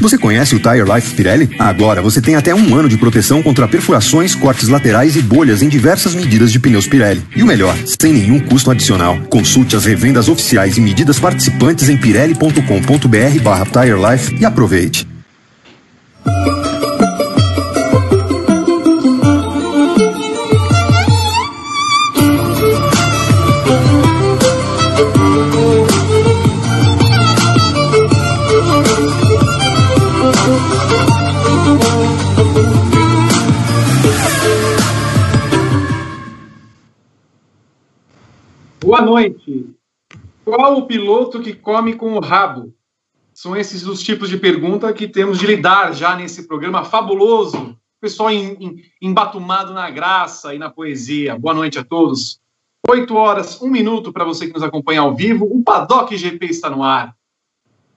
[0.00, 1.50] Você conhece o Tire Life Pirelli?
[1.58, 5.68] Agora você tem até um ano de proteção contra perfurações, cortes laterais e bolhas em
[5.68, 7.22] diversas medidas de pneus Pirelli.
[7.36, 9.18] E o melhor, sem nenhum custo adicional.
[9.28, 15.06] Consulte as revendas oficiais e medidas participantes em pirelli.com.br barra Tire Life e aproveite.
[39.10, 39.74] Noite.
[40.44, 42.72] Qual o piloto que come com o rabo?
[43.34, 47.76] São esses os tipos de pergunta que temos de lidar já nesse programa fabuloso.
[48.00, 48.30] Pessoal
[49.02, 51.36] embatumado na graça e na poesia.
[51.36, 52.40] Boa noite a todos.
[52.88, 55.44] Oito horas, um minuto para você que nos acompanha ao vivo.
[55.44, 57.14] O Paddock GP está no ar.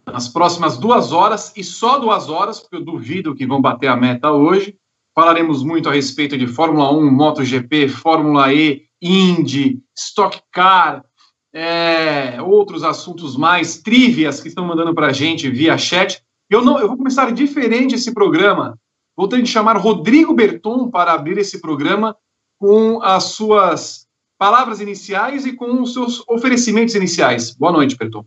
[0.06, 3.96] Nas próximas duas horas, e só duas horas, porque eu duvido que vão bater a
[3.96, 4.76] meta hoje,
[5.16, 11.04] falaremos muito a respeito de Fórmula 1, MotoGP, Fórmula E, Indy, Stock Car,
[11.52, 16.24] é, outros assuntos mais, trivias que estão mandando para a gente via chat.
[16.50, 18.80] Eu, não, eu vou começar diferente esse programa.
[19.16, 22.16] Vou ter de chamar Rodrigo Berton para abrir esse programa
[22.58, 27.52] com as suas palavras iniciais e com os seus oferecimentos iniciais.
[27.52, 28.26] Boa noite, Berton.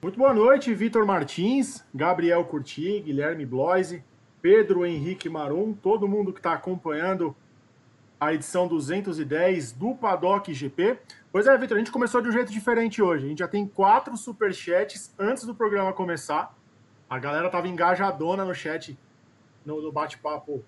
[0.00, 4.02] Muito boa noite, Vitor Martins, Gabriel Curti, Guilherme Bloise,
[4.40, 7.36] Pedro Henrique Marum, todo mundo que está acompanhando
[8.22, 10.96] a edição 210 do Paddock GP.
[11.32, 13.26] Pois é, Vitor, a gente começou de um jeito diferente hoje.
[13.26, 16.56] A gente já tem quatro superchats antes do programa começar.
[17.10, 18.96] A galera tava engajadona no chat,
[19.66, 20.64] no, no bate-papo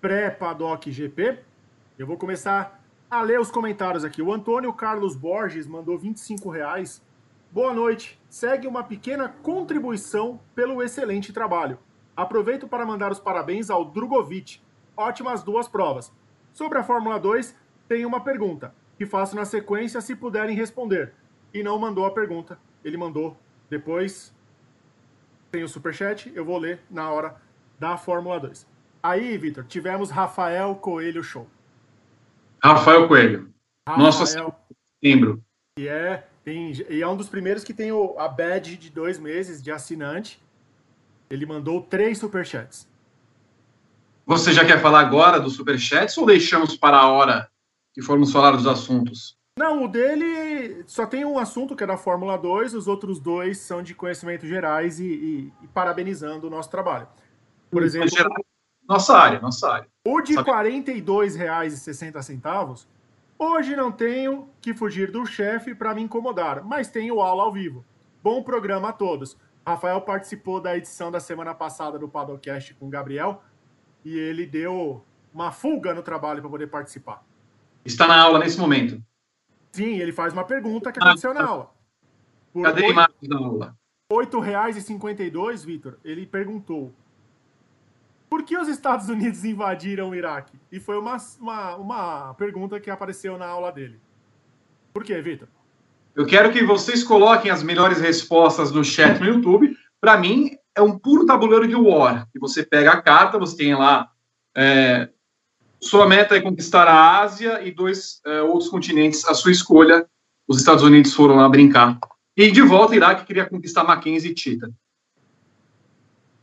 [0.00, 1.38] pré-Paddock GP.
[1.96, 4.20] Eu vou começar a ler os comentários aqui.
[4.20, 7.00] O Antônio Carlos Borges mandou 25 reais.
[7.52, 8.20] Boa noite.
[8.28, 11.78] Segue uma pequena contribuição pelo excelente trabalho.
[12.16, 14.60] Aproveito para mandar os parabéns ao Drogovic.
[14.96, 16.12] Ótimas duas provas.
[16.56, 17.54] Sobre a Fórmula 2,
[17.86, 21.12] tem uma pergunta, que faço na sequência se puderem responder.
[21.52, 23.36] E não mandou a pergunta, ele mandou
[23.68, 24.34] depois.
[25.50, 27.36] Tem o superchat, eu vou ler na hora
[27.78, 28.66] da Fórmula 2.
[29.02, 31.46] Aí, Vitor, tivemos Rafael Coelho Show.
[32.64, 33.52] Rafael Coelho.
[33.86, 34.56] Rafael, Nossa,
[35.02, 35.44] membro.
[35.78, 39.18] E é, tem, e é um dos primeiros que tem o, a badge de dois
[39.18, 40.42] meses de assinante.
[41.28, 42.88] Ele mandou três superchats.
[44.26, 47.48] Você já quer falar agora do Superchats ou deixamos para a hora
[47.94, 49.38] que formos falar dos assuntos?
[49.56, 53.58] Não, o dele só tem um assunto que é da Fórmula 2, os outros dois
[53.58, 57.06] são de conhecimentos gerais e, e, e parabenizando o nosso trabalho.
[57.70, 58.10] Por exemplo.
[58.88, 59.86] Nossa área, nossa área.
[60.04, 62.84] O de R$ 42,60,
[63.38, 67.84] hoje não tenho que fugir do chefe para me incomodar, mas tenho aula ao vivo.
[68.24, 69.36] Bom programa a todos.
[69.64, 73.40] Rafael participou da edição da semana passada do Padocast com o Gabriel
[74.06, 77.24] e ele deu uma fuga no trabalho para poder participar.
[77.84, 79.02] Está na aula nesse momento.
[79.72, 81.70] Sim, ele faz uma pergunta que aconteceu na aula.
[82.52, 83.76] Por Cadê a imagem da aula?
[84.08, 86.94] R$ 8,52, Vitor, ele perguntou
[88.30, 90.56] por que os Estados Unidos invadiram o Iraque?
[90.70, 93.98] E foi uma, uma, uma pergunta que apareceu na aula dele.
[94.94, 95.48] Por quê, Vitor?
[96.14, 99.76] Eu quero que vocês coloquem as melhores respostas no chat no YouTube.
[100.00, 102.28] Para mim, é um puro tabuleiro de war.
[102.30, 104.10] Que você pega a carta, você tem lá.
[104.54, 105.08] É,
[105.80, 110.06] sua meta é conquistar a Ásia e dois é, outros continentes, a sua escolha.
[110.46, 111.98] Os Estados Unidos foram lá brincar.
[112.36, 114.70] E de volta, Iraque queria conquistar Mackenzie e Tita.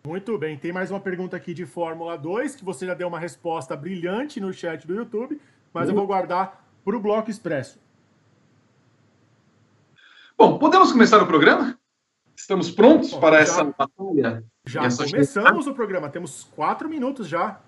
[0.05, 3.19] Muito bem, tem mais uma pergunta aqui de Fórmula 2, que você já deu uma
[3.19, 5.39] resposta brilhante no chat do YouTube,
[5.73, 7.79] mas eu vou guardar para o Bloco Expresso.
[10.37, 11.79] Bom, podemos começar o programa?
[12.43, 14.43] Estamos prontos Bom, para já, essa batalha?
[14.67, 17.61] Já essa começamos o programa, temos quatro minutos já.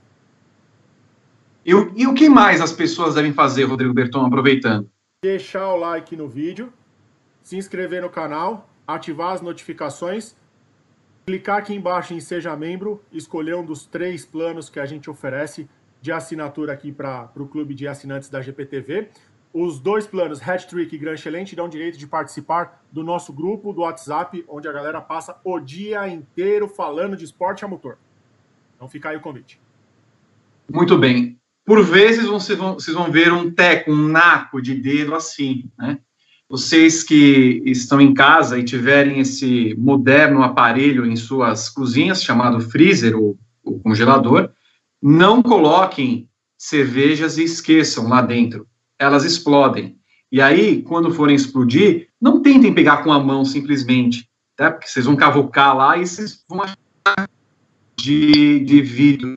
[1.65, 4.91] E, e o que mais as pessoas devem fazer, Rodrigo Berton, aproveitando?
[5.23, 6.73] Deixar o like no vídeo,
[7.41, 10.35] se inscrever no canal, ativar as notificações,
[11.25, 15.69] clicar aqui embaixo em Seja Membro, escolher um dos três planos que a gente oferece
[16.01, 19.09] de assinatura aqui para o clube de assinantes da GPTV.
[19.57, 23.83] Os dois planos, Hat-Trick e Gran Excelente, dão direito de participar do nosso grupo do
[23.83, 27.97] WhatsApp, onde a galera passa o dia inteiro falando de esporte a motor.
[28.75, 29.57] Então fica aí o convite.
[30.69, 31.39] Muito bem.
[31.63, 35.99] Por vezes vocês vão, vocês vão ver um teco, um naco de dedo assim, né?
[36.49, 43.17] Vocês que estão em casa e tiverem esse moderno aparelho em suas cozinhas, chamado freezer
[43.17, 44.49] ou, ou congelador,
[45.01, 48.67] não coloquem cervejas e esqueçam lá dentro
[48.99, 49.97] elas explodem.
[50.31, 54.27] E aí, quando forem explodir, não tentem pegar com a mão simplesmente.
[54.55, 54.71] tá?
[54.71, 57.29] porque vocês vão cavocar lá e vocês vão achar
[57.97, 59.35] de, de vidro.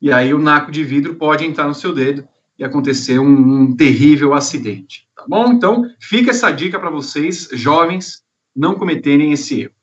[0.00, 2.26] E aí o naco de vidro pode entrar no seu dedo
[2.58, 5.52] e acontecer um, um terrível acidente, tá bom?
[5.52, 8.22] Então, fica essa dica para vocês, jovens,
[8.54, 9.74] não cometerem esse erro,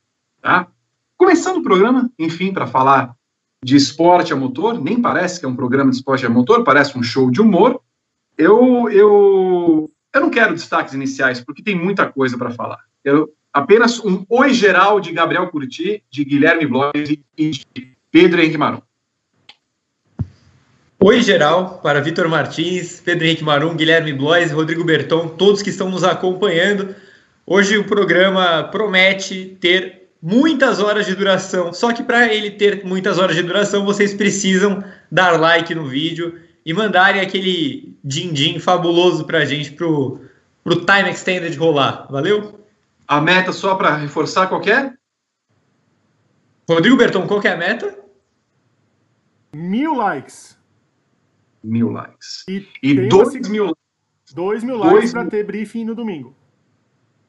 [0.42, 0.68] tá?
[1.18, 3.16] Começando o programa, enfim, para falar
[3.64, 6.98] de esporte a motor, nem parece que é um programa de esporte a motor, parece
[6.98, 7.82] um show de humor.
[8.39, 12.80] Eu, eu, eu não quero destaques iniciais, porque tem muita coisa para falar.
[13.03, 17.65] Eu, apenas um oi geral de Gabriel Curti, de Guilherme Blois e de
[18.09, 18.81] Pedro Henrique Marum.
[21.01, 25.89] Oi geral para Vitor Martins, Pedro Henrique Marum, Guilherme Blois, Rodrigo Berton, todos que estão
[25.89, 26.95] nos acompanhando.
[27.45, 31.74] Hoje o programa promete ter muitas horas de duração.
[31.74, 34.81] Só que para ele ter muitas horas de duração, vocês precisam
[35.12, 40.20] dar like no vídeo e mandarem aquele din-din fabuloso para a gente pro,
[40.64, 42.08] pro Time Extended rolar.
[42.10, 42.66] Valeu?
[43.08, 44.94] A meta, só para reforçar, qual é?
[46.70, 47.98] Rodrigo Berton, qual é a meta?
[49.56, 50.58] Mil likes.
[51.64, 52.44] Mil likes.
[52.48, 53.76] E, e dois mil,
[54.34, 56.36] dois mil likes para ter briefing no domingo.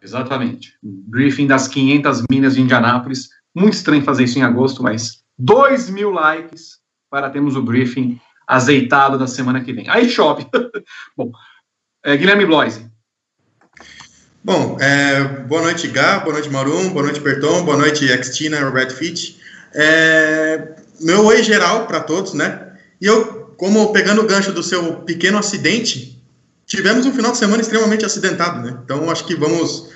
[0.02, 0.76] Exatamente.
[0.82, 3.28] Briefing das 500 minas de Indianápolis.
[3.54, 6.78] Muito estranho fazer isso em agosto, mas 2 mil likes
[7.10, 9.88] para termos o briefing azeitado da semana que vem.
[9.88, 10.44] Aí chove.
[11.16, 11.30] Bom,
[12.04, 12.84] é, Guilherme Bloise.
[14.42, 18.94] Bom, é, boa noite, Gá, boa noite, Marum, boa noite, Berton, boa noite, Extina, Roberto
[18.94, 19.36] Fitch.
[19.72, 22.72] É, meu oi geral para todos, né?
[23.00, 26.20] E eu, como pegando o gancho do seu pequeno acidente,
[26.66, 28.80] tivemos um final de semana extremamente acidentado, né?
[28.84, 29.90] Então acho que vamos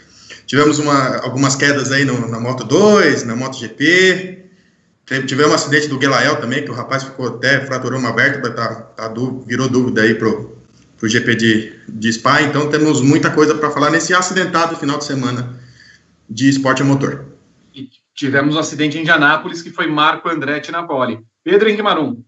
[0.46, 4.43] tivemos uma, algumas quedas aí no, na Moto 2, na Moto GP.
[5.06, 8.74] Tivemos um acidente do Gelael também, que o rapaz ficou até fraturou uma vértebra, tá,
[8.74, 9.12] tá,
[9.46, 10.56] virou dúvida aí pro,
[10.98, 12.40] pro GP de, de Spa.
[12.42, 15.60] Então temos muita coisa para falar nesse acidentado final de semana
[16.28, 17.26] de esporte a motor.
[17.74, 21.20] E tivemos um acidente em Indianápolis que foi Marco Andretti na pole.
[21.42, 22.22] Pedro Henrique Marum.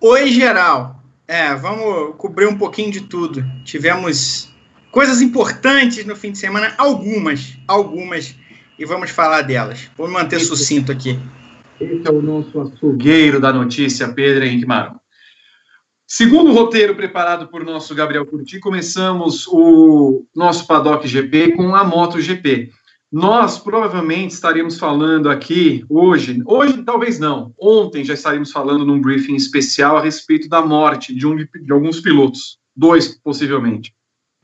[0.00, 1.02] Oi, geral.
[1.26, 3.44] É, vamos cobrir um pouquinho de tudo.
[3.64, 4.48] Tivemos
[4.90, 8.34] coisas importantes no fim de semana, algumas, algumas,
[8.80, 9.90] e vamos falar delas.
[9.94, 11.18] Vou me manter sucinto aqui.
[11.78, 14.98] Esse é o nosso açougueiro da notícia, Pedro Henrique Marão.
[16.06, 22.20] Segundo roteiro preparado por nosso Gabriel Curti, começamos o nosso Paddock GP com a Moto
[22.20, 22.70] GP.
[23.12, 29.34] Nós provavelmente estaremos falando aqui hoje, hoje talvez não, ontem já estaremos falando num briefing
[29.34, 33.92] especial a respeito da morte de, um, de alguns pilotos, dois possivelmente,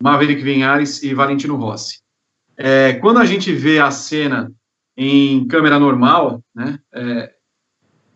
[0.01, 2.06] Maverick Vinhares e Valentino Rossi.
[2.57, 4.53] É, quando a gente vê a cena
[4.97, 7.33] em câmera normal, né, é,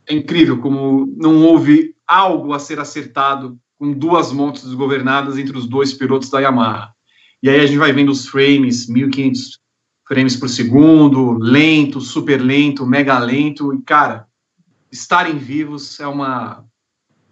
[0.09, 5.67] é incrível como não houve algo a ser acertado com duas motos desgovernadas entre os
[5.67, 6.93] dois pilotos da Yamaha.
[7.43, 9.59] E aí a gente vai vendo os frames, 1500
[10.07, 14.27] frames por segundo, lento, super lento, mega lento, e cara,
[14.91, 16.65] estarem vivos é uma.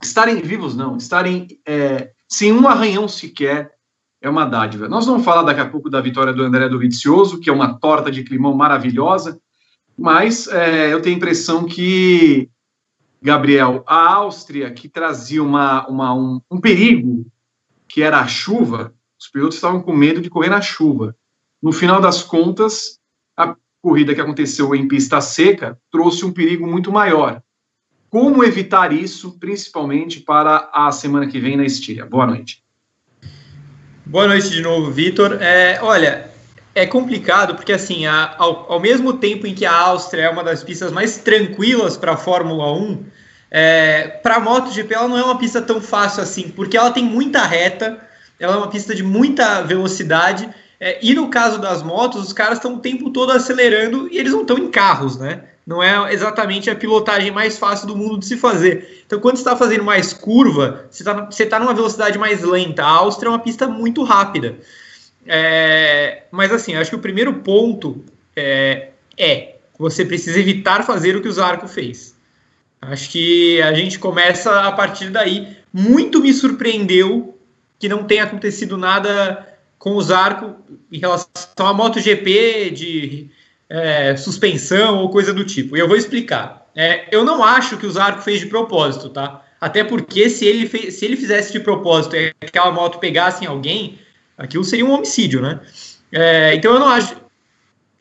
[0.01, 3.73] Estarem vivos não, estarem é, sem um arranhão sequer
[4.21, 4.89] é uma dádiva.
[4.89, 6.81] Nós vamos falar daqui a pouco da vitória do André do
[7.41, 9.41] que é uma torta de climão maravilhosa,
[9.97, 12.49] mas é, eu tenho a impressão que,
[13.23, 17.27] Gabriel, a Áustria, que trazia uma, uma um, um perigo,
[17.87, 21.17] que era a chuva, os pilotos estavam com medo de correr na chuva.
[21.61, 22.99] No final das contas,
[23.37, 27.43] a corrida que aconteceu em pista seca trouxe um perigo muito maior.
[28.09, 32.07] Como evitar isso, principalmente para a semana que vem na Estíria?
[32.07, 32.63] Boa noite.
[34.09, 35.37] Boa noite de novo, Vitor.
[35.39, 36.31] É, olha,
[36.75, 40.43] é complicado porque, assim, a, ao, ao, mesmo tempo em que a Áustria é uma
[40.43, 43.05] das pistas mais tranquilas para a Fórmula 1,
[43.51, 47.05] é, para a MotoGP ela não é uma pista tão fácil assim, porque ela tem
[47.05, 47.99] muita reta,
[48.41, 50.49] ela é uma pista de muita velocidade
[50.81, 54.33] é, e no caso das motos, os caras estão o tempo todo acelerando e eles
[54.33, 55.45] não estão em carros, né?
[55.67, 59.03] Não é exatamente a pilotagem mais fácil do mundo de se fazer.
[59.07, 62.85] Então, quando você está fazendo mais curva, você está tá numa velocidade mais lenta.
[62.85, 64.57] A Áustria é uma pista muito rápida.
[65.27, 68.03] É, mas, assim, acho que o primeiro ponto
[68.35, 72.17] é, é você precisa evitar fazer o que o Zarco fez.
[72.81, 75.57] Acho que a gente começa a partir daí.
[75.73, 77.39] Muito me surpreendeu
[77.79, 79.47] que não tenha acontecido nada
[79.79, 80.57] com o Zarco
[80.91, 83.31] em relação à MotoGP de
[83.69, 85.77] é, suspensão ou coisa do tipo.
[85.77, 86.67] E eu vou explicar.
[86.75, 89.45] É, eu não acho que o Zarco fez de propósito, tá?
[89.61, 93.47] Até porque se ele, fez, se ele fizesse de propósito e aquela moto pegasse em
[93.47, 93.99] alguém,
[94.37, 95.61] aquilo seria um homicídio, né?
[96.13, 97.17] É, então eu não acho.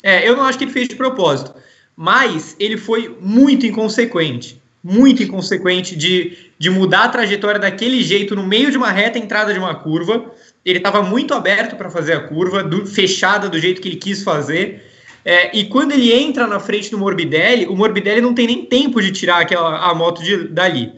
[0.03, 1.53] É, eu não acho que ele fez de propósito.
[1.95, 4.61] Mas ele foi muito inconsequente.
[4.83, 9.51] Muito inconsequente de, de mudar a trajetória daquele jeito no meio de uma reta entrada
[9.51, 10.31] de uma curva
[10.69, 14.21] ele estava muito aberto para fazer a curva, do, fechada do jeito que ele quis
[14.21, 14.83] fazer.
[15.23, 19.01] É, e quando ele entra na frente do Morbidelli, o Morbidelli não tem nem tempo
[19.01, 20.91] de tirar aquela, a moto de, dali.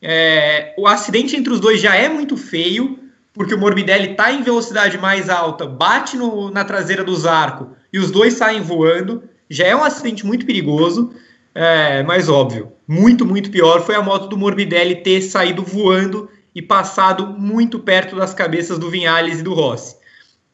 [0.00, 2.98] É, o acidente entre os dois já é muito feio,
[3.32, 8.00] porque o Morbidelli está em velocidade mais alta, bate no, na traseira do Zarco e
[8.00, 9.22] os dois saem voando.
[9.48, 11.12] Já é um acidente muito perigoso,
[11.54, 16.60] é, mas óbvio, muito, muito pior foi a moto do Morbidelli ter saído voando e
[16.60, 19.96] passado muito perto das cabeças do Vinhales e do Rossi.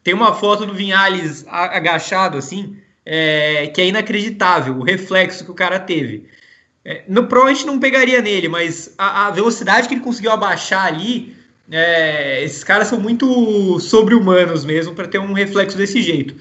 [0.04, 5.54] Tem uma foto do Vinhales agachado assim, é, que é inacreditável, o reflexo que o
[5.54, 6.28] cara teve.
[6.84, 11.36] É, no, provavelmente não pegaria nele, mas a, a velocidade que ele conseguiu abaixar ali
[11.70, 16.34] é, esses caras são muito sobre-humanos mesmo para ter um reflexo desse jeito.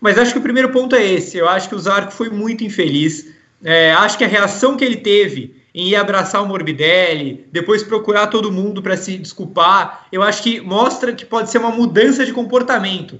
[0.00, 1.36] Mas acho que o primeiro ponto é esse.
[1.36, 3.26] Eu acho que o Zarco foi muito infeliz.
[3.62, 8.28] É, acho que a reação que ele teve em ir abraçar o Morbidelli, depois procurar
[8.28, 12.32] todo mundo para se desculpar, eu acho que mostra que pode ser uma mudança de
[12.32, 13.18] comportamento.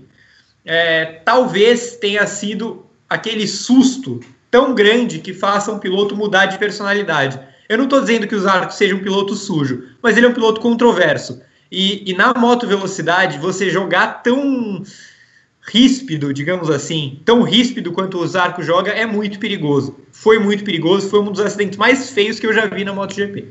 [0.65, 4.21] É, talvez tenha sido aquele susto
[4.51, 7.41] tão grande que faça um piloto mudar de personalidade.
[7.69, 10.35] Eu não estou dizendo que o Zarco seja um piloto sujo, mas ele é um
[10.35, 11.43] piloto controverso.
[11.73, 14.83] E, e, na moto velocidade, você jogar tão
[15.67, 19.97] ríspido, digamos assim, tão ríspido quanto o Zarco joga, é muito perigoso.
[20.13, 23.49] Foi muito perigoso, foi um dos acidentes mais feios que eu já vi na MotoGP.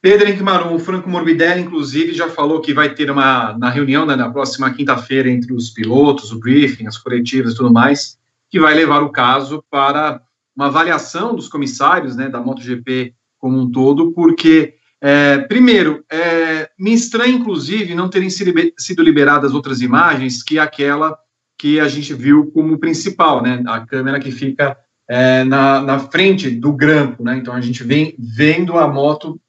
[0.00, 4.14] Pedro Henrique o Franco Morbidelli, inclusive, já falou que vai ter uma na reunião né,
[4.14, 8.16] na próxima quinta-feira entre os pilotos, o briefing, as coletivas e tudo mais,
[8.48, 10.20] que vai levar o caso para
[10.54, 16.92] uma avaliação dos comissários né, da MotoGP como um todo, porque, é, primeiro, é, me
[16.92, 21.16] estranha, inclusive, não terem sido liberadas outras imagens que aquela
[21.56, 24.78] que a gente viu como principal, né, a câmera que fica
[25.08, 29.40] é, na, na frente do grampo, né, então a gente vem vendo a moto,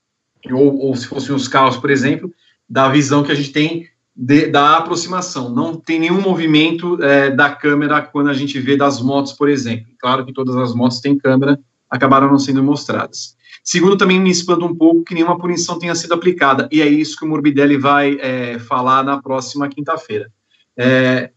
[0.52, 2.34] ou, ou se fossem os carros, por exemplo,
[2.68, 5.50] da visão que a gente tem de, da aproximação.
[5.50, 9.88] Não tem nenhum movimento é, da câmera quando a gente vê das motos, por exemplo.
[10.00, 13.36] Claro que todas as motos têm câmera, acabaram não sendo mostradas.
[13.72, 17.16] Segundo, também me espanta um pouco que nenhuma punição tenha sido aplicada, e é isso
[17.16, 20.32] que o Morbidelli vai é, falar na próxima quinta-feira.
[20.76, 21.30] É,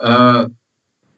[0.00, 0.48] uh,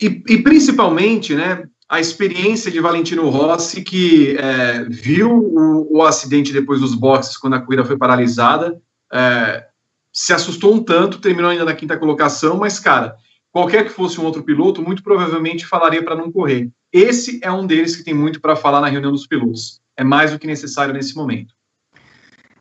[0.00, 6.54] e, e, principalmente, né, a experiência de Valentino Rossi, que é, viu o, o, acidente
[6.54, 8.80] depois dos boxes, quando a corrida foi paralisada,
[9.12, 9.66] é,
[10.10, 13.16] se assustou um tanto, terminou ainda na quinta colocação, mas, cara,
[13.52, 16.70] qualquer que fosse um outro piloto, muito provavelmente falaria para não correr.
[16.90, 19.81] Esse é um deles que tem muito para falar na reunião dos pilotos.
[19.96, 21.54] É mais do que necessário nesse momento.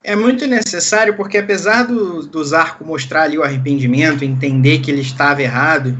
[0.03, 5.01] É muito necessário porque, apesar do, do Zarco mostrar ali o arrependimento, entender que ele
[5.01, 5.97] estava errado,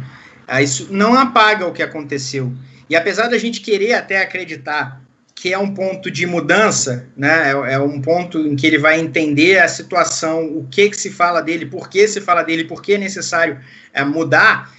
[0.48, 2.52] ah, isso não apaga o que aconteceu.
[2.90, 5.02] E apesar da gente querer até acreditar
[5.42, 7.50] que é um ponto de mudança, né?
[7.50, 11.10] É, é, um ponto em que ele vai entender a situação, o que, que se
[11.10, 13.60] fala dele, por que se fala dele, por que é necessário
[13.92, 14.72] é, mudar,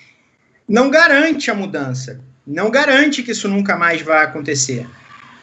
[0.68, 4.86] não garante a mudança, não garante que isso nunca mais vai acontecer.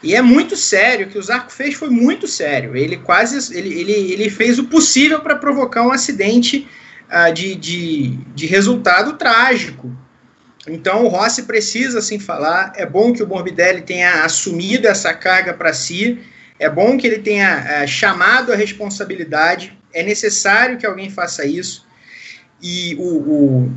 [0.02, 2.74] E é muito sério, o que o Zarco fez foi muito sério.
[2.76, 6.66] Ele quase ele, ele, ele fez o possível para provocar um acidente
[7.08, 9.94] uh, de, de, de resultado trágico.
[10.66, 12.72] Então o Rossi precisa assim falar.
[12.76, 16.18] É bom que o Morbidelli tenha assumido essa carga para si.
[16.58, 19.78] É bom que ele tenha é, chamado a responsabilidade.
[19.92, 21.86] É necessário que alguém faça isso.
[22.62, 23.72] E o, o,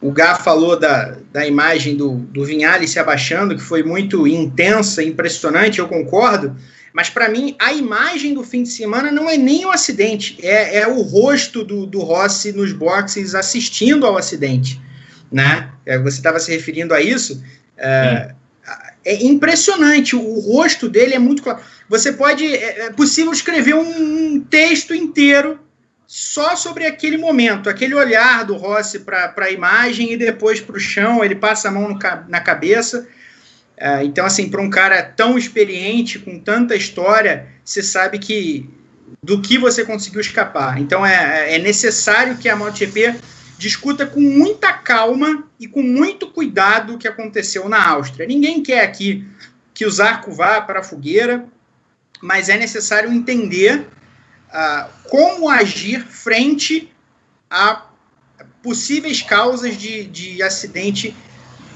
[0.00, 5.02] o Gá falou da, da imagem do, do Vinhales se abaixando, que foi muito intensa,
[5.02, 6.56] impressionante, eu concordo.
[6.92, 10.78] Mas para mim, a imagem do fim de semana não é nem o acidente, é,
[10.78, 14.80] é o rosto do, do Rossi nos boxes assistindo ao acidente
[15.30, 15.70] né?
[15.84, 17.42] É, você estava se referindo a isso.
[17.76, 18.34] É,
[19.04, 21.60] é, impressionante, o rosto dele é muito claro.
[21.88, 25.60] Você pode, é, é possível escrever um texto inteiro
[26.10, 30.80] só sobre aquele momento, aquele olhar do Rossi para a imagem e depois para o
[30.80, 31.98] chão, ele passa a mão no,
[32.28, 33.06] na cabeça.
[33.76, 38.70] É, então, assim, para um cara tão experiente, com tanta história, você sabe que
[39.22, 40.80] do que você conseguiu escapar.
[40.80, 43.16] Então, é, é necessário que a MotoGP
[43.58, 48.26] discuta com muita calma e com muito cuidado o que aconteceu na Áustria.
[48.26, 49.28] Ninguém quer aqui
[49.74, 51.44] que o Zarco vá para a fogueira,
[52.22, 53.86] mas é necessário entender
[55.08, 56.92] como agir frente
[57.50, 57.86] a
[58.62, 61.14] possíveis causas de, de acidente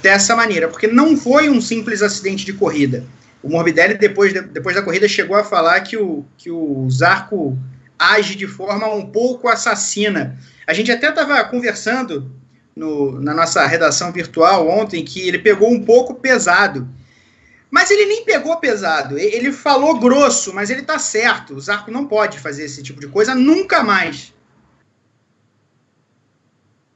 [0.03, 3.05] dessa maneira, porque não foi um simples acidente de corrida.
[3.43, 7.57] O Morbidelli, depois, de, depois da corrida, chegou a falar que o, que o Zarco
[7.99, 12.31] age de forma um pouco assassina a gente até estava conversando
[12.75, 16.89] no, na nossa redação virtual ontem que ele pegou um pouco pesado.
[17.73, 19.19] Mas ele nem pegou pesado.
[19.19, 21.55] Ele falou grosso, mas ele está certo.
[21.55, 24.35] O Zarco não pode fazer esse tipo de coisa nunca mais.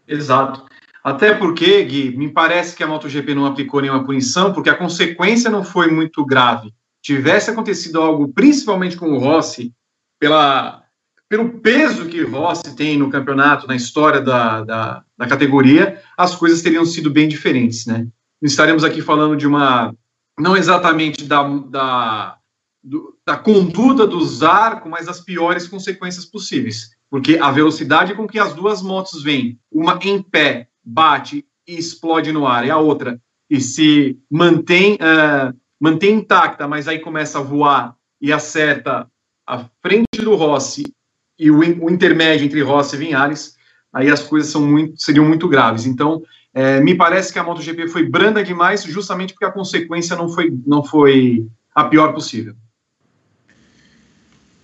[0.06, 0.66] Exato.
[1.02, 5.49] Até porque, Gui, me parece que a MotoGP não aplicou nenhuma punição, porque a consequência
[5.49, 6.75] não foi muito grave.
[7.00, 9.73] Tivesse acontecido algo, principalmente com o Rossi,
[10.21, 10.83] pela,
[11.26, 16.61] pelo peso que Rossi tem no campeonato, na história da, da, da categoria, as coisas
[16.61, 18.06] teriam sido bem diferentes, né?
[18.42, 19.95] Estaremos aqui falando de uma,
[20.38, 22.38] não exatamente da, da,
[22.82, 26.90] do, da conduta do Zarco, mas das piores consequências possíveis.
[27.08, 32.32] Porque a velocidade com que as duas motos vêm, uma em pé, bate e explode
[32.32, 37.42] no ar, e a outra, e se mantém, uh, mantém intacta, mas aí começa a
[37.42, 39.10] voar e acerta
[39.46, 40.92] a frente do Rossi
[41.38, 43.56] e o, o intermédio entre Rossi e Vinhares,
[43.92, 45.86] aí as coisas são muito, seriam muito graves.
[45.86, 46.22] Então,
[46.56, 50.50] é, me parece que a MotoGP foi branda demais, justamente porque a consequência não foi,
[50.66, 52.54] não foi a pior possível.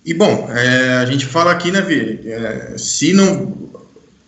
[0.03, 2.27] E bom, é, a gente fala aqui, né, Vi?
[2.27, 3.71] É, se não.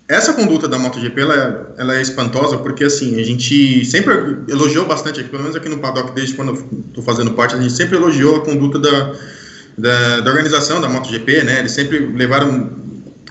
[0.08, 4.14] Essa conduta da MotoGP ela, ela é espantosa porque assim a gente sempre
[4.48, 7.74] elogiou bastante, pelo menos aqui no paddock desde quando eu estou fazendo parte, a gente
[7.74, 9.16] sempre elogiou a conduta da,
[9.76, 11.62] da, da, organização da MotoGP, né?
[11.62, 12.70] Eles sempre levaram,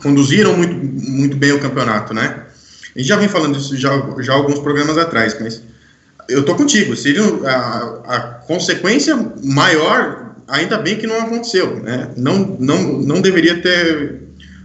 [0.03, 2.44] conduziram muito, muito bem o campeonato, né?
[2.95, 5.63] A gente já vem falando isso já, já alguns programas atrás, mas
[6.29, 6.97] eu tô contigo.
[6.97, 12.11] Seria a, a consequência maior ainda bem que não aconteceu, né?
[12.17, 14.23] Não, não, não deveria ter.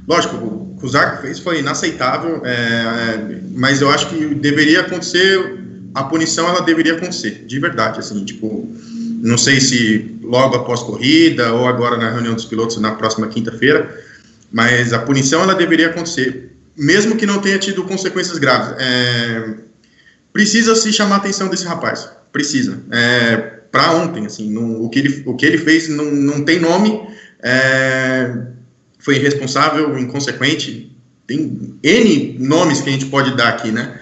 [0.07, 4.81] Lógico, o que o Zarco fez foi inaceitável, é, é, mas eu acho que deveria
[4.81, 5.57] acontecer.
[5.93, 8.69] A punição ela deveria acontecer, de verdade, assim, tipo,
[9.21, 13.99] não sei se logo após corrida ou agora na reunião dos pilotos na próxima quinta-feira,
[14.51, 16.48] mas a punição ela deveria acontecer,
[16.79, 18.75] mesmo que não tenha tido consequências graves.
[18.79, 19.53] É,
[20.31, 22.81] precisa se chamar a atenção desse rapaz, precisa.
[22.91, 23.37] É,
[23.71, 27.07] para ontem, assim, o, que ele, o que ele fez não, não tem nome,
[27.41, 28.35] é,
[28.99, 30.95] foi irresponsável, inconsequente,
[31.27, 33.99] tem N nomes que a gente pode dar aqui, né?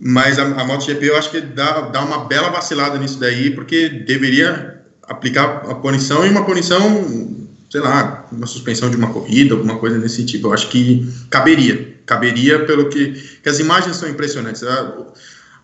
[0.00, 3.88] Mas a, a MotoGP eu acho que dá, dá uma bela vacilada nisso daí, porque
[3.88, 7.36] deveria aplicar a punição e uma punição,
[7.70, 10.48] sei lá, uma suspensão de uma corrida, alguma coisa nesse tipo.
[10.48, 13.12] Eu acho que caberia, caberia pelo que,
[13.42, 14.62] que as imagens são impressionantes.
[14.62, 15.06] A,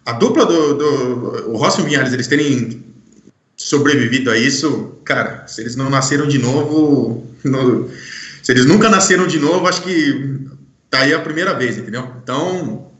[0.06, 2.84] a dupla do, do o Rossi e o Vinhares, eles terem
[3.56, 7.90] sobrevivido a isso, cara, se eles não nasceram de novo, no,
[8.42, 10.46] se eles nunca nasceram de novo, acho que
[10.88, 12.10] tá aí a primeira vez, entendeu?
[12.22, 12.90] Então,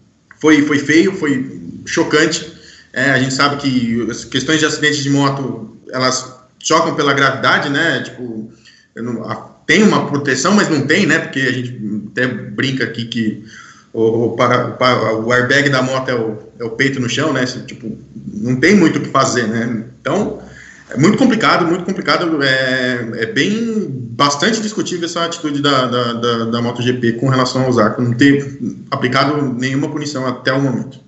[0.40, 2.52] foi, foi feio, foi chocante.
[2.92, 7.68] É, a gente sabe que as questões de acidentes de moto, elas chocam pela gravidade,
[7.70, 8.02] né?
[8.02, 8.52] Tipo,
[8.96, 11.18] não, a, tem uma proteção, mas não tem, né?
[11.18, 11.70] Porque a gente
[12.18, 13.44] até brinca aqui que
[13.92, 17.44] o, o, para, o airbag da moto é o, é o peito no chão, né?
[17.46, 17.96] Tipo,
[18.34, 19.84] não tem muito o que fazer, né?
[20.00, 20.40] Então,
[20.90, 22.42] é muito complicado, muito complicado.
[22.42, 27.72] É, é bem bastante discutível essa atitude da, da, da, da MotoGP com relação ao
[27.72, 28.58] Zarco, não ter
[28.90, 31.00] aplicado nenhuma punição até o momento.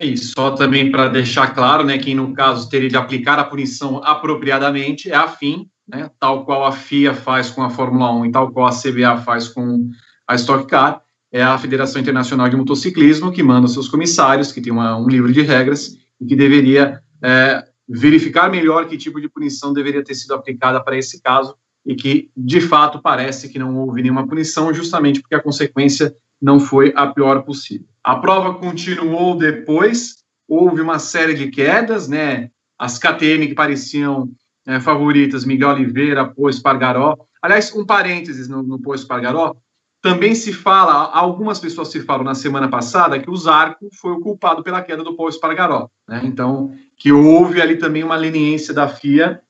[0.00, 4.02] E só também para deixar claro, né, que no caso teria de aplicar a punição
[4.04, 8.32] apropriadamente é a FIM, né, tal qual a FIA faz com a Fórmula 1 e
[8.32, 9.88] tal qual a CBA faz com
[10.26, 14.72] a Stock Car, é a Federação Internacional de Motociclismo que manda seus comissários, que tem
[14.72, 19.72] uma, um livro de regras e que deveria é, verificar melhor que tipo de punição
[19.72, 24.00] deveria ter sido aplicada para esse caso e que, de fato, parece que não houve
[24.00, 27.86] nenhuma punição, justamente porque a consequência não foi a pior possível.
[28.02, 32.50] A prova continuou depois, houve uma série de quedas, né?
[32.78, 34.30] As KTM que pareciam
[34.66, 37.16] é, favoritas, Miguel Oliveira, Pô Espargaró.
[37.42, 39.56] Aliás, um parênteses no, no Espargaró,
[40.04, 44.20] também se fala, algumas pessoas se falam na semana passada que o Zarco foi o
[44.20, 46.20] culpado pela queda do Paul Espargaró, né?
[46.24, 49.40] Então, que houve ali também uma leniência da FIA,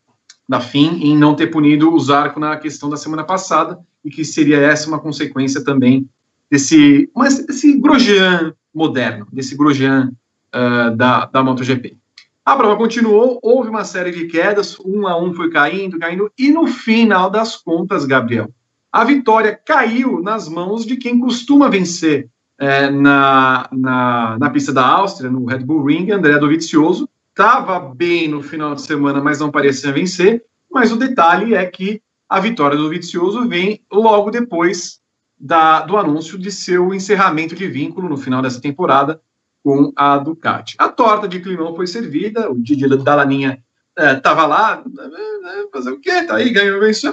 [0.49, 4.25] da FIM, em não ter punido o Zarco na questão da semana passada e que
[4.25, 6.09] seria essa uma consequência também
[6.49, 10.12] desse, mas desse Grosjean moderno, desse Grosjean
[10.55, 11.97] uh, da, da MotoGP.
[12.45, 16.53] A prova continuou, houve uma série de quedas, um a um foi caindo, caindo, e
[16.53, 18.53] no final das contas, Gabriel,
[18.94, 24.87] a vitória caiu nas mãos de quem costuma vencer é, na, na, na, pista da
[24.87, 27.09] Áustria, no Red Bull Ring, André Dovizioso.
[27.28, 30.44] Estava bem no final de semana, mas não parecia vencer.
[30.70, 35.00] Mas o detalhe é que a vitória do Dovizioso vem logo depois
[35.37, 39.20] da, do anúncio de seu encerramento de vínculo no final dessa temporada
[39.64, 40.76] com a Ducati.
[40.78, 43.59] A torta de climão foi servida, o Didi Dalaninha
[43.98, 46.22] estava é, lá, é, fazer o quê?
[46.22, 47.12] Tá aí, ganhou, venceu.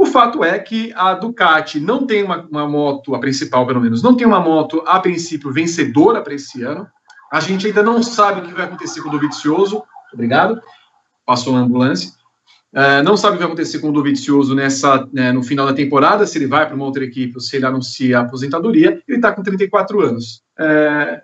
[0.00, 4.02] O fato é que a Ducati não tem uma, uma moto, a principal pelo menos,
[4.02, 6.88] não tem uma moto a princípio vencedora para esse ano.
[7.30, 9.82] A gente ainda não sabe o que vai acontecer com o Dovizioso.
[10.10, 10.58] Obrigado.
[11.26, 12.12] Passou a ambulância.
[12.72, 15.74] Uh, não sabe o que vai acontecer com o Dovizioso nessa, né, no final da
[15.74, 19.02] temporada, se ele vai para uma outra equipe ou se ele anuncia a aposentadoria.
[19.06, 20.42] Ele está com 34 anos.
[20.58, 21.20] Uh,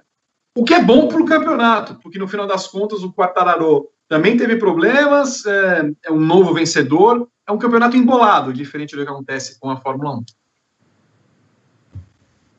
[0.54, 4.36] O que é bom para o campeonato, porque no final das contas o Quartararo também
[4.36, 9.58] teve problemas, é, é, um novo vencedor, é um campeonato embolado, diferente do que acontece
[9.60, 10.24] com a Fórmula 1.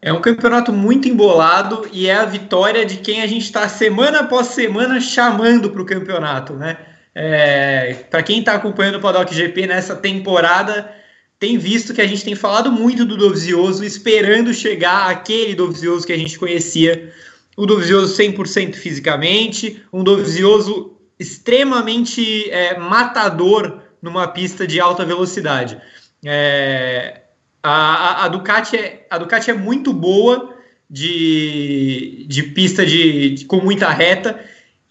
[0.02, 4.22] É um campeonato muito embolado e é a vitória de quem a gente está semana
[4.22, 6.78] após semana chamando para o campeonato, né?
[7.14, 10.94] É, para quem está acompanhando o Paddock GP nessa temporada,
[11.40, 16.14] tem visto que a gente tem falado muito do Dovizioso, esperando chegar aquele Dovizioso que
[16.14, 17.12] a gente conhecia,
[17.58, 25.78] o Dovizioso 100% fisicamente, um Dovizioso extremamente é, matador numa pista de alta velocidade.
[26.26, 27.22] É,
[27.62, 30.56] a, a, Ducati é, a Ducati é muito boa
[30.90, 34.40] de, de pista de, de com muita reta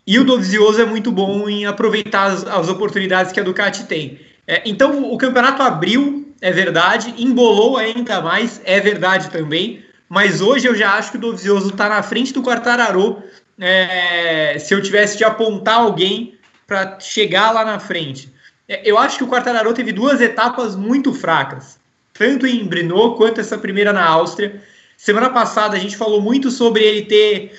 [0.07, 4.21] e o Dovizioso é muito bom em aproveitar as, as oportunidades que a Ducati tem.
[4.47, 10.69] É, então o campeonato abriu, é verdade, embolou ainda mais, é verdade também, mas hoje
[10.69, 13.23] eu já acho que o Dovizioso está na frente do Quartararo.
[13.59, 16.35] É, se eu tivesse de apontar alguém
[16.67, 18.33] para chegar lá na frente.
[18.69, 21.79] É, eu acho que o Quartararo teve duas etapas muito fracas
[22.19, 24.61] tanto em Brno quanto essa primeira na Áustria.
[24.97, 27.53] Semana passada a gente falou muito sobre ele ter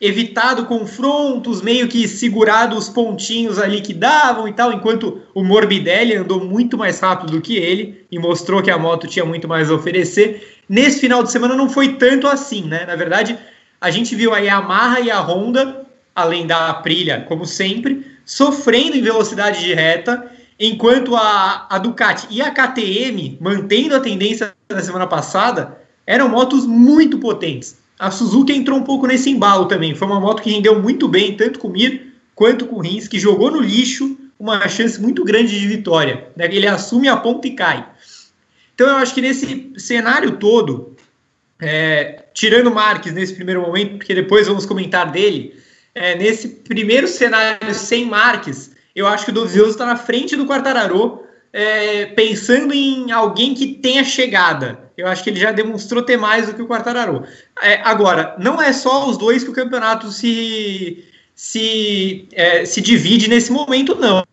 [0.00, 6.14] evitado confrontos, meio que segurado os pontinhos ali que davam e tal, enquanto o Morbidelli
[6.14, 9.70] andou muito mais rápido do que ele e mostrou que a moto tinha muito mais
[9.70, 10.60] a oferecer.
[10.68, 12.84] Nesse final de semana não foi tanto assim, né?
[12.84, 13.38] Na verdade,
[13.80, 19.02] a gente viu a Yamaha e a Honda, além da Aprilia, como sempre, sofrendo em
[19.02, 25.06] velocidade de reta enquanto a, a Ducati e a KTM, mantendo a tendência da semana
[25.06, 27.78] passada, eram motos muito potentes.
[27.98, 29.94] A Suzuki entrou um pouco nesse embalo também.
[29.94, 33.08] Foi uma moto que rendeu muito bem, tanto com o Mir quanto com o Rins,
[33.08, 36.28] que jogou no lixo uma chance muito grande de vitória.
[36.36, 36.44] Né?
[36.44, 37.86] Ele assume a ponta e cai.
[38.74, 40.94] Então eu acho que nesse cenário todo,
[41.58, 45.58] é, tirando Marques nesse primeiro momento, porque depois vamos comentar dele,
[45.94, 50.46] é, nesse primeiro cenário sem Marques, eu acho que o Dovizioso está na frente do
[50.46, 54.90] Quartararo, é, pensando em alguém que tenha chegada.
[54.96, 57.22] Eu acho que ele já demonstrou ter mais do que o Quartararo.
[57.62, 61.04] É, agora, não é só os dois que o campeonato se,
[61.34, 64.24] se, é, se divide nesse momento, não.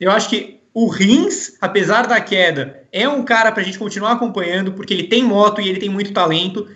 [0.00, 4.12] Eu acho que o Rins, apesar da queda, é um cara para a gente continuar
[4.12, 6.66] acompanhando, porque ele tem moto e ele tem muito talento.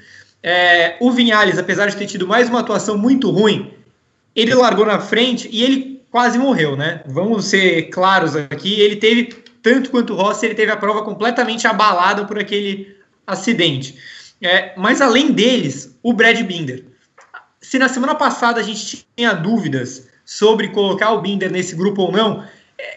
[0.41, 3.73] É, o Vinhales, apesar de ter tido mais uma atuação muito ruim,
[4.35, 7.03] ele largou na frente e ele quase morreu, né?
[7.05, 8.81] Vamos ser claros aqui.
[8.81, 9.25] Ele teve,
[9.61, 13.99] tanto quanto o Rossi, ele teve a prova completamente abalada por aquele acidente.
[14.41, 16.87] É, mas além deles, o Brad Binder.
[17.61, 22.13] Se na semana passada a gente tinha dúvidas sobre colocar o Binder nesse grupo ou
[22.13, 22.47] não,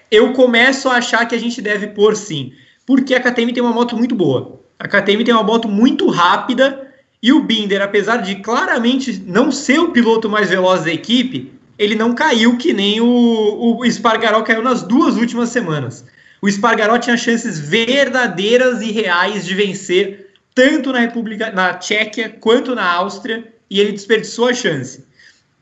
[0.10, 2.54] eu começo a achar que a gente deve pôr sim.
[2.86, 4.62] Porque a KTM tem uma moto muito boa.
[4.80, 6.90] A KTM tem uma moto muito rápida
[7.22, 11.96] e o Binder, apesar de claramente não ser o piloto mais veloz da equipe, ele
[11.96, 16.04] não caiu que nem o, o Espargaró caiu nas duas últimas semanas.
[16.42, 22.76] O Espargaró tinha chances verdadeiras e reais de vencer tanto na República, na Tchequia quanto
[22.76, 25.06] na Áustria e ele desperdiçou a chance.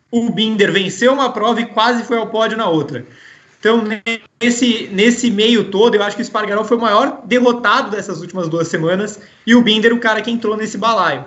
[0.10, 3.06] O Binder venceu uma prova e quase foi ao pódio na outra.
[3.60, 3.84] Então,
[4.42, 8.48] nesse, nesse meio todo, eu acho que o Espargaró foi o maior derrotado dessas últimas
[8.48, 11.26] duas semanas e o Binder o cara que entrou nesse balaio.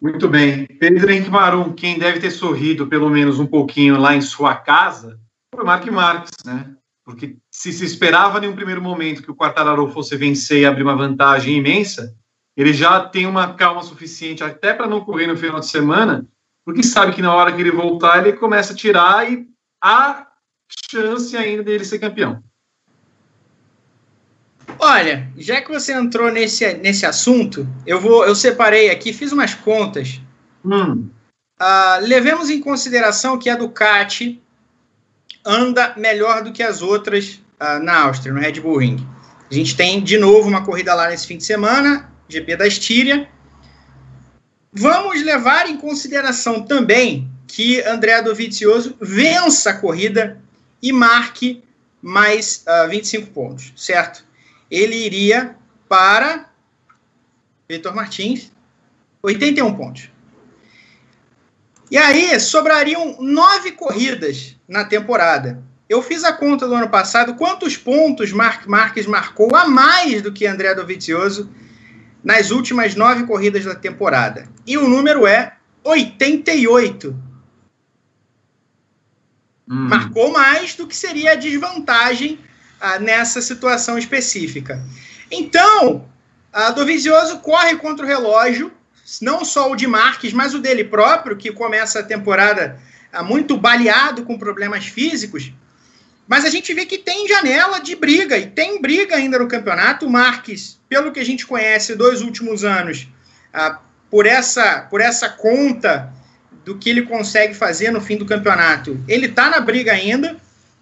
[0.00, 0.66] Muito bem.
[0.66, 5.18] Pedro Henrique Marum, quem deve ter sorrido pelo menos um pouquinho lá em sua casa,
[5.52, 6.74] foi Mark Marques, né?
[7.04, 10.82] Porque se se esperava em um primeiro momento que o Quartararo fosse vencer e abrir
[10.82, 12.14] uma vantagem imensa,
[12.56, 16.26] ele já tem uma calma suficiente até para não correr no final de semana,
[16.64, 19.48] porque sabe que na hora que ele voltar, ele começa a tirar e
[19.82, 20.26] há
[20.90, 22.42] chance ainda dele ser campeão.
[24.78, 29.54] Olha, já que você entrou nesse, nesse assunto, eu vou, eu separei aqui, fiz umas
[29.54, 30.20] contas.
[30.64, 31.08] Hum.
[31.60, 34.40] Uh, levemos em consideração que a Ducati
[35.44, 39.06] anda melhor do que as outras uh, na Áustria, no Red Bull Ring.
[39.50, 43.28] A gente tem de novo uma corrida lá nesse fim de semana, GP da Estíria.
[44.72, 50.40] Vamos levar em consideração também que André Dovizioso vença a corrida
[50.80, 51.64] e marque
[52.00, 54.27] mais uh, ah, 25 pontos, certo?
[54.70, 55.56] Ele iria
[55.88, 56.48] para
[57.68, 58.52] Vitor Martins,
[59.22, 60.10] 81 pontos.
[61.90, 65.62] E aí sobrariam nove corridas na temporada.
[65.88, 70.32] Eu fiz a conta do ano passado, quantos pontos Mark Marques marcou a mais do
[70.32, 71.50] que André Dovizioso
[72.22, 74.46] nas últimas nove corridas da temporada.
[74.66, 77.16] E o número é 88.
[79.66, 79.88] Hum.
[79.88, 82.38] Marcou mais do que seria a desvantagem
[82.80, 84.82] ah, nessa situação específica.
[85.30, 86.08] Então,
[86.52, 88.72] a Dovizioso corre contra o relógio,
[89.20, 92.80] não só o de Marques, mas o dele próprio, que começa a temporada
[93.12, 95.52] ah, muito baleado com problemas físicos.
[96.26, 100.06] Mas a gente vê que tem janela de briga, e tem briga ainda no campeonato.
[100.06, 103.08] O Marques, pelo que a gente conhece dois últimos anos,
[103.52, 106.12] ah, por, essa, por essa conta
[106.64, 110.36] do que ele consegue fazer no fim do campeonato, ele está na briga ainda.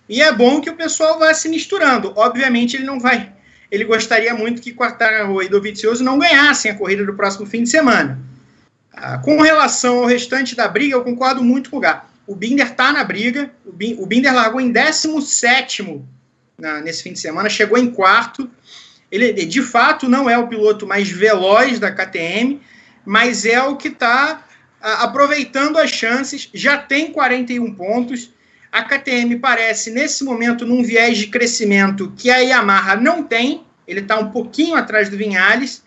[0.09, 2.13] E é bom que o pessoal vá se misturando.
[2.17, 3.33] Obviamente, ele não vai.
[3.71, 7.69] Ele gostaria muito que Quartararo e Dovizioso não ganhassem a corrida do próximo fim de
[7.69, 8.19] semana.
[8.93, 12.07] Ah, com relação ao restante da briga, eu concordo muito com o Gá.
[12.27, 13.51] O Binder está na briga.
[13.65, 16.03] O Binder largou em 17
[16.59, 18.51] na, nesse fim de semana, chegou em quarto.
[19.11, 22.61] Ele, de fato, não é o piloto mais veloz da KTM,
[23.05, 24.45] mas é o que está
[24.81, 26.49] aproveitando as chances.
[26.53, 28.31] Já tem 41 pontos.
[28.77, 33.65] A KTM parece, nesse momento, num viés de crescimento que a Yamaha não tem.
[33.89, 35.83] Ele está um pouquinho atrás do Vinhales.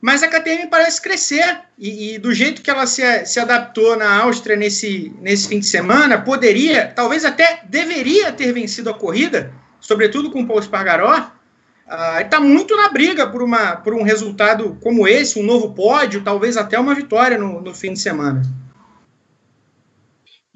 [0.00, 4.18] Mas a KTM parece crescer, e, e, do jeito que ela se, se adaptou na
[4.22, 10.30] Áustria nesse, nesse fim de semana, poderia, talvez até deveria ter vencido a corrida, sobretudo
[10.30, 11.32] com o Paul Espargaró.
[12.20, 16.22] Está uh, muito na briga por, uma, por um resultado como esse, um novo pódio,
[16.22, 18.42] talvez até uma vitória no, no fim de semana.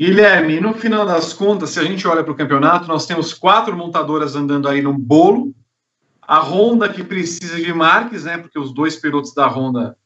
[0.03, 3.77] Guilherme, no final das contas, se a gente olha para o campeonato, nós temos quatro
[3.77, 5.55] montadoras andando aí no bolo,
[6.21, 8.37] a Honda que precisa de Marques, né?
[8.37, 9.97] Porque os dois pilotos da Honda,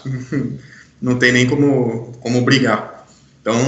[1.01, 2.96] não tem nem como, como brigar.
[3.47, 3.63] Então,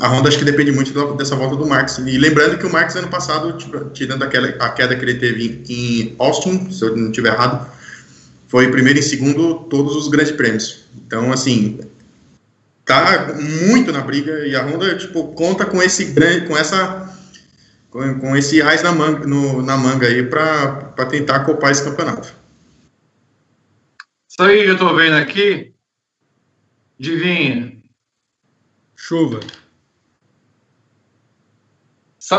[0.00, 1.96] a Honda acho que depende muito dessa volta do Marques.
[1.96, 5.64] E lembrando que o Marques, ano passado, tipo, tirando aquela, a queda que ele teve
[5.66, 7.66] em Austin, se eu não estiver errado,
[8.48, 10.84] foi primeiro e segundo todos os grandes prêmios.
[10.94, 11.80] Então, assim,
[12.84, 13.34] tá
[13.66, 17.10] muito na briga e a Honda, tipo, conta com esse grande, com essa
[17.88, 22.30] com, com esse ais na manga, no, na manga aí para tentar copar esse campeonato.
[24.28, 25.72] Isso aí eu tô vendo aqui.
[27.00, 27.77] Adivinha?
[28.98, 29.38] Chuva.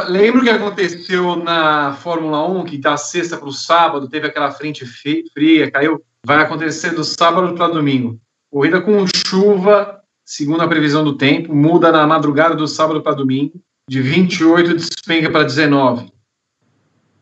[0.10, 4.52] Lembra o que aconteceu na Fórmula 1, que da sexta para o sábado teve aquela
[4.52, 6.04] frente fria, caiu?
[6.24, 8.20] Vai acontecer do sábado para domingo.
[8.52, 13.60] Corrida com chuva, segundo a previsão do tempo, muda na madrugada do sábado para domingo,
[13.90, 16.12] de 28 despenca para 19.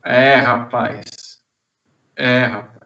[0.04, 1.39] É, rapaz.
[2.15, 2.78] É, rapaz.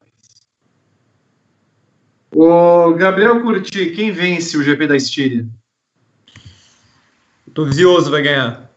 [2.35, 5.47] O Gabriel Curti, quem vence o GP da Estíria?
[7.53, 8.71] Dovizioso vai ganhar.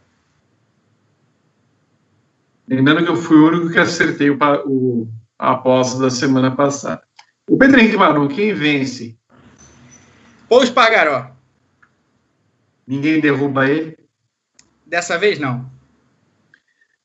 [2.66, 5.08] Lembrando que eu fui o único que acertei o, o,
[5.38, 7.02] a aposta da semana passada.
[7.48, 9.18] O Pedro Henrique Marum, quem vence?
[10.48, 11.34] Ou Espargaró.
[12.86, 13.98] Ninguém derruba ele?
[14.86, 15.70] Dessa vez, não.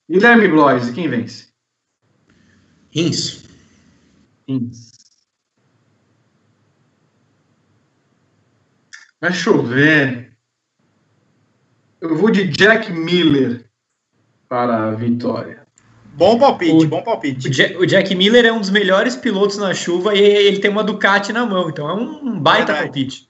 [0.10, 1.50] Guilherme Bloise, quem vence?
[2.90, 3.44] Rins.
[4.48, 4.90] Rins.
[9.22, 10.29] Vai chover.
[12.02, 13.66] Eu vou de Jack Miller
[14.48, 15.64] para a vitória.
[16.14, 17.48] Bom palpite, o, bom palpite.
[17.48, 20.72] O Jack, o Jack, Miller é um dos melhores pilotos na chuva e ele tem
[20.72, 22.84] uma Ducati na mão, então é um baita Verdade.
[22.84, 23.30] palpite.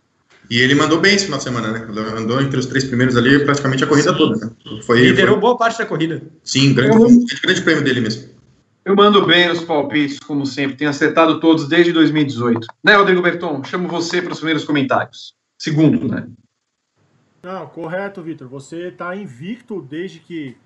[0.50, 1.88] E ele mandou bem esse final de semana, né?
[2.18, 4.18] Andou entre os três primeiros ali praticamente a corrida Sim.
[4.18, 4.46] toda.
[4.46, 4.52] Né?
[4.84, 5.42] Foi, Liderou foi...
[5.42, 6.24] boa parte da corrida.
[6.44, 7.04] Sim, grande, eu...
[7.04, 8.30] grande, grande prêmio dele mesmo.
[8.84, 10.78] Eu mando bem nos palpites, como sempre.
[10.78, 12.66] Tenho acertado todos desde 2018.
[12.84, 13.64] Né, Rodrigo Berton?
[13.64, 15.36] Chamo você para os primeiros comentários.
[15.60, 16.28] Segundo, né?
[17.42, 18.50] Não, correto, Vitor.
[18.50, 20.58] Você está invicto desde que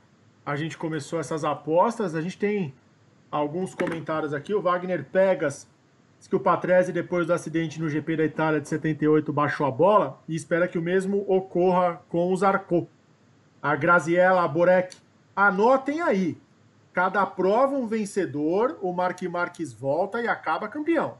[0.43, 2.15] a gente começou essas apostas.
[2.15, 2.73] A gente tem
[3.29, 4.55] alguns comentários aqui.
[4.55, 5.67] O Wagner Pegas
[6.17, 9.71] diz que o Patrese, depois do acidente no GP da Itália de 78, baixou a
[9.71, 12.88] bola e espera que o mesmo ocorra com o Zarco.
[13.62, 14.97] A Graziella Borek,
[15.36, 16.41] anotem aí.
[16.91, 21.17] Cada prova um vencedor, o Mark Marques volta e acaba campeão.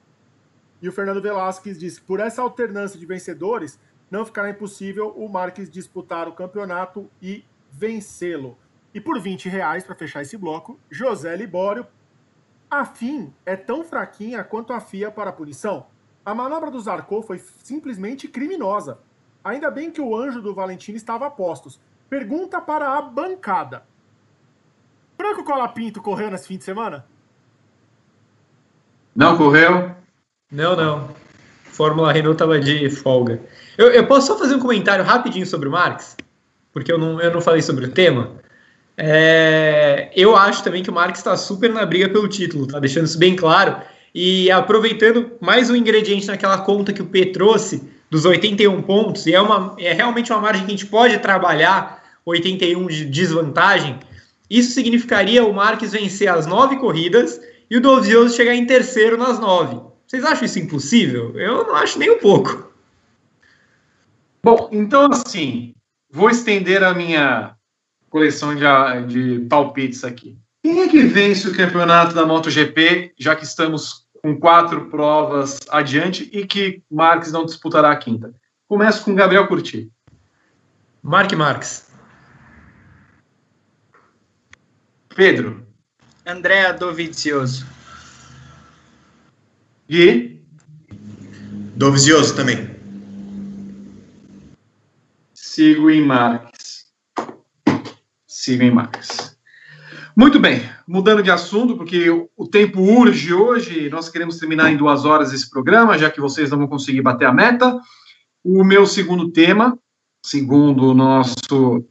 [0.82, 3.80] E o Fernando Velasquez diz que por essa alternância de vencedores,
[4.14, 8.56] não ficará impossível o Marques disputar o campeonato e vencê-lo.
[8.94, 11.88] E por 20 reais, para fechar esse bloco, José Libório.
[12.70, 15.88] A FIM é tão fraquinha quanto a FIA para a punição.
[16.24, 19.00] A manobra do Zarco foi simplesmente criminosa.
[19.44, 21.82] Ainda bem que o anjo do Valentino estava a postos.
[22.08, 23.84] Pergunta para a bancada.
[25.18, 27.04] Franco Colapinto correu nesse fim de semana?
[29.16, 29.96] Não correu?
[30.52, 31.23] Não, não.
[31.74, 33.42] Fórmula Renault estava de folga.
[33.78, 36.16] Eu, eu, posso só fazer um comentário rapidinho sobre o Marx?
[36.72, 38.32] Porque eu não, eu não falei sobre o tema.
[38.96, 43.06] É, eu acho também que o Marx está super na briga pelo título, tá deixando
[43.06, 43.78] isso bem claro.
[44.14, 49.34] E aproveitando mais um ingrediente naquela conta que o P trouxe, dos 81 pontos, e
[49.34, 54.00] é, uma, é realmente uma margem que a gente pode trabalhar, 81 de desvantagem.
[54.48, 59.40] Isso significaria o Marques vencer as nove corridas e o Dovizioso chegar em terceiro nas
[59.40, 59.93] nove.
[60.14, 61.36] Vocês acham isso impossível?
[61.40, 62.72] Eu não acho nem um pouco.
[64.44, 65.74] Bom, então assim,
[66.08, 67.56] vou estender a minha
[68.12, 68.62] coleção de,
[69.08, 70.38] de palpites aqui.
[70.62, 76.30] Quem é que vence o campeonato da MotoGP, já que estamos com quatro provas adiante
[76.32, 78.36] e que Marques não disputará a quinta?
[78.68, 79.92] Começo com Gabriel Curti.
[81.02, 81.92] Mark Marques.
[85.16, 85.66] Pedro.
[86.24, 87.66] Andréa Dovizioso.
[89.90, 90.42] Gui.
[91.76, 92.70] Dovizioso também.
[95.34, 96.86] Sigo em Marques.
[98.28, 99.38] Sigo em Marques.
[100.16, 105.06] Muito bem, mudando de assunto, porque o tempo urge hoje, nós queremos terminar em duas
[105.06, 107.80] horas esse programa, já que vocês não vão conseguir bater a meta.
[108.44, 109.78] O meu segundo tema,
[110.24, 111.84] segundo o nosso.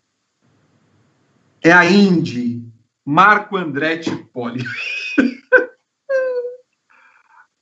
[1.61, 2.63] É a Indy
[3.05, 4.65] Marco Andretti Poli.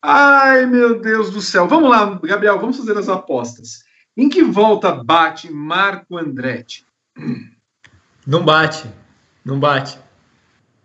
[0.02, 1.68] Ai, meu Deus do céu.
[1.68, 3.84] Vamos lá, Gabriel, vamos fazer as apostas.
[4.16, 6.84] Em que volta bate Marco Andretti?
[8.26, 8.88] Não bate.
[9.44, 9.98] Não bate.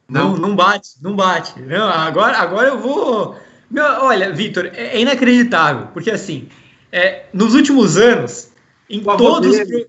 [0.08, 1.60] Não, não, não bate, não bate.
[1.62, 3.36] Não, agora, agora eu vou.
[3.70, 6.48] Meu, olha, Vitor, é, é, inacreditável, porque assim,
[6.92, 8.52] é, nos últimos anos,
[8.90, 9.58] em todos.
[9.58, 9.88] Dele,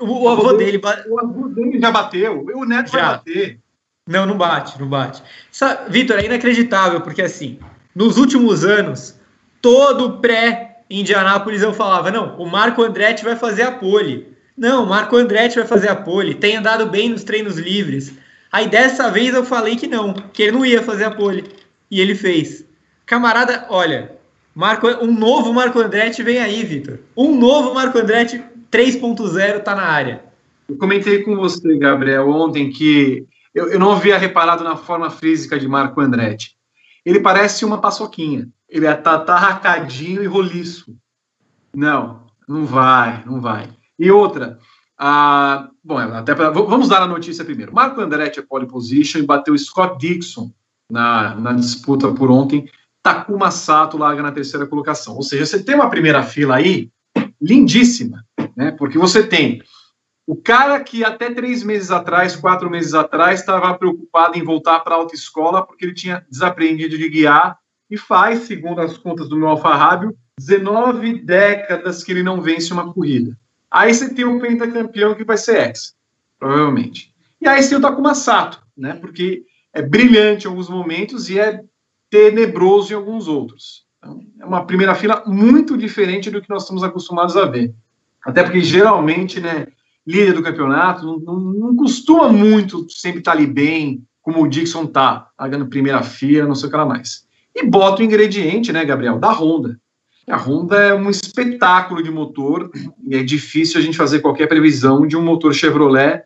[0.00, 2.98] o, o, o, avô dele, dele, O avô dele já bateu, o neto já.
[2.98, 3.60] vai bater.
[4.08, 5.22] Não, não bate, não bate.
[5.88, 7.60] Vitor, é inacreditável, porque assim,
[7.98, 9.18] nos últimos anos,
[9.60, 14.36] todo pré-Indianápolis eu falava, não, o Marco Andretti vai fazer a pole.
[14.56, 18.16] Não, o Marco Andretti vai fazer a pole, tem andado bem nos treinos livres.
[18.52, 21.46] Aí dessa vez eu falei que não, que ele não ia fazer a pole.
[21.90, 22.64] E ele fez.
[23.04, 24.12] Camarada, olha,
[24.54, 27.00] Marco, um novo Marco Andretti vem aí, Vitor.
[27.16, 30.22] Um novo Marco Andretti 3.0 tá na área.
[30.68, 35.58] Eu comentei com você, Gabriel, ontem que eu, eu não havia reparado na forma física
[35.58, 36.57] de Marco Andretti.
[37.08, 38.50] Ele parece uma paçoquinha.
[38.68, 40.94] Ele é tarracadinho e roliço.
[41.74, 43.70] Não, não vai, não vai.
[43.98, 44.58] E outra,
[44.98, 47.74] a, bom, até pra, vamos dar a notícia primeiro.
[47.74, 50.52] Marco Andretti é pole position e bateu Scott Dixon
[50.92, 52.70] na, na disputa por ontem.
[53.02, 55.16] Takuma Sato larga na terceira colocação.
[55.16, 56.90] Ou seja, você tem uma primeira fila aí
[57.40, 58.22] lindíssima,
[58.54, 58.72] né?
[58.72, 59.62] Porque você tem
[60.28, 64.94] o cara que até três meses atrás, quatro meses atrás, estava preocupado em voltar para
[64.94, 67.58] a autoescola porque ele tinha desaprendido de guiar
[67.90, 72.92] e faz, segundo as contas do meu alfarrábio, 19 décadas que ele não vence uma
[72.92, 73.38] corrida.
[73.70, 75.96] Aí você tem o pentacampeão que vai ser ex,
[76.38, 77.14] provavelmente.
[77.40, 78.98] E aí você tem o Takuma Sato, né?
[79.00, 81.64] Porque é brilhante em alguns momentos e é
[82.10, 83.86] tenebroso em alguns outros.
[83.96, 87.74] Então, é uma primeira fila muito diferente do que nós estamos acostumados a ver.
[88.22, 89.68] Até porque geralmente, né,
[90.08, 95.28] líder do campeonato, não, não, costuma muito sempre estar ali bem, como o Dixon tá,
[95.36, 97.26] pagando primeira fila, não sei o que lá mais.
[97.54, 99.78] E bota o ingrediente, né, Gabriel, da Honda.
[100.26, 102.70] A Honda é um espetáculo de motor,
[103.06, 106.24] e é difícil a gente fazer qualquer previsão de um motor Chevrolet,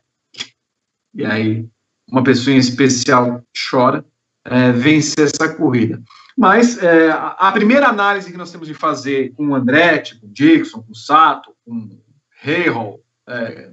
[1.12, 1.66] e aí
[2.09, 4.05] uma pessoa em especial chora,
[4.45, 6.01] é, vencer essa corrida.
[6.37, 10.30] Mas é, a primeira análise que nós temos de fazer com o Andretti, com o
[10.30, 12.03] Dixon, com o Sato, com o
[12.45, 13.01] Heyhol,
[13.33, 13.72] é,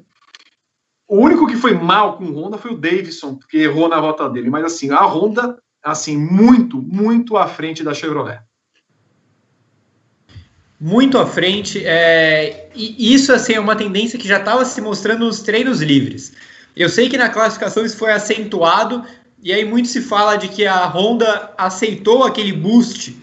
[1.10, 4.50] o único que foi mal com Honda foi o Davidson, porque errou na volta dele.
[4.50, 8.42] Mas assim, a Honda, assim, muito, muito à frente da Chevrolet.
[10.80, 11.84] Muito à frente.
[11.84, 16.34] É, e isso assim, é uma tendência que já estava se mostrando nos treinos livres.
[16.76, 19.04] Eu sei que na classificação isso foi acentuado,
[19.42, 23.18] e aí muito se fala de que a Honda aceitou aquele boost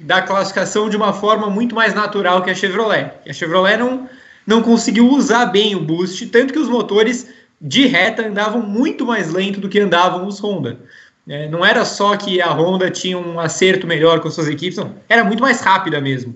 [0.00, 3.12] da classificação de uma forma muito mais natural que a Chevrolet.
[3.26, 4.08] A Chevrolet não,
[4.48, 7.28] não conseguiu usar bem o boost, tanto que os motores
[7.60, 10.80] de reta andavam muito mais lento do que andavam os Honda.
[11.28, 14.94] É, não era só que a Honda tinha um acerto melhor com suas equipes, não,
[15.06, 16.34] era muito mais rápida mesmo.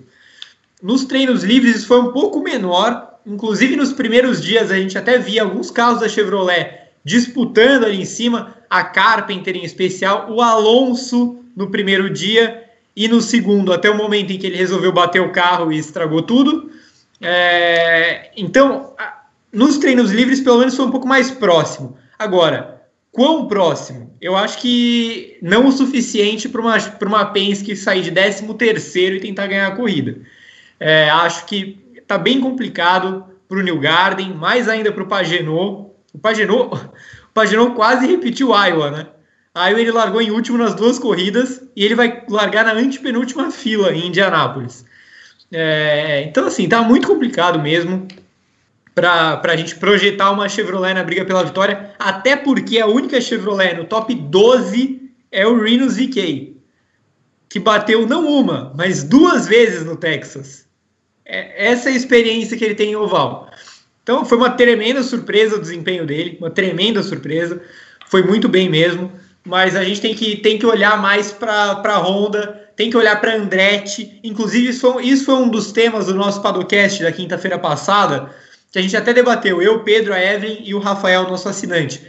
[0.79, 5.17] Nos treinos livres isso foi um pouco menor, inclusive nos primeiros dias a gente até
[5.17, 11.39] via alguns carros da Chevrolet disputando ali em cima, a Carpenter em especial, o Alonso
[11.55, 12.63] no primeiro dia
[12.95, 16.21] e no segundo, até o momento em que ele resolveu bater o carro e estragou
[16.21, 16.71] tudo.
[17.21, 18.95] É, então,
[19.51, 21.97] nos treinos livres, pelo menos foi um pouco mais próximo.
[22.17, 24.15] Agora, quão próximo?
[24.21, 29.19] Eu acho que não o suficiente para uma, uma Penske sair de 13 terceiro e
[29.19, 30.17] tentar ganhar a corrida.
[30.79, 35.91] É, acho que está bem complicado para o New Garden, mais ainda para o Pagenot.
[36.13, 36.69] O Pagenot
[37.33, 39.07] Paginou quase repetiu Iowa, né?
[39.55, 43.91] Aí ele largou em último nas duas corridas e ele vai largar na antepenúltima fila
[43.91, 44.85] em Indianápolis.
[45.55, 48.07] É, então, assim, tá muito complicado mesmo
[48.95, 53.75] para a gente projetar uma Chevrolet na briga pela vitória, até porque a única Chevrolet
[53.75, 56.57] no top 12 é o Rhinos VK,
[57.47, 60.67] que bateu não uma, mas duas vezes no Texas.
[61.23, 63.49] É, essa é a experiência que ele tem em oval.
[64.01, 67.61] Então foi uma tremenda surpresa o desempenho dele, uma tremenda surpresa.
[68.07, 69.11] Foi muito bem mesmo,
[69.45, 73.19] mas a gente tem que, tem que olhar mais para a Honda, tem que olhar
[73.19, 74.19] para Andretti.
[74.23, 78.29] Inclusive, isso foi, isso foi um dos temas do nosso Padocast da quinta-feira passada,
[78.71, 82.05] que a gente até debateu, eu, Pedro, a Evelyn e o Rafael, nosso assinante.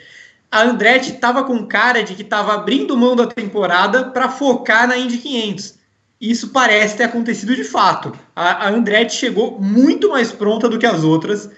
[0.50, 4.96] A Andretti estava com cara de que estava abrindo mão da temporada para focar na
[4.96, 5.74] Indy 500.
[6.20, 8.16] Isso parece ter acontecido de fato.
[8.34, 11.50] A, a Andretti chegou muito mais pronta do que as outras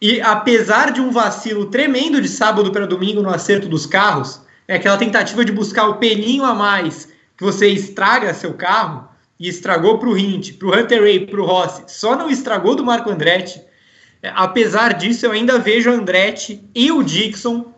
[0.00, 4.76] e apesar de um vacilo tremendo de sábado para domingo no acerto dos carros, é
[4.76, 7.09] aquela tentativa de buscar o pelinho a mais
[7.40, 11.40] que você estraga seu carro, e estragou para o Hint, para o Hunter Ray, para
[11.40, 13.62] o Rossi, só não estragou do Marco Andretti.
[14.22, 17.72] É, apesar disso, eu ainda vejo o Andretti e o Dixon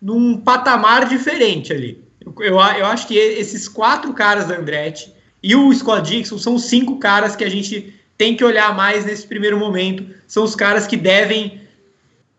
[0.00, 2.02] num patamar diferente ali.
[2.24, 6.58] Eu, eu, eu acho que esses quatro caras da Andretti e o Scott Dixon são
[6.58, 10.06] cinco caras que a gente tem que olhar mais nesse primeiro momento.
[10.26, 11.60] São os caras que devem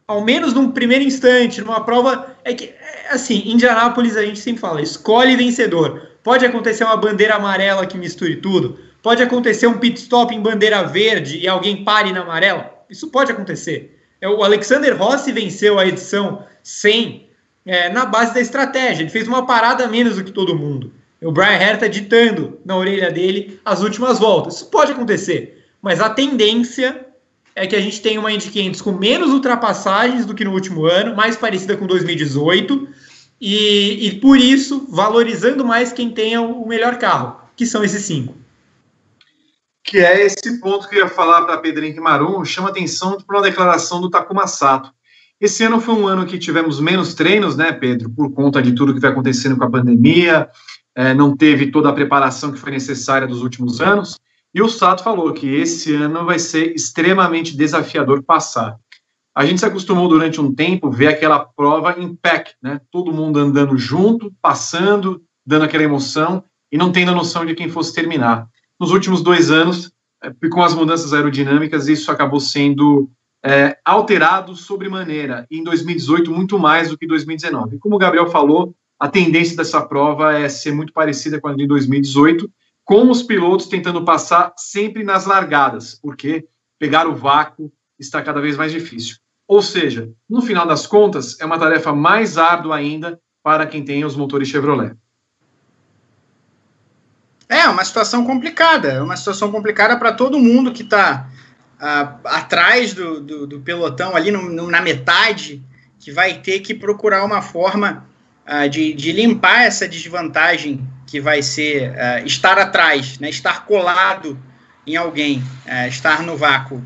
[0.08, 2.36] ao menos num primeiro instante, numa prova.
[2.44, 6.13] É que, é, assim, Indianápolis a gente sempre fala, escolhe vencedor.
[6.24, 8.80] Pode acontecer uma bandeira amarela que misture tudo.
[9.02, 12.72] Pode acontecer um pit stop em bandeira verde e alguém pare na amarela.
[12.90, 14.00] Isso pode acontecer.
[14.22, 17.28] É, o Alexander Rossi venceu a edição 100
[17.66, 19.04] é, na base da estratégia.
[19.04, 20.94] Ele fez uma parada menos do que todo mundo.
[21.22, 24.56] O Brian Herta ditando na orelha dele as últimas voltas.
[24.56, 25.66] Isso pode acontecer.
[25.82, 27.06] Mas a tendência
[27.56, 30.86] é que a gente tem uma Indy 500 com menos ultrapassagens do que no último
[30.86, 32.88] ano, mais parecida com 2018,
[33.46, 38.34] e, e por isso valorizando mais quem tenha o melhor carro, que são esses cinco.
[39.84, 43.44] Que é esse ponto que eu ia falar para Pedro Marum, chama atenção para uma
[43.44, 44.90] declaração do Takuma Sato.
[45.42, 48.94] Esse ano foi um ano que tivemos menos treinos, né, Pedro, por conta de tudo
[48.94, 50.48] que está acontecendo com a pandemia,
[50.96, 54.18] é, não teve toda a preparação que foi necessária dos últimos anos.
[54.56, 58.78] E o Sato falou que esse ano vai ser extremamente desafiador passar.
[59.36, 62.80] A gente se acostumou durante um tempo ver aquela prova em pack, né?
[62.92, 67.70] Todo mundo andando junto, passando, dando aquela emoção e não tendo a noção de quem
[67.70, 68.48] fosse terminar.
[68.80, 73.10] Nos últimos dois anos, é, com as mudanças aerodinâmicas, isso acabou sendo
[73.44, 75.48] é, alterado sobremaneira.
[75.50, 77.76] Em 2018, muito mais do que 2019.
[77.76, 81.56] E como o Gabriel falou, a tendência dessa prova é ser muito parecida com a
[81.56, 82.50] de 2018
[82.84, 86.46] com os pilotos tentando passar sempre nas largadas, porque
[86.78, 89.18] pegar o vácuo está cada vez mais difícil.
[89.48, 94.06] Ou seja, no final das contas, é uma tarefa mais árdua ainda para quem tem
[94.06, 94.96] os motores Chevrolet.
[97.50, 101.30] É uma situação complicada, é uma situação complicada para todo mundo que está
[101.80, 105.62] ah, atrás do, do, do, pelotão, ali no, no, na metade,
[106.00, 108.06] que vai ter que procurar uma forma
[108.48, 114.40] uh, de, de limpar essa desvantagem que vai ser uh, estar atrás, né, estar colado
[114.88, 116.84] em alguém, uh, estar no vácuo.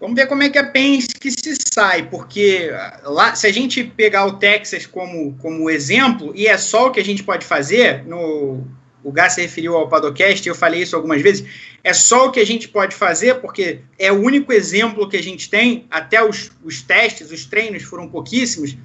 [0.00, 3.82] Vamos ver como é que a Penske se sai, porque uh, lá, se a gente
[3.82, 8.04] pegar o Texas como, como exemplo, e é só o que a gente pode fazer,
[8.06, 8.66] no, o,
[9.02, 11.44] o Gá se referiu ao Padocast, eu falei isso algumas vezes,
[11.82, 15.22] é só o que a gente pode fazer, porque é o único exemplo que a
[15.22, 18.76] gente tem, até os, os testes, os treinos foram pouquíssimos,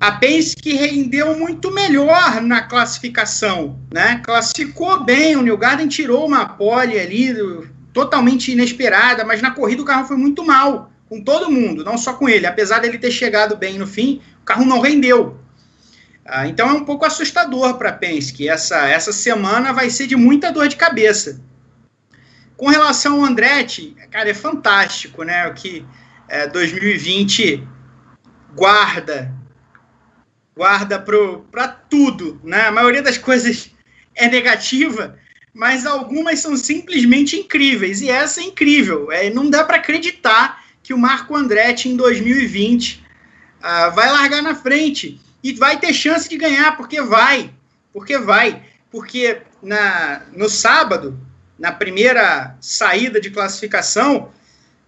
[0.00, 4.20] a Penske rendeu muito melhor na classificação, né?
[4.24, 7.32] Classificou bem, o New Garden tirou uma pole ali,
[7.92, 12.14] totalmente inesperada, mas na corrida o carro foi muito mal, com todo mundo, não só
[12.14, 12.46] com ele.
[12.46, 15.38] Apesar dele ter chegado bem no fim, o carro não rendeu.
[16.24, 18.48] Ah, então é um pouco assustador para Penske.
[18.48, 21.40] Essa, essa semana vai ser de muita dor de cabeça.
[22.56, 25.46] Com relação ao Andretti, cara, é fantástico, né?
[25.48, 25.84] O que
[26.28, 27.66] é, 2020
[28.54, 29.34] guarda
[30.54, 32.66] guarda para tudo, né?
[32.66, 33.70] A maioria das coisas
[34.14, 35.18] é negativa,
[35.52, 38.00] mas algumas são simplesmente incríveis.
[38.00, 39.12] E essa é incrível.
[39.12, 43.02] É, não dá para acreditar que o Marco Andretti em 2020 uh,
[43.62, 47.52] ah, vai largar na frente e vai ter chance de ganhar, porque vai.
[47.92, 48.62] Porque vai.
[48.90, 51.18] Porque na, no sábado,
[51.58, 54.30] na primeira saída de classificação,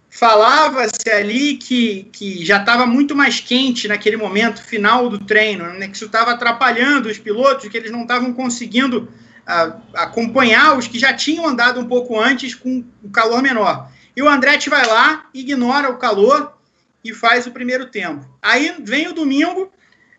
[0.09, 5.87] falava-se ali que, que já estava muito mais quente naquele momento final do treino, né,
[5.87, 9.09] que isso estava atrapalhando os pilotos, que eles não estavam conseguindo
[9.47, 13.89] uh, acompanhar os que já tinham andado um pouco antes com o calor menor.
[14.15, 16.57] E o Andretti vai lá, ignora o calor
[17.03, 18.25] e faz o primeiro tempo.
[18.41, 19.71] Aí vem o domingo,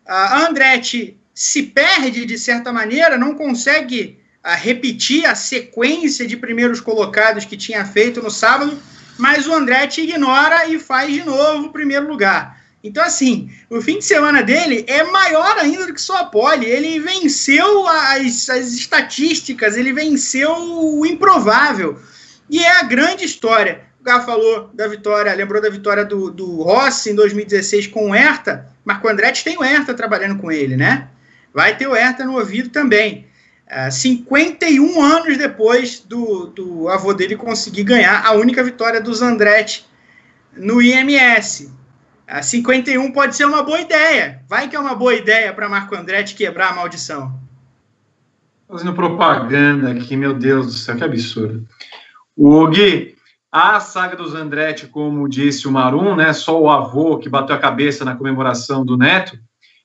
[0.05, 6.79] a Andretti se perde de certa maneira, não consegue uh, repetir a sequência de primeiros
[6.79, 8.77] colocados que tinha feito no sábado
[9.17, 12.56] mas o Andretti ignora e faz de novo o primeiro lugar.
[12.87, 16.65] Então, assim, o fim de semana dele é maior ainda do que só a pole.
[16.65, 21.99] Ele venceu as, as estatísticas, ele venceu o improvável.
[22.49, 23.81] E é a grande história.
[23.99, 28.15] O Gá falou da vitória, lembrou da vitória do, do Rossi em 2016 com o
[28.15, 28.67] Herta.
[28.85, 31.09] Marco Andretti tem o Herta trabalhando com ele, né?
[31.53, 33.27] Vai ter o Herta no ouvido também.
[33.91, 39.85] 51 é, anos depois do, do avô dele conseguir ganhar a única vitória dos Andretti
[40.55, 41.69] no IMS.
[42.41, 44.41] 51 é, pode ser uma boa ideia.
[44.47, 47.39] Vai que é uma boa ideia para Marco Andretti quebrar a maldição.
[48.67, 51.65] Fazendo propaganda aqui, meu Deus do céu, que absurdo.
[52.35, 53.15] O Gui,
[53.51, 57.59] a saga dos Andretti, como disse o Marum, né, só o avô que bateu a
[57.59, 59.39] cabeça na comemoração do neto,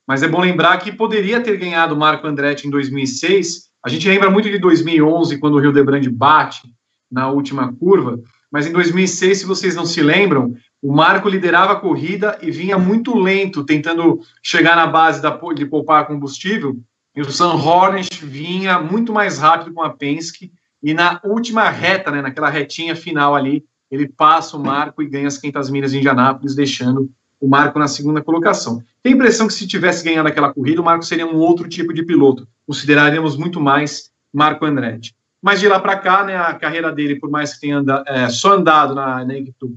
[0.06, 4.30] mas é bom lembrar que poderia ter ganhado Marco Andretti em 2006 a gente lembra
[4.30, 6.62] muito de 2011, quando o Rio de Brande bate
[7.10, 8.20] na última curva,
[8.50, 12.76] mas em 2006, se vocês não se lembram, o Marco liderava a corrida e vinha
[12.76, 16.76] muito lento, tentando chegar na base da, de poupar combustível,
[17.14, 20.52] e o Sam Hornet vinha muito mais rápido com a Penske,
[20.82, 25.28] e na última reta, né, naquela retinha final ali, ele passa o Marco e ganha
[25.28, 27.08] as 500 milhas em Indianápolis, deixando
[27.38, 28.82] o Marco na segunda colocação.
[29.02, 31.92] Tem a impressão que se tivesse ganhado aquela corrida, o Marco seria um outro tipo
[31.92, 32.48] de piloto.
[32.66, 35.14] Consideraríamos muito mais Marco Andretti.
[35.42, 38.54] Mas de lá para cá, né, a carreira dele, por mais que tenha é, só
[38.54, 39.68] andado na, na, equipe do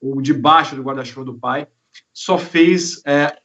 [0.00, 1.66] ou debaixo do guarda-chuva do pai,
[2.12, 3.36] só fez é,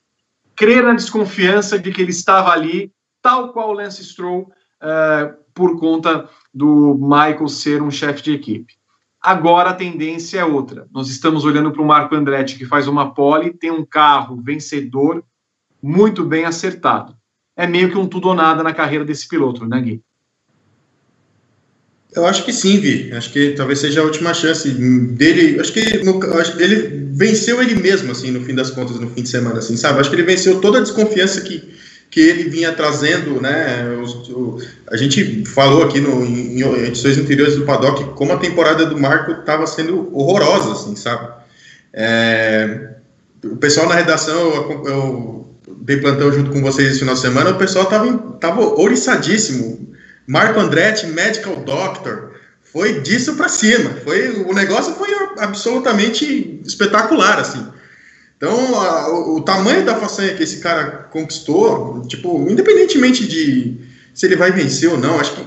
[0.55, 2.91] crer na desconfiança de que ele estava ali,
[3.21, 4.51] tal qual Lance Stroll,
[4.81, 8.73] é, por conta do Michael ser um chefe de equipe.
[9.21, 10.87] Agora a tendência é outra.
[10.91, 15.23] Nós estamos olhando para o Marco Andretti, que faz uma pole, tem um carro vencedor,
[15.81, 17.15] muito bem acertado.
[17.55, 20.03] É meio que um tudo ou nada na carreira desse piloto, né, Gui?
[22.15, 23.11] Eu acho que sim, Vi.
[23.13, 25.59] Acho que talvez seja a última chance dele.
[25.59, 29.23] Acho que no, acho, ele venceu ele mesmo, assim, no fim das contas, no fim
[29.23, 29.99] de semana, assim, sabe?
[29.99, 31.73] Acho que ele venceu toda a desconfiança que,
[32.11, 33.97] que ele vinha trazendo, né?
[34.29, 34.59] O,
[34.91, 38.99] a gente falou aqui no, em, em edições anteriores do Paddock como a temporada do
[38.99, 41.31] Marco estava sendo horrorosa, assim, sabe?
[41.91, 42.89] É,
[43.43, 47.51] o pessoal na redação, eu, eu dei plantão junto com vocês esse final de semana,
[47.51, 49.92] o pessoal estava tava oriçadíssimo.
[50.27, 53.91] Marco Andretti, Medical Doctor, foi disso para cima.
[54.03, 57.65] Foi, o negócio foi absolutamente espetacular, assim.
[58.37, 63.77] Então, a, o, o, tamanho da façanha que esse cara conquistou, tipo, independentemente de
[64.13, 65.45] se ele vai vencer ou não, acho que,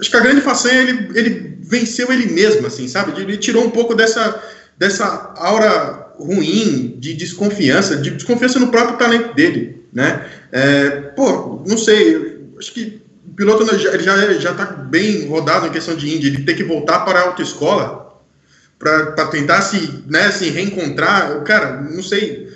[0.00, 3.20] acho que a grande façanha ele, ele venceu ele mesmo, assim, sabe?
[3.20, 4.42] Ele tirou um pouco dessa,
[4.76, 10.26] dessa aura ruim de desconfiança, de desconfiança no próprio talento dele, né?
[10.50, 15.72] É, pô, não sei, acho que o piloto ele já, já tá bem rodado em
[15.72, 18.04] questão de Indy, ele tem que voltar para a autoescola
[18.78, 22.48] para tentar se, né, se reencontrar, cara, não sei,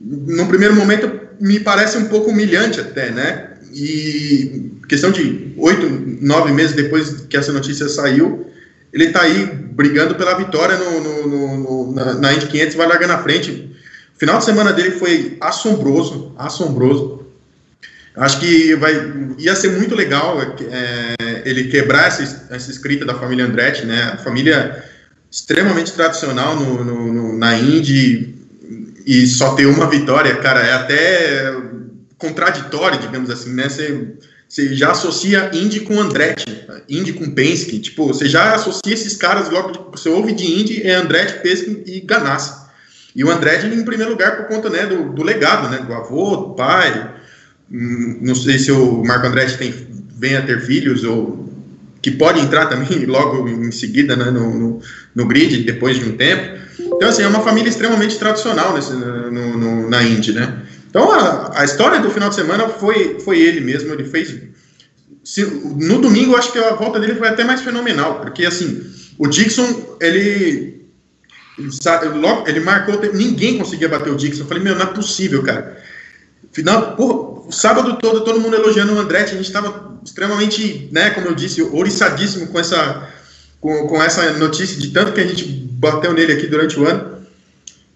[0.00, 1.10] no primeiro momento
[1.40, 3.54] me parece um pouco humilhante até, né?
[3.72, 5.88] E questão de oito,
[6.20, 8.46] nove meses depois que essa notícia saiu,
[8.92, 13.08] ele está aí brigando pela vitória no, no, no, na, na Indy 500 vai largar
[13.08, 13.74] na frente.
[14.14, 17.23] O final de semana dele foi assombroso, assombroso.
[18.16, 20.40] Acho que vai, ia ser muito legal
[20.70, 24.12] é, ele quebrar essa, essa escrita da família Andretti, né?
[24.14, 24.84] A família
[25.30, 28.36] extremamente tradicional no, no, no, na Indy
[29.04, 31.54] e só ter uma vitória, cara, é até
[32.16, 33.68] contraditório, digamos assim, né?
[33.68, 34.14] Você,
[34.48, 39.50] você já associa Indy com Andretti, Indy com Penske, tipo, você já associa esses caras
[39.50, 42.62] logo, você ouve de Indy, é Andretti, Penske e Ganassi.
[43.14, 46.36] E o Andretti em primeiro lugar por conta, né, do, do legado, né, do avô,
[46.36, 47.12] do pai,
[47.76, 49.74] não sei se o Marco Andretti tem,
[50.16, 51.52] vem a ter filhos ou
[52.00, 54.80] que pode entrar também logo em seguida né, no, no,
[55.14, 56.58] no, grid, depois de um tempo.
[56.78, 60.62] Então, assim, é uma família extremamente tradicional nesse, no, no, na Indy, né?
[60.88, 64.36] Então, a, a, história do final de semana foi, foi ele mesmo, ele fez...
[65.24, 68.84] Se, no domingo, acho que a volta dele foi até mais fenomenal, porque, assim,
[69.18, 70.84] o Dixon, ele...
[72.46, 74.42] Ele marcou, ninguém conseguia bater o Dixon.
[74.42, 75.82] Eu falei, meu, não é possível, cara.
[76.54, 81.10] Final, porra, o sábado todo, todo mundo elogiando o Andretti, a gente estava extremamente, né,
[81.10, 83.08] como eu disse, ouriçadíssimo com essa,
[83.60, 87.14] com, com essa notícia de tanto que a gente bateu nele aqui durante o ano.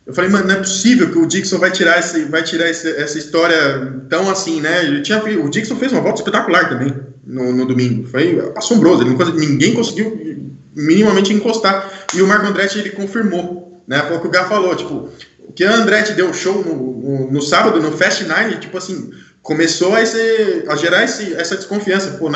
[0.04, 2.90] Eu falei, mano, não é possível que o Dixon vai tirar, esse, vai tirar esse,
[2.96, 4.82] essa história tão assim, né?
[4.84, 6.92] Ele tinha, o Dixon fez uma volta espetacular também
[7.24, 8.09] no, no domingo.
[8.09, 9.04] Foi assombroso.
[9.04, 12.06] Não, ninguém conseguiu minimamente encostar.
[12.14, 14.02] E o Marco Andretti, ele confirmou, né?
[14.09, 15.11] Foi o que o Gá falou, tipo,
[15.55, 19.11] que a Andretti deu show no, no, no, sábado, no Fast Nine, tipo assim,
[19.42, 22.12] começou a, a gerar esse, essa desconfiança.
[22.12, 22.30] Pô,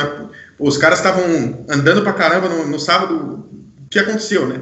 [0.59, 3.47] os caras estavam andando pra caramba no, no, sábado,
[3.85, 4.61] o que aconteceu, né?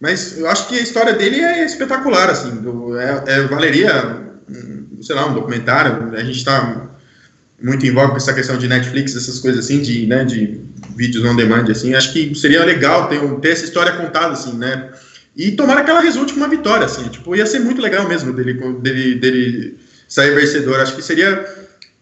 [0.00, 4.22] Mas eu acho que a história dele é espetacular, assim, do, é, é, valeria,
[5.02, 6.88] sei lá, um documentário, a gente está
[7.60, 10.60] muito em voga com essa questão de Netflix, essas coisas assim, de, né, de
[10.94, 14.90] vídeos on demand, assim, acho que seria legal ter, ter essa história contada, assim, né?
[15.38, 17.08] E tomara que ela resulte com uma vitória, assim.
[17.08, 20.80] Tipo, ia ser muito legal mesmo dele, dele, dele sair vencedor.
[20.80, 21.46] Acho que seria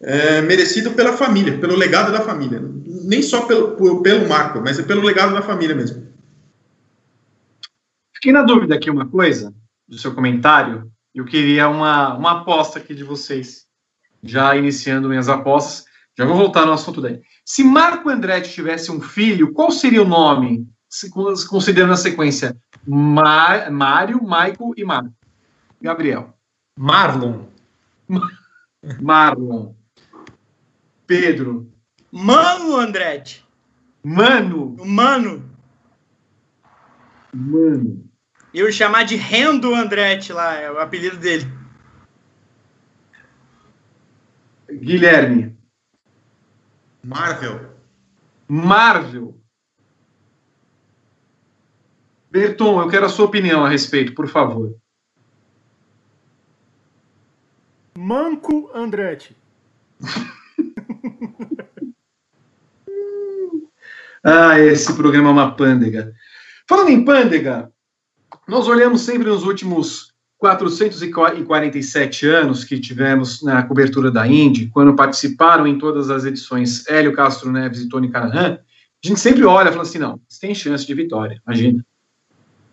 [0.00, 2.62] é, merecido pela família, pelo legado da família.
[2.86, 6.06] Nem só pelo, pelo Marco, mas é pelo legado da família mesmo.
[8.14, 9.52] Fiquei na dúvida aqui uma coisa
[9.86, 10.90] do seu comentário.
[11.14, 13.66] Eu queria uma, uma aposta aqui de vocês.
[14.22, 15.84] Já iniciando minhas apostas.
[16.18, 17.20] Já vou voltar no assunto daí.
[17.44, 20.66] Se Marco Andretti tivesse um filho, qual seria o nome?
[21.48, 25.14] Considerando a sequência Mário, Michael e Marco.
[25.80, 26.34] Gabriel.
[26.78, 27.46] Marlon.
[29.00, 29.74] Marlon.
[31.06, 31.72] Pedro.
[32.10, 33.44] Mano Andretti.
[34.02, 34.76] Mano.
[34.84, 35.50] Mano.
[37.34, 38.08] Mano.
[38.54, 41.46] Eu chamar de Rendo Andretti lá, é o apelido dele.
[44.70, 45.56] Guilherme.
[47.04, 47.76] Marvel.
[48.48, 49.40] Marvel.
[52.36, 54.76] Berton, eu quero a sua opinião a respeito, por favor.
[57.96, 59.34] Manco Andretti.
[64.22, 66.12] ah, esse programa é uma pândega.
[66.68, 67.72] Falando em pândega,
[68.46, 75.66] nós olhamos sempre nos últimos 447 anos que tivemos na cobertura da Indy, quando participaram
[75.66, 78.58] em todas as edições Hélio Castro Neves e Tony Canahan,
[79.02, 81.82] a gente sempre olha e fala assim, não, tem chance de vitória, imagina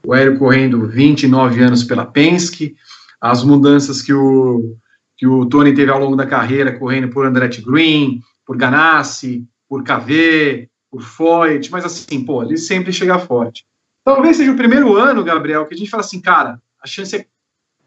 [0.05, 2.75] o Hélio correndo 29 anos pela Penske,
[3.19, 4.75] as mudanças que o,
[5.15, 9.83] que o Tony teve ao longo da carreira, correndo por Andretti Green, por Ganassi, por
[9.83, 13.65] KV, por Foyt, mas assim, pô, ele sempre chega forte.
[14.03, 17.25] Talvez seja o primeiro ano, Gabriel, que a gente fala assim, cara, a chance é,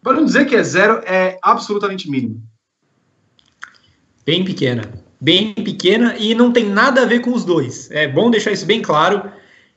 [0.02, 2.36] para não dizer que é zero, é absolutamente mínima.
[4.24, 4.82] Bem pequena.
[5.20, 7.90] Bem pequena e não tem nada a ver com os dois.
[7.90, 9.30] É bom deixar isso bem claro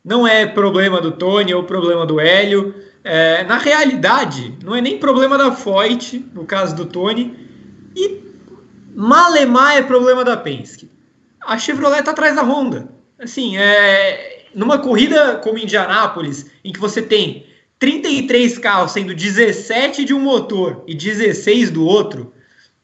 [0.04, 2.76] não é problema do Tony ou problema do Hélio.
[3.04, 7.38] É, na realidade, não é nem problema da Foyt, no caso do Tony,
[7.96, 8.22] e
[8.96, 10.90] malemar é problema da Penske.
[11.42, 12.90] A Chevrolet está atrás da Honda.
[13.18, 17.46] Assim, é, numa corrida como Indianápolis, em que você tem
[17.78, 22.34] 33 carros, sendo 17 de um motor e 16 do outro,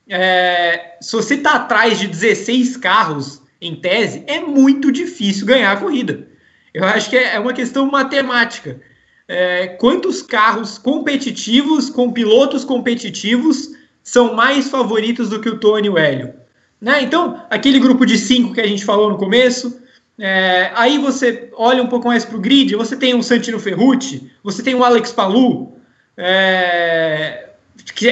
[0.07, 5.77] é, se você está atrás de 16 carros, em tese, é muito difícil ganhar a
[5.77, 6.27] corrida.
[6.75, 8.81] Eu acho que é, é uma questão matemática.
[9.29, 13.69] É, quantos carros competitivos, com pilotos competitivos,
[14.03, 16.33] são mais favoritos do que o Tony e o Hélio?
[16.81, 17.01] Né?
[17.01, 19.81] Então, aquele grupo de cinco que a gente falou no começo,
[20.19, 24.29] é, aí você olha um pouco mais para o grid, você tem o Santino Ferrucci,
[24.43, 25.71] você tem o Alex Palu,
[26.17, 27.51] é,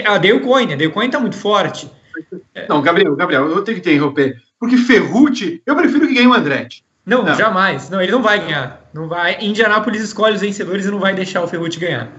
[0.06, 1.92] a Dale Coyne, a Dale Coyne está muito forte.
[2.70, 6.34] Não, Gabriel, Gabriel, eu tenho que te interromper, porque Ferrucci, eu prefiro que ganhe o
[6.34, 6.82] Andretti.
[7.06, 7.90] Não, não, jamais.
[7.90, 8.82] Não, ele não vai ganhar.
[8.94, 9.38] Não vai.
[9.42, 12.10] Indianápolis escolhe os vencedores e não vai deixar o Ferrucci ganhar.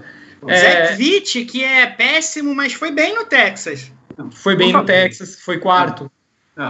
[0.47, 0.87] É...
[0.87, 3.91] Zach Witt, que é péssimo, mas foi bem no Texas.
[4.31, 6.09] Foi bem no Texas, foi quarto.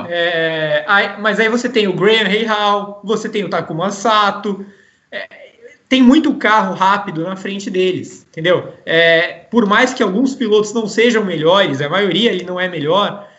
[0.09, 4.65] É, aí, mas aí você tem o Graham Hall, você tem o Takuma Sato,
[5.11, 5.27] é,
[5.87, 8.73] tem muito carro rápido na frente deles, entendeu?
[8.83, 13.29] É, por mais que alguns pilotos não sejam melhores, a maioria ele não é melhor,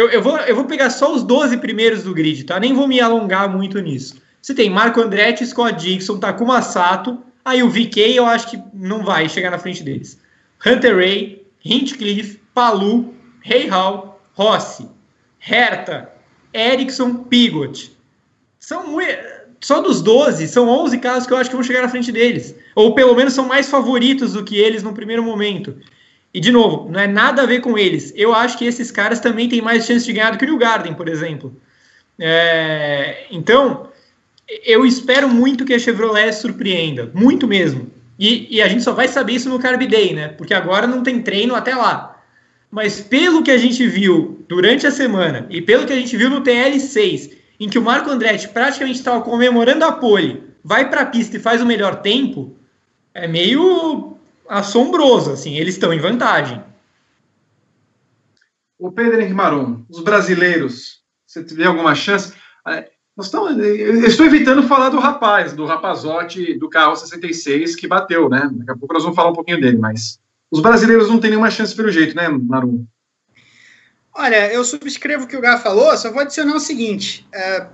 [0.00, 2.58] eu, eu, vou, eu vou pegar só os 12 primeiros do grid, tá?
[2.58, 4.16] Nem vou me alongar muito nisso.
[4.40, 9.04] Você tem Marco Andretti, Scott Dixon, Takuma Sato, aí o VK eu acho que não
[9.04, 10.18] vai chegar na frente deles.
[10.64, 14.88] Hunter Ray, Hinchcliffe, Palu, Hey Hall, Rossi.
[15.38, 16.10] Herta,
[16.54, 17.92] Ericsson, Pigot.
[18.58, 18.96] São
[19.60, 22.54] só dos 12, são 11 carros que eu acho que vão chegar na frente deles.
[22.74, 25.76] Ou pelo menos são mais favoritos do que eles no primeiro momento.
[26.32, 28.12] E, de novo, não é nada a ver com eles.
[28.16, 30.58] Eu acho que esses caras também têm mais chance de ganhar do que o New
[30.58, 31.54] Garden, por exemplo.
[32.18, 33.88] É, então,
[34.64, 37.10] eu espero muito que a Chevrolet surpreenda.
[37.12, 37.90] Muito mesmo.
[38.18, 40.28] E, e, a gente só vai saber isso no Carb Day, né?
[40.28, 42.22] Porque agora não tem treino até lá.
[42.70, 46.30] Mas pelo que a gente viu durante a semana e pelo que a gente viu
[46.30, 51.06] no TL6, em que o Marco Andretti praticamente estava comemorando a pole, vai para a
[51.06, 52.54] pista e faz o melhor tempo,
[53.14, 54.16] é meio
[54.50, 56.62] assombroso, assim, eles estão em vantagem.
[58.76, 62.34] O Pedro Henrique Marum, os brasileiros, você tiver alguma chance?
[62.66, 67.86] É, nós estamos, eu estou evitando falar do rapaz, do rapazote do carro 66 que
[67.86, 68.50] bateu, né?
[68.52, 70.18] Daqui a pouco nós vamos falar um pouquinho dele, mas
[70.50, 72.84] os brasileiros não têm nenhuma chance pelo jeito, né, Maru?
[74.12, 77.68] Olha, eu subscrevo o que o Gá falou, só vou adicionar o seguinte: é,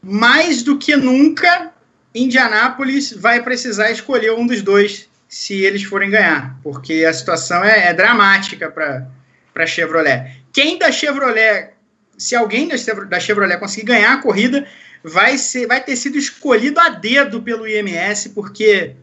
[0.00, 1.72] mais do que nunca,
[2.14, 7.88] Indianápolis vai precisar escolher um dos dois se eles forem ganhar, porque a situação é,
[7.88, 9.06] é dramática para
[9.54, 10.34] a Chevrolet.
[10.50, 11.74] Quem da Chevrolet,
[12.16, 14.66] se alguém da Chevrolet conseguir ganhar a corrida,
[15.04, 18.96] vai, ser, vai ter sido escolhido a dedo pelo IMS, porque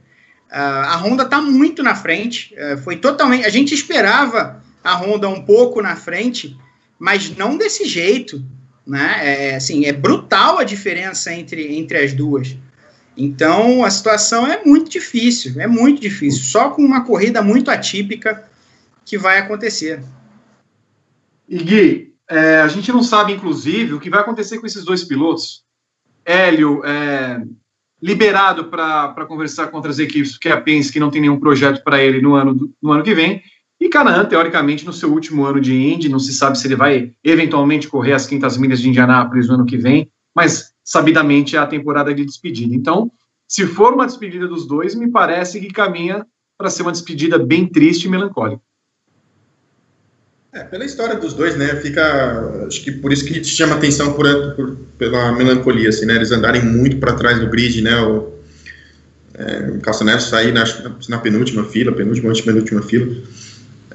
[0.50, 2.52] a Honda está muito na frente.
[2.58, 3.46] É, foi totalmente.
[3.46, 6.58] A gente esperava a Honda um pouco na frente,
[6.98, 8.44] mas não desse jeito.
[8.88, 9.20] Né?
[9.22, 12.58] É, assim, é brutal a diferença entre, entre as duas.
[13.16, 16.44] Então a situação é muito difícil, é muito difícil.
[16.44, 18.50] Só com uma corrida muito atípica
[19.06, 20.04] que vai acontecer.
[21.48, 25.04] E Gui, é, a gente não sabe, inclusive, o que vai acontecer com esses dois
[25.04, 25.64] pilotos.
[26.26, 27.42] Hélio, é,
[28.02, 32.22] liberado para conversar com outras equipes, porque a Penske não tem nenhum projeto para ele
[32.22, 33.42] no ano, no ano que vem.
[33.80, 37.14] E Canaan, teoricamente, no seu último ano de Indy, não se sabe se ele vai
[37.24, 41.68] eventualmente correr as quintas milhas de Indianápolis no ano que vem, mas sabidamente é a
[41.68, 42.76] temporada de despedida.
[42.76, 43.12] Então,
[43.48, 46.26] se for uma despedida dos dois, me parece que caminha
[46.58, 48.62] para ser uma despedida bem triste e melancólica.
[50.54, 54.56] É, pela história dos dois, né, fica, acho que por isso que chama atenção por,
[54.56, 58.32] por pela melancolia, assim, né, eles andarem muito para trás do grid, né, o,
[59.34, 60.64] é, o sair na,
[61.10, 63.18] na, penúltima fila, penúltima, antepenúltima fila,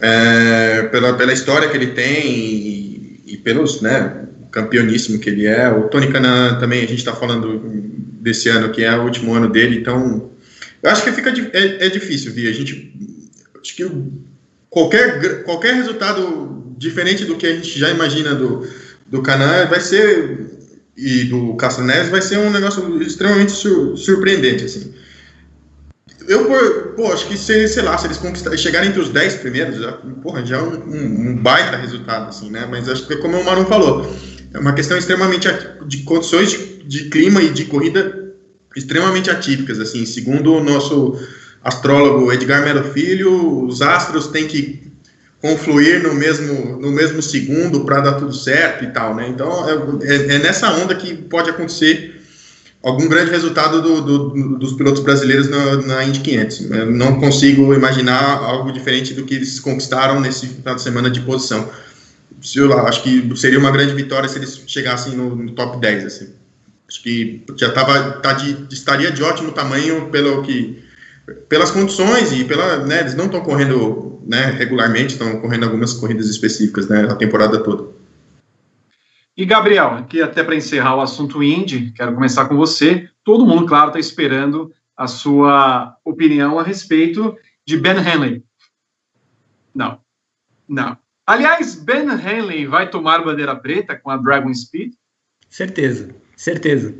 [0.01, 5.69] é, pela, pela história que ele tem e, e, pelos, né, campeoníssimo que ele é,
[5.69, 7.61] o Tony Canan também, a gente está falando
[8.21, 10.31] desse ano, que é o último ano dele, então,
[10.83, 12.93] eu acho que fica, é, é difícil, Vi, a gente,
[13.61, 13.91] acho que
[14.71, 18.67] qualquer, qualquer resultado diferente do que a gente já imagina do,
[19.07, 20.59] do Canan vai ser
[20.97, 24.93] e do Castro Neves vai ser um negócio extremamente sur, surpreendente assim.
[26.27, 26.45] Eu,
[26.95, 28.21] pô, acho que se, sei lá, se eles
[28.61, 32.67] chegarem entre os 10 primeiros, já, porra, já é um, um, baita resultado, assim, né?
[32.71, 34.15] Mas acho que, como o Marum falou,
[34.59, 35.49] é uma questão extremamente
[35.87, 38.35] de condições de, de clima e de corrida
[38.77, 41.19] extremamente atípicas, assim, segundo o nosso
[41.63, 44.89] astrólogo Edgar Melo Filho, os astros têm que
[45.41, 49.29] confluir no mesmo, no mesmo segundo para dar tudo certo e tal, né?
[49.29, 52.21] Então é, é, é, nessa onda que pode acontecer
[52.83, 56.71] algum grande resultado do, do, dos pilotos brasileiros na, na Indy 500.
[56.71, 61.21] Eu não consigo imaginar algo diferente do que eles conquistaram nesse final de semana de
[61.21, 61.69] posição.
[62.41, 66.05] Sei lá, acho que seria uma grande vitória se eles chegassem no, no top 10,
[66.05, 66.35] assim.
[66.89, 70.83] Acho que já tava, tá de, estaria de ótimo tamanho pelo que
[71.49, 76.29] pelas condições e pela, né, eles não estão correndo né, regularmente, estão correndo algumas corridas
[76.29, 77.89] específicas né, a temporada toda.
[79.37, 83.09] E Gabriel, aqui até para encerrar o assunto Indy, quero começar com você.
[83.23, 88.43] Todo mundo, claro, está esperando a sua opinião a respeito de Ben Henley.
[89.75, 90.01] Não,
[90.69, 90.97] não.
[91.29, 94.95] Aliás, Ben Henley vai tomar bandeira preta com a Dragon Speed?
[95.47, 96.95] Certeza, certeza.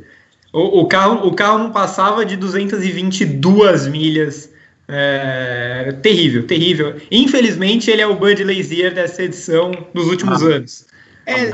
[0.53, 4.53] O, o, carro, o carro não passava de 222 milhas.
[4.87, 7.01] É, terrível, terrível.
[7.09, 10.45] Infelizmente, ele é o Bud Lazier dessa edição dos últimos ah.
[10.45, 10.85] anos.
[11.25, 11.51] É,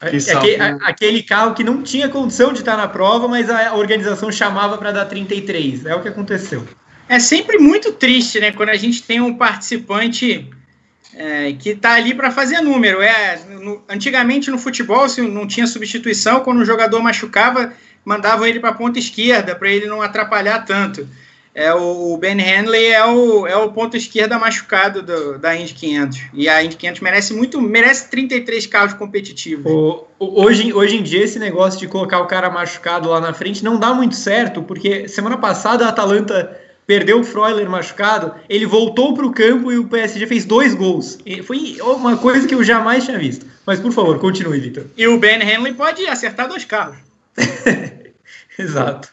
[0.00, 4.76] aquele, aquele, carro que não tinha condição de estar na prova, mas a organização chamava
[4.76, 5.86] para dar 33.
[5.86, 6.68] É o que aconteceu.
[7.08, 8.52] É sempre muito triste, né?
[8.52, 10.50] Quando a gente tem um participante
[11.14, 13.00] é, que está ali para fazer número.
[13.02, 17.72] É, no, antigamente no futebol, se não tinha substituição, quando o jogador machucava,
[18.04, 21.08] mandavam ele para a ponta esquerda para ele não atrapalhar tanto.
[21.54, 26.20] É, o, Ben Henley é o, é o ponto esquerda machucado do, da Indy 500.
[26.32, 29.66] E a Indy 500 merece muito, merece 33 carros competitivos.
[29.66, 33.64] O, hoje, hoje em dia, esse negócio de colocar o cara machucado lá na frente
[33.64, 36.56] não dá muito certo, porque semana passada a Atalanta
[36.88, 41.18] perdeu o Freuler machucado, ele voltou para o campo e o PSG fez dois gols.
[41.26, 43.44] E foi uma coisa que eu jamais tinha visto.
[43.66, 44.86] Mas, por favor, continue, Vitor.
[44.96, 46.96] E o Ben Henley pode acertar dois carros.
[48.58, 49.10] Exato.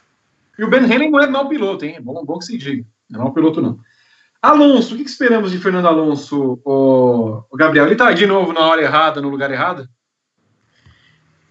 [0.58, 1.98] E o Ben Henley não é mau piloto, hein?
[2.02, 2.86] Bom, bom que se diga.
[3.10, 3.78] Não é mau piloto, não.
[4.42, 7.86] Alonso, o que esperamos de Fernando Alonso, o, o Gabriel?
[7.86, 9.90] Ele está de novo na hora errada, no lugar errado?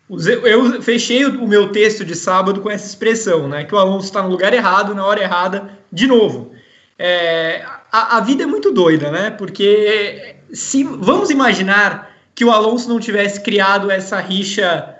[0.08, 3.64] Eu fechei o meu texto de sábado com essa expressão, né?
[3.64, 6.52] Que o Alonso está no lugar errado, na hora errada, de novo.
[6.98, 9.30] É, a, a, vida é muito doida, né?
[9.30, 14.94] Porque se vamos imaginar que o Alonso não tivesse criado essa rixa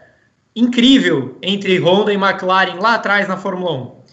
[0.57, 4.05] incrível entre Honda e McLaren lá atrás na Fórmula 1.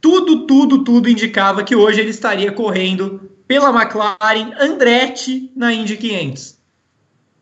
[0.00, 6.58] Tudo, tudo, tudo indicava que hoje ele estaria correndo pela McLaren Andretti na Indy 500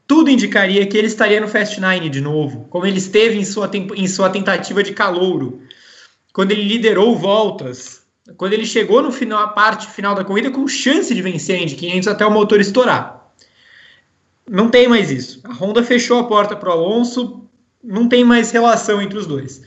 [0.06, 3.68] tudo indicaria que ele estaria no Fast Nine de novo, como ele esteve em sua,
[3.74, 5.62] em sua tentativa de calouro,
[6.32, 8.05] quando ele liderou voltas,
[8.36, 11.62] quando ele chegou no final, a parte final da corrida com chance de vencer a
[11.62, 13.30] Indy 500 até o motor estourar.
[14.48, 15.40] Não tem mais isso.
[15.44, 17.44] A Honda fechou a porta para o Alonso,
[17.82, 19.62] não tem mais relação entre os dois.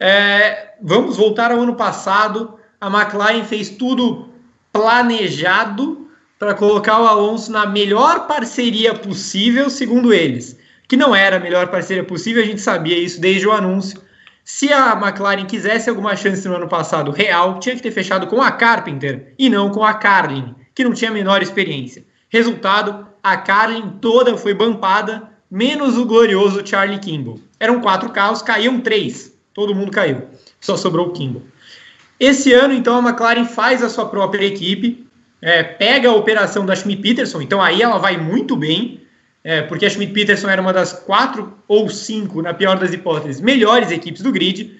[0.00, 2.58] É, vamos voltar ao ano passado.
[2.80, 4.28] A McLaren fez tudo
[4.72, 10.58] planejado para colocar o Alonso na melhor parceria possível, segundo eles.
[10.86, 14.00] Que não era a melhor parceria possível, a gente sabia isso desde o anúncio.
[14.50, 18.40] Se a McLaren quisesse alguma chance no ano passado real, tinha que ter fechado com
[18.40, 22.02] a Carpenter e não com a Carlin, que não tinha a menor experiência.
[22.30, 27.38] Resultado, a Carlin toda foi bampada, menos o glorioso Charlie Kimball.
[27.60, 29.36] Eram quatro carros, caíam três.
[29.52, 30.22] Todo mundo caiu.
[30.58, 31.42] Só sobrou o Kimball.
[32.18, 35.06] Esse ano, então, a McLaren faz a sua própria equipe,
[35.42, 39.02] é, pega a operação da Schmidt Peterson, então aí ela vai muito bem,
[39.42, 43.40] é, porque a Schmidt Peterson era uma das quatro ou cinco, na pior das hipóteses,
[43.40, 44.78] melhores equipes do grid,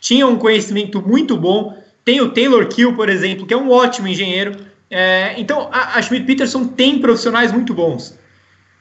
[0.00, 1.80] tinha um conhecimento muito bom.
[2.04, 4.56] Tem o Taylor Kill, por exemplo, que é um ótimo engenheiro.
[4.90, 8.18] É, então a, a Schmidt Peterson tem profissionais muito bons.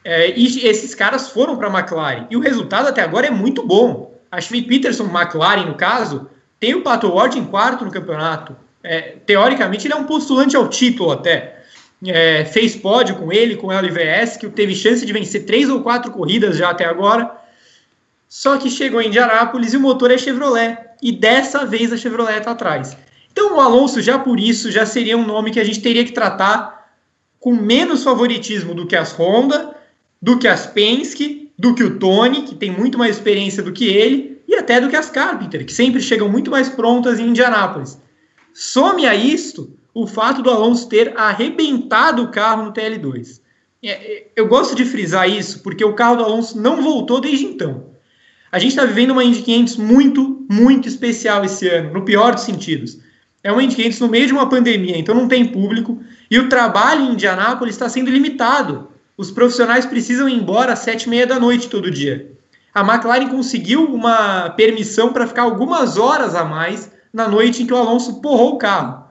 [0.03, 2.26] É, e esses caras foram para a McLaren.
[2.30, 4.19] E o resultado até agora é muito bom.
[4.32, 6.28] A Schmidt Peterson, McLaren, no caso,
[6.59, 8.55] tem o Pato Ward em quarto no campeonato.
[8.84, 11.61] É, teoricamente, ele é um postulante ao título até.
[12.06, 15.82] É, fez pódio com ele, com o LVS, que teve chance de vencer três ou
[15.82, 17.32] quatro corridas já até agora.
[18.28, 20.78] Só que chegou em Indianápolis e o motor é Chevrolet.
[21.02, 22.97] E dessa vez a Chevrolet está atrás.
[23.32, 26.12] Então o Alonso, já por isso, já seria um nome que a gente teria que
[26.12, 26.91] tratar
[27.39, 29.76] com menos favoritismo do que as Honda,
[30.22, 33.88] do que as Penske, do que o Tony, que tem muito mais experiência do que
[33.88, 37.99] ele, e até do que as Carpenter, que sempre chegam muito mais prontas em Indianápolis.
[38.54, 43.42] Some a isto o fato do Alonso ter arrebentado o carro no TL2.
[43.84, 47.46] É, é, eu gosto de frisar isso porque o carro do Alonso não voltou desde
[47.46, 47.92] então.
[48.52, 52.44] A gente está vivendo uma Indy 500 muito, muito especial esse ano, no pior dos
[52.44, 53.00] sentidos.
[53.44, 56.48] É uma Indy 500 no meio de uma pandemia, então não tem público e o
[56.48, 58.89] trabalho em Indianápolis está sendo limitado.
[59.18, 62.32] Os profissionais precisam ir embora às sete e meia da noite todo dia.
[62.74, 67.74] A McLaren conseguiu uma permissão para ficar algumas horas a mais na noite em que
[67.74, 69.04] o Alonso porrou o carro.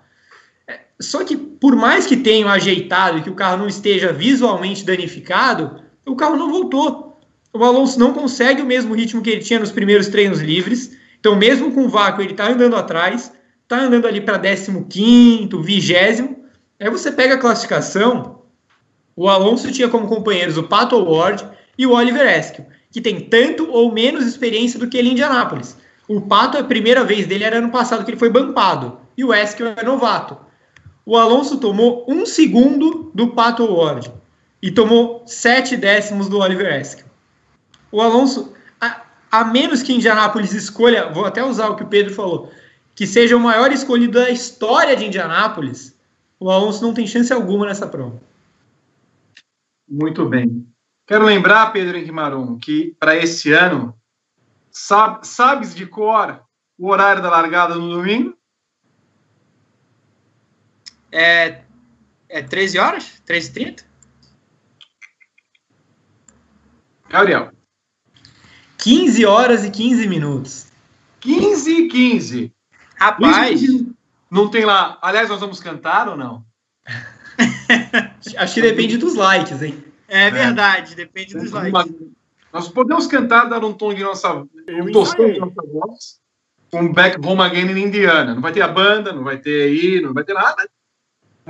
[1.00, 5.82] Só que, por mais que tenham ajeitado e que o carro não esteja visualmente danificado,
[6.06, 7.18] o carro não voltou.
[7.52, 10.96] O Alonso não consegue o mesmo ritmo que ele tinha nos primeiros treinos livres.
[11.18, 13.32] Então, mesmo com o vácuo, ele está andando atrás,
[13.62, 15.96] está andando ali para 15, 20.
[16.78, 18.42] Aí você pega a classificação.
[19.16, 21.46] O Alonso tinha como companheiros o Pato Ward
[21.78, 25.76] e o Oliver Eskel, que tem tanto ou menos experiência do que ele em Indianápolis.
[26.06, 28.98] O Pato, a primeira vez dele era ano passado que ele foi bampado.
[29.16, 30.49] E o Eskel é novato.
[31.10, 34.12] O Alonso tomou um segundo do Pato Ward.
[34.62, 37.08] E tomou sete décimos do Oliver Eskel.
[37.90, 42.14] O Alonso, a, a menos que Indianápolis escolha, vou até usar o que o Pedro
[42.14, 42.52] falou,
[42.94, 45.98] que seja o maior escolhido da história de Indianápolis,
[46.38, 48.22] o Alonso não tem chance alguma nessa prova.
[49.88, 50.64] Muito bem.
[51.08, 52.14] Quero lembrar, Pedro Henrique
[52.62, 53.98] que para esse ano
[54.70, 56.40] Sabe, sabes de cor
[56.78, 58.38] o horário da largada no domingo?
[61.12, 61.62] É,
[62.28, 63.22] é 13 horas?
[63.26, 63.84] 13h30?
[67.08, 67.50] Gabriel.
[68.78, 70.66] 15 horas e 15 minutos.
[71.20, 72.54] 15 e 15.
[72.94, 73.60] Rapaz.
[74.30, 74.98] Não tem lá.
[75.02, 76.44] Aliás, nós vamos cantar ou não?
[78.36, 79.84] Acho que depende dos likes, hein?
[80.06, 81.94] É verdade, depende dos likes.
[82.52, 86.20] Nós podemos cantar, dar um tom de nossa, um tostão de nossa voz,
[86.70, 88.34] com Back Home Again em Indiana.
[88.34, 90.68] Não vai ter a banda, não vai ter aí, não vai ter nada.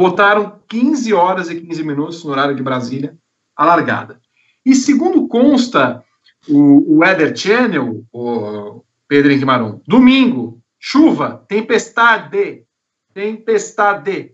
[0.00, 3.18] Botaram 15 horas e 15 minutos no horário de Brasília,
[3.54, 4.18] a largada.
[4.64, 6.02] E segundo consta
[6.48, 12.64] o, o Weather Channel, o Pedro Henrique Maron, domingo, chuva, tempestade,
[13.12, 14.32] tempestade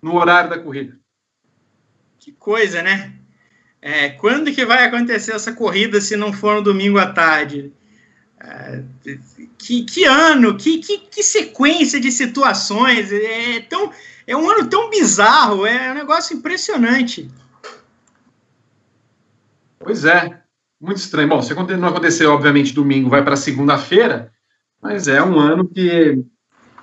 [0.00, 0.98] no horário da corrida.
[2.18, 3.12] Que coisa, né?
[3.82, 7.74] É, quando que vai acontecer essa corrida se não for no domingo à tarde?
[8.40, 8.82] É,
[9.58, 13.12] que, que, ano, que, que, que, sequência de situações.
[13.12, 13.92] É, tão,
[14.26, 17.28] é um ano tão bizarro, é um negócio impressionante.
[19.78, 20.42] Pois é,
[20.80, 21.28] muito estranho.
[21.28, 24.32] Bom, se não acontecer, obviamente, domingo, vai para segunda-feira,
[24.82, 26.24] mas é um ano que.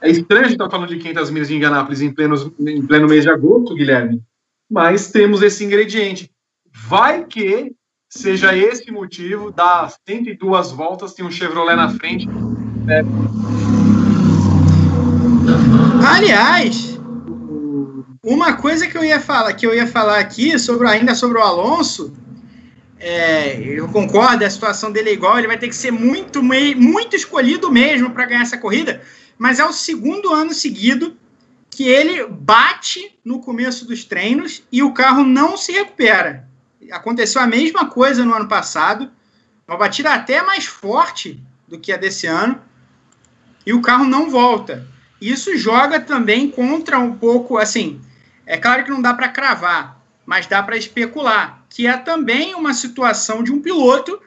[0.01, 2.85] É estranho a gente estar tá falando de 500 milhas de Indianápolis em pleno, em
[2.85, 4.21] pleno mês de agosto, Guilherme,
[4.69, 6.31] mas temos esse ingrediente.
[6.73, 7.71] Vai que
[8.09, 12.27] seja esse motivo, dá 102 voltas, tem um Chevrolet na frente.
[12.87, 13.03] É...
[16.03, 16.90] Aliás,
[18.23, 21.41] uma coisa que eu ia falar, que eu ia falar aqui sobre ainda sobre o
[21.41, 22.13] Alonso,
[22.99, 27.15] é, eu concordo, a situação dele é igual, ele vai ter que ser muito, muito
[27.15, 29.01] escolhido mesmo para ganhar essa corrida,
[29.37, 31.17] mas é o segundo ano seguido
[31.69, 36.51] que ele bate no começo dos treinos e o carro não se recupera
[36.91, 39.09] aconteceu a mesma coisa no ano passado,
[39.67, 42.61] uma batida até mais forte do que a desse ano,
[43.65, 44.87] e o carro não volta.
[45.19, 48.01] Isso joga também contra um pouco, assim,
[48.51, 52.73] é claro que não dá para cravar, mas dá para especular, que é também uma
[52.73, 54.19] situação de um piloto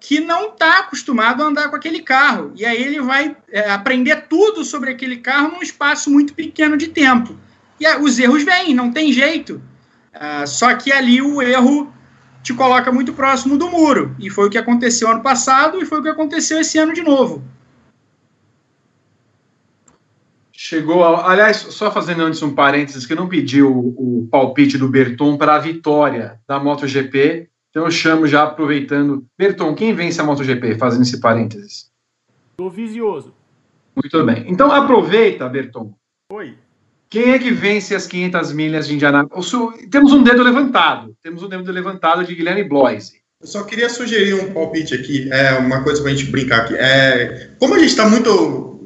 [0.00, 2.50] que não está acostumado a andar com aquele carro.
[2.56, 6.88] E aí ele vai é, aprender tudo sobre aquele carro num espaço muito pequeno de
[6.88, 7.38] tempo.
[7.78, 9.62] E a, os erros vêm, não tem jeito.
[10.12, 11.92] Uh, só que ali o erro
[12.42, 14.12] te coloca muito próximo do muro.
[14.18, 17.02] E foi o que aconteceu ano passado e foi o que aconteceu esse ano de
[17.02, 17.44] novo.
[20.68, 24.86] Chegou, a, aliás, só fazendo antes um parênteses, que não pediu o, o palpite do
[24.86, 29.24] Berton para a vitória da MotoGP, então eu chamo já aproveitando.
[29.38, 30.74] Berton, quem vence a MotoGP?
[30.74, 31.90] Fazendo esse parênteses.
[32.58, 33.32] Do Visioso.
[33.96, 34.44] Muito bem.
[34.46, 35.94] Então aproveita, Berton.
[36.30, 36.54] Oi.
[37.08, 39.50] Quem é que vence as 500 milhas de Indianápolis?
[39.90, 41.16] Temos um dedo levantado.
[41.22, 43.22] Temos um dedo levantado de Guilherme Bloise.
[43.40, 46.74] Eu só queria sugerir um palpite aqui, é uma coisa para a gente brincar aqui.
[46.74, 48.77] É, como a gente está muito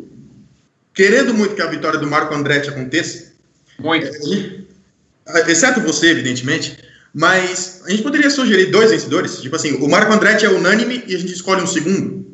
[0.95, 3.33] querendo muito que a vitória do Marco Andretti aconteça,
[3.79, 4.07] muito.
[5.27, 6.79] É, exceto você, evidentemente,
[7.15, 11.15] mas a gente poderia sugerir dois vencedores, tipo assim, o Marco Andretti é unânime e
[11.15, 12.27] a gente escolhe um segundo.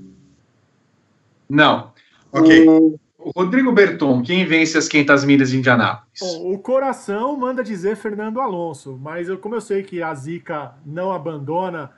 [1.49, 1.93] Não.
[2.33, 2.69] Ok.
[2.69, 6.21] O o Rodrigo Berton, quem vence as 500 milhas de Indianápolis?
[6.21, 10.73] Bom, o coração manda dizer Fernando Alonso, mas eu, como eu sei que a Zica
[10.87, 11.91] não abandona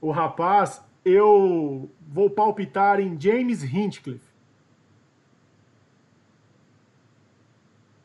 [0.00, 4.27] o rapaz, eu vou palpitar em James Hinchcliffe.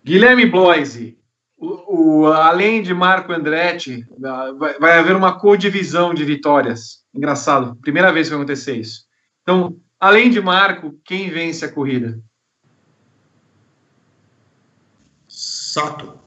[0.04, 1.18] Guilherme Bloise,
[1.58, 4.06] o, o, além de Marco Andretti,
[4.58, 7.06] vai, vai haver uma codivisão de vitórias.
[7.14, 9.06] Engraçado, primeira vez que vai acontecer isso.
[9.41, 12.22] Então, além de Marco, quem vence a corrida?
[15.28, 16.20] Sato.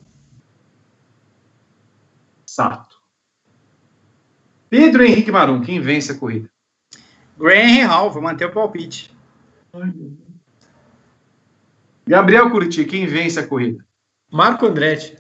[2.47, 2.97] Sato.
[4.71, 6.51] Pedro Henrique Marum, quem vence a corrida?
[7.39, 9.15] Graham Hall, vou manter o palpite.
[12.07, 13.85] Gabriel Curti, quem vence a corrida?
[14.31, 15.17] Marco Andretti.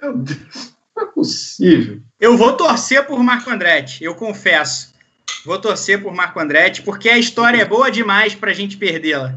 [0.00, 2.00] Meu Deus, não é possível.
[2.20, 4.94] Eu vou torcer por Marco Andretti, eu confesso.
[5.44, 9.34] Vou torcer por Marco Andretti, porque a história é boa demais para a gente perdê-la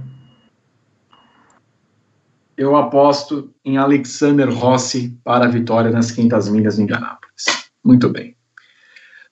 [2.60, 7.46] eu aposto em Alexander Rossi para a vitória nas 500 milhas de Indianápolis.
[7.82, 8.36] Muito bem.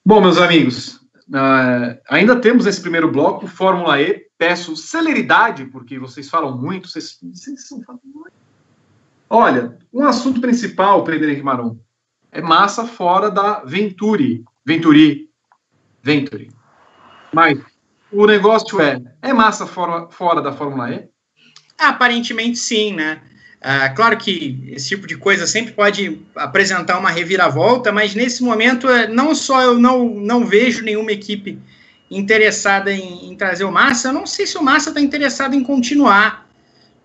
[0.02, 0.94] Bom, meus amigos,
[1.28, 4.22] uh, ainda temos esse primeiro bloco, Fórmula E.
[4.38, 7.68] Peço celeridade, porque vocês falam muito, vocês, vocês
[8.04, 8.32] muito.
[9.28, 11.76] Olha, um assunto principal, Henrique Maron,
[12.30, 14.44] é massa fora da Venturi.
[14.64, 15.28] Venturi.
[16.02, 16.50] Venturi.
[17.32, 17.58] Mas
[18.12, 21.08] o negócio é, é massa fora, fora da Fórmula E?
[21.76, 23.20] Aparentemente sim, né?
[23.60, 28.88] Ah, claro que esse tipo de coisa sempre pode apresentar uma reviravolta, mas nesse momento,
[28.88, 31.58] é, não só eu não, não vejo nenhuma equipe
[32.10, 35.62] interessada em, em trazer o Massa, eu não sei se o Massa está interessado em
[35.62, 36.46] continuar,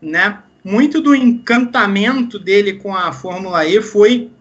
[0.01, 0.39] né?
[0.63, 4.31] Muito do encantamento dele com a Fórmula E foi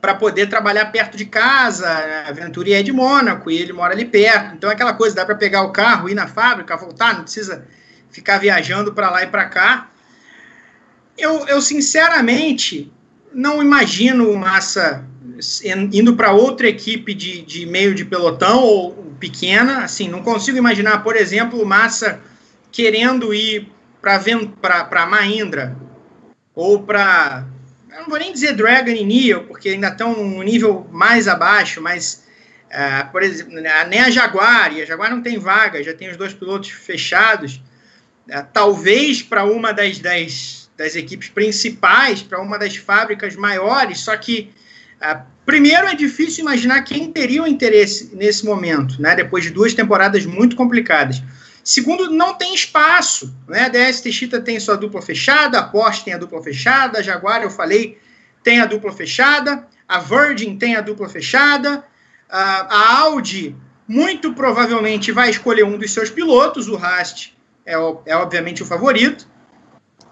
[0.00, 1.88] para poder trabalhar perto de casa,
[2.26, 5.26] a Venturi é de Mônaco e ele mora ali perto, então é aquela coisa, dá
[5.26, 7.66] para pegar o carro, ir na fábrica, voltar, não precisa
[8.10, 9.90] ficar viajando para lá e para cá.
[11.18, 12.90] Eu, eu, sinceramente,
[13.32, 15.04] não imagino o Massa
[15.92, 19.84] indo para outra equipe de, de meio de pelotão ou pequena.
[19.84, 22.20] Assim, não consigo imaginar, por exemplo, o Massa
[22.70, 23.68] querendo ir
[24.00, 25.76] para Mahindra
[26.54, 27.46] ou para.
[27.88, 32.24] Não vou nem dizer Dragon e Neo, porque ainda estão num nível mais abaixo, mas,
[32.66, 33.54] uh, por exemplo,
[33.88, 37.60] nem a Jaguar, e a Jaguar não tem vaga, já tem os dois pilotos fechados.
[38.28, 44.16] Uh, talvez para uma das, das, das equipes principais, para uma das fábricas maiores, só
[44.16, 44.52] que
[45.46, 50.24] Primeiro, é difícil imaginar quem teria o interesse nesse momento, né, depois de duas temporadas
[50.26, 51.22] muito complicadas.
[51.64, 53.34] Segundo, não tem espaço.
[53.48, 53.64] Né?
[53.64, 57.42] A DS Chita tem sua dupla fechada, a Porsche tem a dupla fechada, a Jaguar,
[57.42, 57.98] eu falei,
[58.42, 61.84] tem a dupla fechada, a Virgin tem a dupla fechada,
[62.28, 67.32] a Audi muito provavelmente vai escolher um dos seus pilotos, o Rast
[67.66, 67.74] é,
[68.06, 69.28] é obviamente o favorito.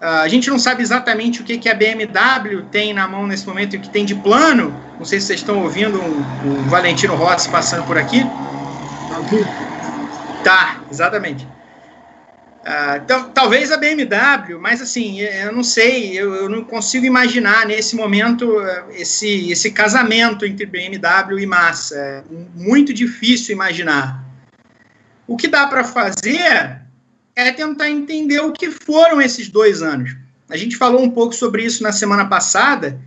[0.01, 3.45] Uh, a gente não sabe exatamente o que, que a BMW tem na mão nesse
[3.45, 4.73] momento e o que tem de plano.
[4.97, 8.23] Não sei se vocês estão ouvindo o, Valentino Rossi passando por aqui.
[10.41, 11.45] Tá, exatamente.
[12.63, 17.65] Uh, então, talvez a BMW, mas assim, eu não sei, eu, eu não consigo imaginar
[17.65, 21.95] nesse momento uh, esse, esse casamento entre BMW e Massa.
[21.95, 22.23] É
[22.55, 24.23] muito difícil imaginar.
[25.27, 26.78] O que dá para fazer
[27.47, 30.15] é tentar entender o que foram esses dois anos.
[30.49, 32.99] A gente falou um pouco sobre isso na semana passada,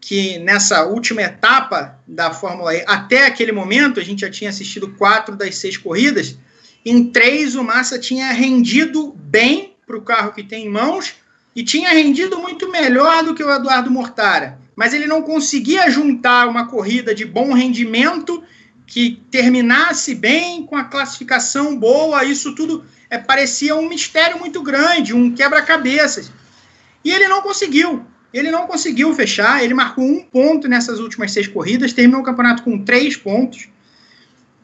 [0.00, 4.88] que nessa última etapa da Fórmula E, até aquele momento, a gente já tinha assistido
[4.94, 6.36] quatro das seis corridas.
[6.84, 11.14] Em três, o Massa tinha rendido bem para o carro que tem em mãos
[11.54, 14.58] e tinha rendido muito melhor do que o Eduardo Mortara.
[14.74, 18.42] Mas ele não conseguia juntar uma corrida de bom rendimento
[18.86, 25.14] que terminasse bem com a classificação boa, isso tudo é, parecia um mistério muito grande,
[25.14, 26.32] um quebra-cabeças.
[27.04, 28.04] E ele não conseguiu.
[28.32, 29.62] Ele não conseguiu fechar.
[29.62, 33.68] Ele marcou um ponto nessas últimas seis corridas, terminou o campeonato com três pontos,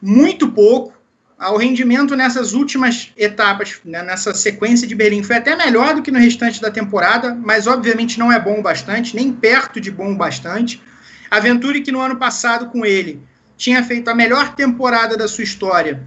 [0.01, 0.97] muito pouco.
[1.39, 6.11] O rendimento nessas últimas etapas, né, nessa sequência de Berlim, foi até melhor do que
[6.11, 10.11] no restante da temporada, mas obviamente não é bom o bastante, nem perto de bom
[10.11, 10.81] o bastante.
[11.31, 13.21] A Venturi, que no ano passado com ele
[13.59, 16.01] tinha feito a melhor temporada da sua história,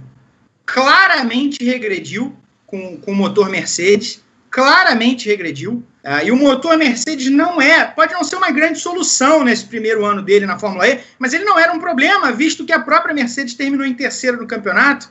[0.65, 2.35] claramente regrediu
[2.65, 5.83] com, com o motor Mercedes, claramente regrediu.
[6.03, 10.03] Uh, e o motor Mercedes não é, pode não ser uma grande solução nesse primeiro
[10.03, 13.13] ano dele na Fórmula E, mas ele não era um problema, visto que a própria
[13.13, 15.07] Mercedes terminou em terceiro no campeonato,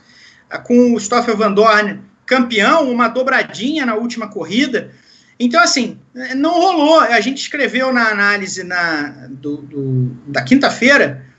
[0.53, 4.91] uh, com o Stoffel Van Dorn campeão, uma dobradinha na última corrida.
[5.39, 5.97] Então, assim,
[6.35, 6.99] não rolou.
[6.99, 11.32] A gente escreveu na análise na, do, do da quinta-feira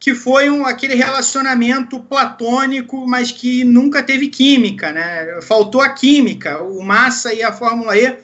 [0.00, 5.42] que foi um, aquele relacionamento platônico, mas que nunca teve química, né?
[5.42, 6.62] Faltou a química.
[6.62, 8.16] O Massa e a Fórmula E,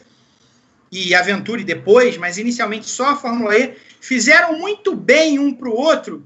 [0.90, 5.68] e a Venturi depois, mas inicialmente só a Fórmula E, fizeram muito bem um para
[5.68, 6.24] o outro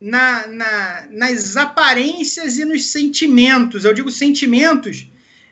[0.00, 3.84] na, na, nas aparências e nos sentimentos.
[3.84, 5.06] Eu digo sentimentos,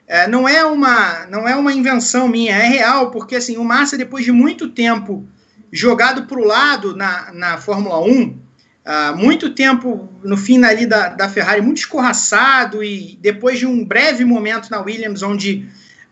[0.09, 3.97] é, não, é uma, não é uma invenção minha, é real, porque assim, o Massa,
[3.97, 5.25] depois de muito tempo
[5.71, 8.50] jogado para o lado na, na Fórmula 1,
[9.17, 14.25] Muito tempo no fim ali da, da Ferrari, muito escorraçado, e depois de um breve
[14.25, 15.69] momento na Williams, onde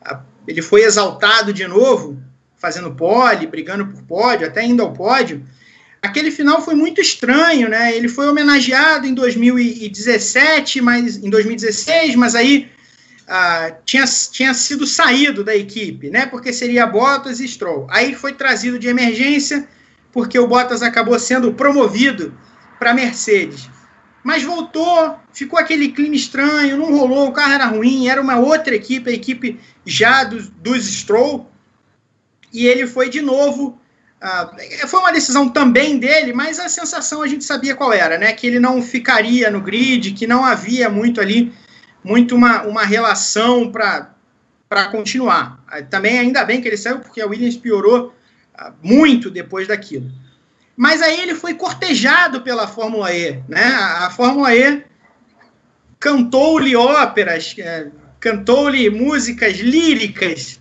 [0.09, 2.23] uh, ele foi exaltado de novo,
[2.57, 5.45] fazendo pole, brigando por pódio, até indo ao pódio,
[6.03, 7.97] aquele final foi muito estranho, né?
[7.97, 12.71] Ele foi homenageado em 2017, mas em 2016, mas aí
[13.25, 16.27] uh, tinha, tinha sido saído da equipe, né?
[16.27, 17.87] Porque seria Bottas e Stroll.
[17.91, 19.69] Aí foi trazido de emergência,
[20.13, 22.33] porque o Bottas acabou sendo promovido
[22.79, 23.69] para Mercedes.
[24.23, 28.75] Mas voltou, ficou aquele clima estranho, não rolou, o carro era ruim, era uma outra
[28.75, 31.51] equipe, a equipe já dos, Stroll,
[32.53, 33.81] e ele foi de novo.
[34.21, 38.33] Uh, foi uma decisão também dele, mas a sensação a gente sabia qual era, né?
[38.33, 41.53] Que ele não ficaria no grid, que não havia muito ali,
[42.03, 45.65] muito uma, uma relação para continuar.
[45.89, 48.13] Também ainda bem que ele saiu, porque a Williams piorou
[48.61, 50.11] uh, muito depois daquilo.
[50.79, 53.65] Mas aí ele foi cortejado pela Fórmula E, né?
[53.65, 54.85] A Fórmula E
[55.99, 57.89] cantou-lhe óperas, é,
[58.21, 60.61] cantou-lhe músicas líricas,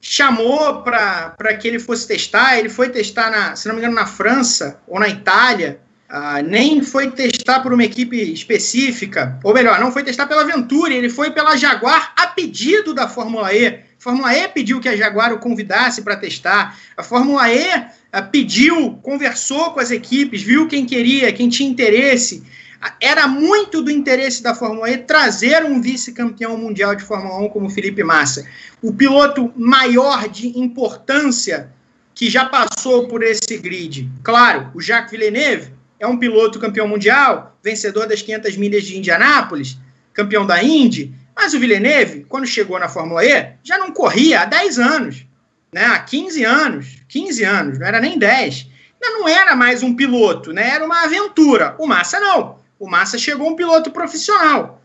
[0.00, 2.58] chamou para que ele fosse testar.
[2.58, 5.78] Ele foi testar, na, se não me engano, na França ou na Itália.
[6.08, 10.94] Ah, nem foi testar por uma equipe específica, ou melhor, não foi testar pela Venturi,
[10.94, 13.66] ele foi pela Jaguar a pedido da Fórmula E.
[13.66, 16.76] A Fórmula E pediu que a Jaguar o convidasse para testar.
[16.96, 17.86] A Fórmula E
[18.22, 22.42] pediu, conversou com as equipes, viu quem queria, quem tinha interesse.
[22.80, 27.48] Ah, era muito do interesse da Fórmula E trazer um vice-campeão mundial de Fórmula 1
[27.48, 28.46] como Felipe Massa.
[28.82, 31.70] O piloto maior de importância
[32.14, 34.10] que já passou por esse grid?
[34.22, 39.78] Claro, o Jacques Villeneuve é um piloto campeão mundial, vencedor das 500 milhas de Indianápolis,
[40.12, 44.44] campeão da Indy, mas o Villeneuve, quando chegou na Fórmula E, já não corria há
[44.46, 45.25] 10 anos,
[45.72, 45.84] né?
[45.84, 48.68] há 15 anos, 15 anos, não era nem 10.
[49.00, 50.70] Não era mais um piloto, né?
[50.70, 51.76] era uma aventura.
[51.78, 52.58] O Massa não.
[52.78, 54.82] O Massa chegou um piloto profissional.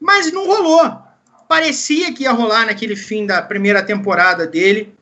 [0.00, 1.00] Mas não rolou.
[1.48, 4.94] Parecia que ia rolar naquele fim da primeira temporada dele.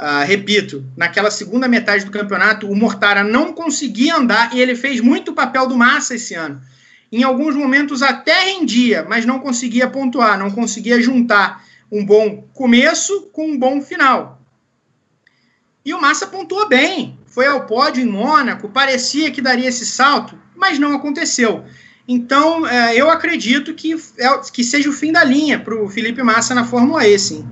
[0.00, 5.00] Uh, repito, naquela segunda metade do campeonato, o Mortara não conseguia andar e ele fez
[5.00, 6.60] muito papel do Massa esse ano.
[7.12, 13.28] Em alguns momentos até rendia, mas não conseguia pontuar, não conseguia juntar um bom começo
[13.32, 14.39] com um bom final.
[15.84, 20.38] E o Massa pontuou bem, foi ao pódio em Mônaco, parecia que daria esse salto,
[20.54, 21.64] mas não aconteceu.
[22.06, 26.22] Então, é, eu acredito que, é, que seja o fim da linha para o Felipe
[26.22, 27.48] Massa na Fórmula E, sim.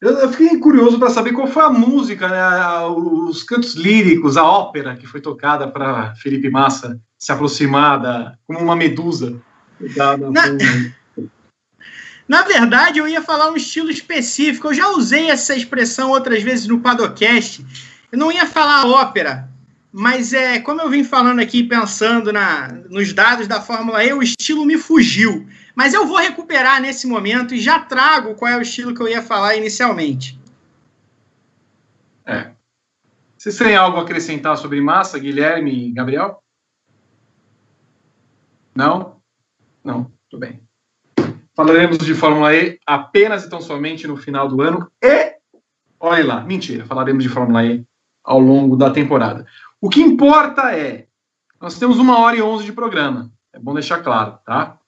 [0.00, 4.44] Eu, eu fiquei curioso para saber qual foi a música, né, os cantos líricos, a
[4.44, 9.40] ópera que foi tocada para Felipe Massa se aproximar da, como uma medusa.
[9.96, 10.16] Na,
[12.26, 14.68] na verdade, eu ia falar um estilo específico.
[14.68, 17.64] Eu já usei essa expressão outras vezes no Padocast.
[18.10, 19.48] Eu não ia falar ópera,
[19.92, 24.22] mas é como eu vim falando aqui, pensando na, nos dados da Fórmula E, o
[24.22, 25.46] estilo me fugiu.
[25.74, 29.08] Mas eu vou recuperar nesse momento e já trago qual é o estilo que eu
[29.08, 30.40] ia falar inicialmente.
[32.24, 32.52] É.
[33.36, 36.42] Vocês têm algo a acrescentar sobre massa, Guilherme e Gabriel?
[38.74, 39.20] Não?
[39.84, 40.63] Não, tudo bem.
[41.54, 45.34] Falaremos de Fórmula E apenas e tão somente no final do ano e.
[46.00, 47.84] Olha lá, mentira, falaremos de Fórmula E
[48.22, 49.46] ao longo da temporada.
[49.80, 51.06] O que importa é,
[51.60, 53.30] nós temos uma hora e onze de programa.
[53.52, 54.78] É bom deixar claro, tá?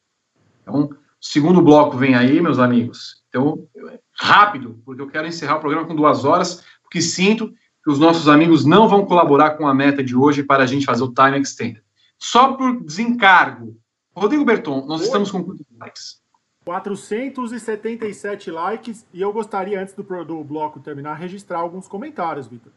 [0.63, 3.23] Então, o segundo bloco vem aí, meus amigos.
[3.29, 3.67] Então,
[4.13, 7.53] rápido, porque eu quero encerrar o programa com duas horas, porque sinto
[7.85, 10.85] que os nossos amigos não vão colaborar com a meta de hoje para a gente
[10.85, 11.83] fazer o time extended.
[12.19, 13.79] Só por desencargo.
[14.15, 15.07] Rodrigo Berton, nós Oi.
[15.07, 16.21] estamos com quantos likes?
[16.67, 22.73] 477 likes e eu gostaria, antes do, do bloco terminar, registrar alguns comentários, Vitor.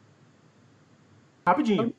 [1.45, 1.91] Rapidinho.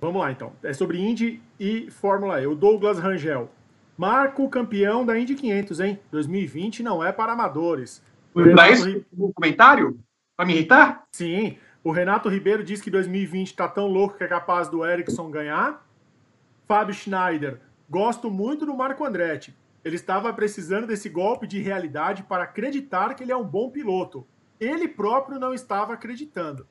[0.00, 0.52] Vamos lá, então.
[0.64, 2.46] É sobre Indy e Fórmula E.
[2.48, 3.48] O Douglas Rangel.
[3.96, 6.00] Marco campeão da Indy 500, hein?
[6.10, 8.02] 2020 não é para amadores.
[8.56, 9.06] Dá isso Ri...
[9.12, 10.00] no comentário?
[10.36, 11.04] Para me irritar?
[11.12, 11.56] Sim.
[11.84, 15.86] O Renato Ribeiro diz que 2020 tá tão louco que é capaz do Ericsson ganhar.
[16.66, 17.60] Fábio Schneider.
[17.88, 19.56] Gosto muito do Marco Andretti.
[19.88, 24.26] Ele estava precisando desse golpe de realidade para acreditar que ele é um bom piloto.
[24.60, 26.66] Ele próprio não estava acreditando.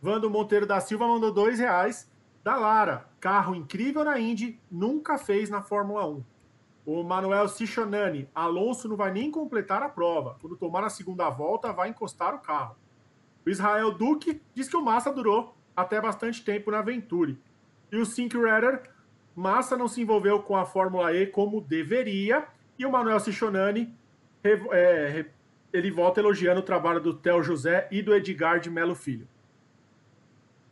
[0.00, 2.10] Vando Monteiro da Silva mandou dois reais.
[2.42, 6.24] Da Lara, carro incrível na Indy, nunca fez na Fórmula 1.
[6.86, 10.38] O Manuel Cichonani, Alonso não vai nem completar a prova.
[10.40, 12.76] Quando tomar a segunda volta, vai encostar o carro.
[13.44, 17.38] O Israel Duque diz que o Massa durou até bastante tempo na Venturi.
[17.92, 18.90] E o Sink Redder,
[19.38, 22.44] Massa não se envolveu com a Fórmula E como deveria.
[22.76, 23.88] E o Manuel Cichonani,
[24.42, 25.24] é,
[25.72, 29.28] ele volta elogiando o trabalho do Theo José e do Edgar de Melo Filho.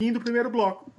[0.01, 0.90] Fim do primeiro bloco.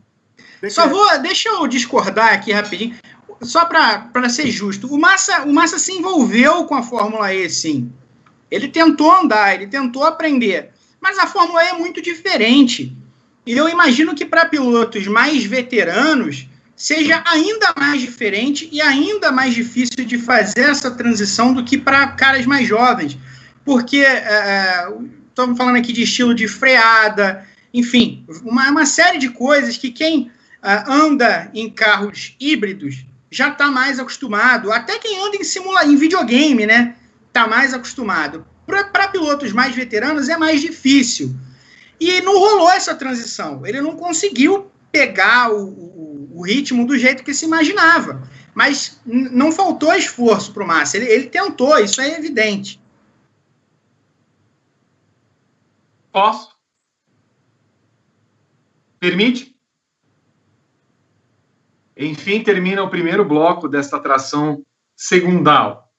[0.69, 2.95] Só vou, deixa eu discordar aqui rapidinho,
[3.41, 4.87] só para ser justo.
[4.87, 7.91] O Massa, o Massa se envolveu com a Fórmula E, sim.
[8.49, 10.71] Ele tentou andar, ele tentou aprender.
[11.01, 12.95] Mas a Fórmula E é muito diferente.
[13.45, 16.47] E eu imagino que para pilotos mais veteranos
[16.77, 22.07] seja ainda mais diferente e ainda mais difícil de fazer essa transição do que para
[22.09, 23.17] caras mais jovens.
[23.65, 23.97] Porque
[25.29, 29.75] estamos é, é falando aqui de estilo de freada, enfim, uma, uma série de coisas
[29.75, 30.31] que quem
[30.63, 35.95] uh, anda em carros híbridos já está mais acostumado, até quem anda em simula em
[35.95, 36.95] videogame, né?
[37.27, 38.45] Está mais acostumado.
[38.65, 41.35] Para pilotos mais veteranos é mais difícil.
[41.99, 43.65] E não rolou essa transição.
[43.65, 46.06] Ele não conseguiu pegar o, o,
[46.37, 48.21] o ritmo do jeito que se imaginava.
[48.53, 50.97] Mas não faltou esforço para o Massa.
[50.97, 52.79] Ele, ele tentou, isso é evidente.
[56.11, 56.55] Posso?
[58.99, 59.55] Permite?
[61.95, 64.63] Enfim, termina o primeiro bloco desta atração
[64.95, 65.91] segundal.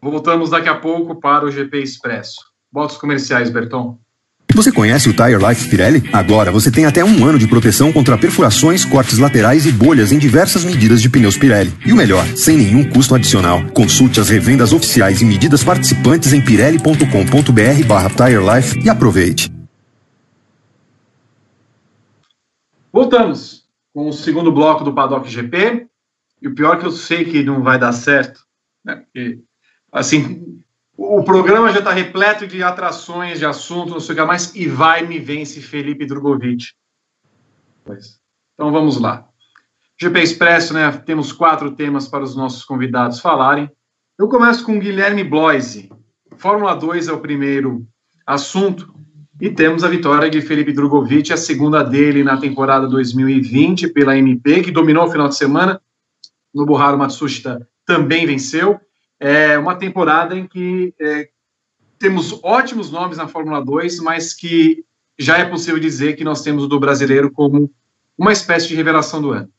[0.00, 2.40] Voltamos daqui a pouco para o GP Expresso.
[2.70, 3.99] Botos comerciais, Berton.
[4.54, 6.02] Você conhece o Tire Life Pirelli?
[6.12, 10.18] Agora você tem até um ano de proteção contra perfurações, cortes laterais e bolhas em
[10.18, 11.72] diversas medidas de pneus Pirelli.
[11.86, 13.64] E o melhor, sem nenhum custo adicional.
[13.72, 19.50] Consulte as revendas oficiais e medidas participantes em pirelli.com.br barra Tire Life e aproveite.
[22.92, 23.64] Voltamos
[23.94, 25.86] com o segundo bloco do Paddock GP.
[26.42, 28.40] E o pior é que eu sei que não vai dar certo,
[28.84, 28.96] né?
[28.96, 29.40] Porque,
[29.92, 30.58] assim,
[31.02, 34.68] O programa já está repleto de atrações, de assuntos, não sei o que mais, e
[34.68, 36.74] vai me vence Felipe Drogovic.
[38.52, 39.26] Então vamos lá.
[39.98, 40.92] GP Expresso, né?
[40.92, 43.70] Temos quatro temas para os nossos convidados falarem.
[44.18, 45.90] Eu começo com Guilherme Bloise.
[46.36, 47.88] Fórmula 2 é o primeiro
[48.26, 48.94] assunto.
[49.40, 54.60] E temos a vitória de Felipe Drogovic, a segunda dele na temporada 2020 pela MP,
[54.60, 55.80] que dominou o final de semana.
[56.54, 58.78] Nobuharu Matsushita também venceu.
[59.20, 61.28] É uma temporada em que é,
[61.98, 64.82] temos ótimos nomes na Fórmula 2, mas que
[65.18, 67.70] já é possível dizer que nós temos o do brasileiro como
[68.16, 69.50] uma espécie de revelação do ano.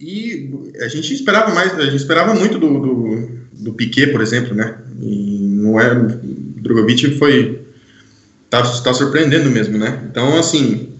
[0.00, 0.50] E
[0.80, 4.78] a gente esperava mais, a gente esperava muito do, do, do Piquet, por exemplo, né?
[5.00, 7.66] E não é, Drogovic foi
[8.48, 10.06] tá, tá surpreendendo mesmo, né?
[10.10, 10.92] Então, assim,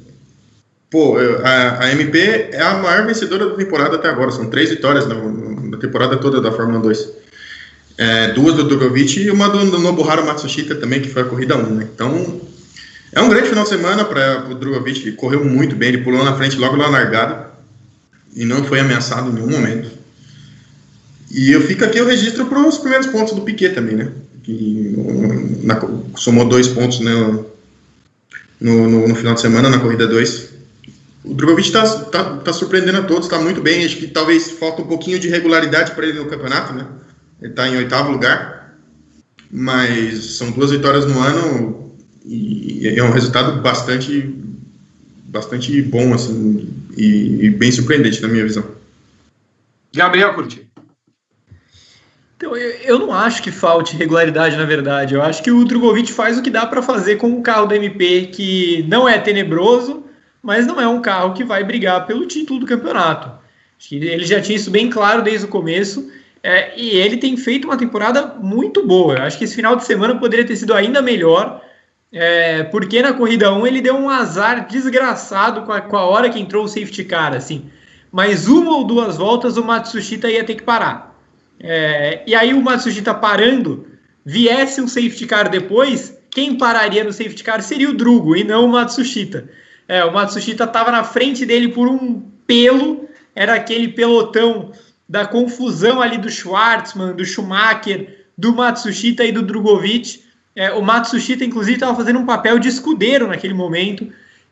[0.91, 5.07] pô, a, a MP é a maior vencedora da temporada até agora, são três vitórias
[5.07, 5.15] na,
[5.79, 7.09] temporada toda da Fórmula 2.
[7.97, 11.57] É, duas do Drogovic e uma do, do Nobuharu Matsushita também, que foi a corrida
[11.57, 11.89] 1, né?
[11.93, 12.41] Então,
[13.13, 16.37] é um grande final de semana para o Drogovic, correu muito bem, ele pulou na
[16.37, 17.51] frente logo na largada
[18.35, 19.91] e não foi ameaçado em nenhum momento.
[21.31, 24.13] E eu fico aqui o registro para os primeiros pontos do Piquet também, né?
[24.43, 24.95] Que
[25.63, 25.81] na,
[26.17, 27.47] somou dois pontos no,
[28.61, 30.48] no, no, final de semana na corrida 2.
[31.29, 33.85] O Drogovic está tá, tá surpreendendo a todos, está muito bem.
[33.85, 36.87] Acho que talvez falta um pouquinho de regularidade para ele no campeonato, né?
[37.41, 38.75] Ele está em oitavo lugar,
[39.51, 41.95] mas são duas vitórias no ano
[42.25, 44.35] e é um resultado bastante
[45.27, 48.65] bastante bom assim e, e bem surpreendente na minha visão.
[49.95, 50.67] Gabriel Curti.
[52.37, 55.15] Então, eu, eu, não acho que falte regularidade, na verdade.
[55.15, 57.75] Eu acho que o Drogovic faz o que dá para fazer com o carro da
[57.75, 60.05] MP, que não é tenebroso,
[60.43, 63.31] mas não é um carro que vai brigar pelo título do campeonato.
[63.91, 66.11] Ele já tinha isso bem claro desde o começo.
[66.43, 69.17] É, e ele tem feito uma temporada muito boa.
[69.17, 71.63] Eu acho que esse final de semana poderia ter sido ainda melhor,
[72.13, 76.31] é, porque na corrida 1 ele deu um azar desgraçado com a, com a hora
[76.31, 77.35] que entrou o safety car.
[77.35, 77.71] Assim.
[78.11, 81.17] Mas uma ou duas voltas o Matsushita ia ter que parar.
[81.61, 83.87] É, e aí o Matsushita parando,
[84.25, 88.65] viesse um safety car depois, quem pararia no safety car seria o Drugo e não
[88.65, 89.49] o Matsushita.
[89.89, 94.71] É, o Matsushita estava na frente dele por um pelo, era aquele pelotão
[95.09, 100.23] da confusão ali do Schwartzman, do Schumacher, do Matsushita e do Drogovic.
[100.55, 104.07] É, o Matsushita, inclusive, estava fazendo um papel de escudeiro naquele momento,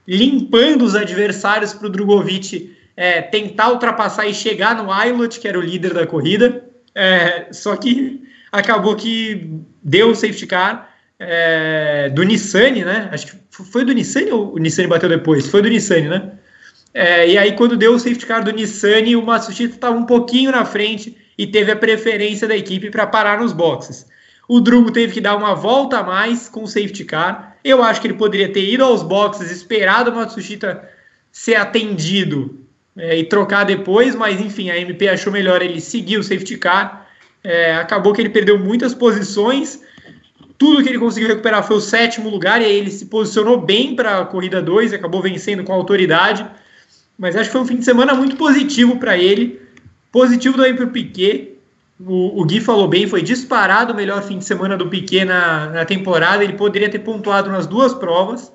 [0.08, 5.58] limpando os adversários para o Drogovic é, tentar ultrapassar e chegar no Ailot, que era
[5.58, 6.64] o líder da corrida.
[6.94, 13.09] É, só que acabou que deu o safety car é, do Nissan, né?
[13.12, 15.48] Acho que foi do Nissan ou o Nissan bateu depois?
[15.48, 16.32] Foi do Nissan, né?
[16.93, 20.51] É, e aí, quando deu o safety car do Nissan, o Matsushita estava um pouquinho
[20.51, 24.06] na frente e teve a preferência da equipe para parar nos boxes.
[24.48, 27.56] O Drugo teve que dar uma volta a mais com o safety car.
[27.62, 30.88] Eu acho que ele poderia ter ido aos boxes, esperado o Matsushita
[31.30, 32.60] ser atendido
[32.97, 37.06] é, e trocar depois, mas enfim, a MP achou melhor ele seguir o safety car.
[37.44, 39.82] É, acabou que ele perdeu muitas posições.
[40.58, 43.94] Tudo que ele conseguiu recuperar foi o sétimo lugar, e aí ele se posicionou bem
[43.94, 46.46] para a corrida 2 e acabou vencendo com autoridade.
[47.18, 49.60] Mas acho que foi um fim de semana muito positivo para ele.
[50.10, 51.56] Positivo também para o Piquet.
[51.98, 55.84] O, Gui falou bem, foi disparado o melhor fim de semana do Piquet na, na
[55.84, 56.44] temporada.
[56.44, 58.52] Ele poderia ter pontuado nas duas provas.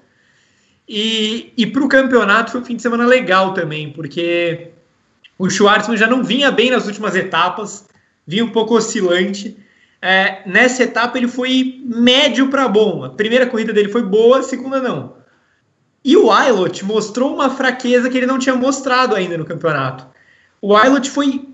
[0.87, 4.69] E, e para o campeonato foi um fim de semana legal também, porque
[5.39, 7.87] o Schwartzman já não vinha bem nas últimas etapas,
[8.27, 9.57] vinha um pouco oscilante.
[10.01, 13.03] É, nessa etapa ele foi médio para bom.
[13.03, 15.15] A primeira corrida dele foi boa, a segunda não.
[16.03, 20.07] E o Ailot mostrou uma fraqueza que ele não tinha mostrado ainda no campeonato.
[20.59, 21.47] O Ailot foi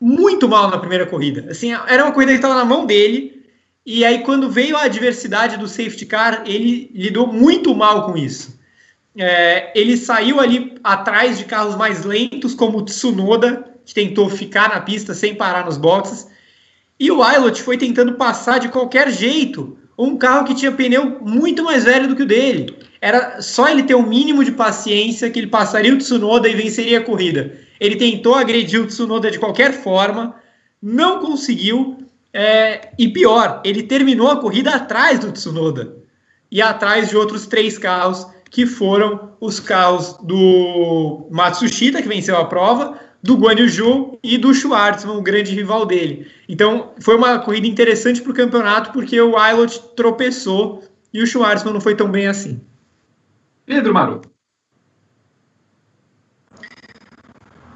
[0.00, 1.50] muito mal na primeira corrida.
[1.50, 3.40] Assim, era uma corrida que estava na mão dele,
[3.84, 8.58] e aí, quando veio a adversidade do safety car, ele lidou muito mal com isso.
[9.16, 14.68] É, ele saiu ali atrás de carros mais lentos, como o Tsunoda, que tentou ficar
[14.68, 16.28] na pista sem parar nos boxes.
[17.00, 21.64] E o Ailot foi tentando passar de qualquer jeito um carro que tinha pneu muito
[21.64, 22.74] mais velho do que o dele.
[23.00, 26.54] Era só ele ter o um mínimo de paciência que ele passaria o Tsunoda e
[26.54, 27.58] venceria a corrida.
[27.80, 30.36] Ele tentou agredir o Tsunoda de qualquer forma,
[30.82, 31.96] não conseguiu.
[32.32, 35.96] É, e pior, ele terminou a corrida atrás do Tsunoda
[36.50, 42.44] e atrás de outros três carros que foram os carros do Matsushita, que venceu a
[42.44, 46.30] prova, do Guan Yu e do Schwartzman, o grande rival dele.
[46.48, 50.82] Então, foi uma corrida interessante para o campeonato, porque o Ailot tropeçou
[51.12, 52.60] e o Schwartzman não foi tão bem assim.
[53.66, 54.22] Pedro Maru.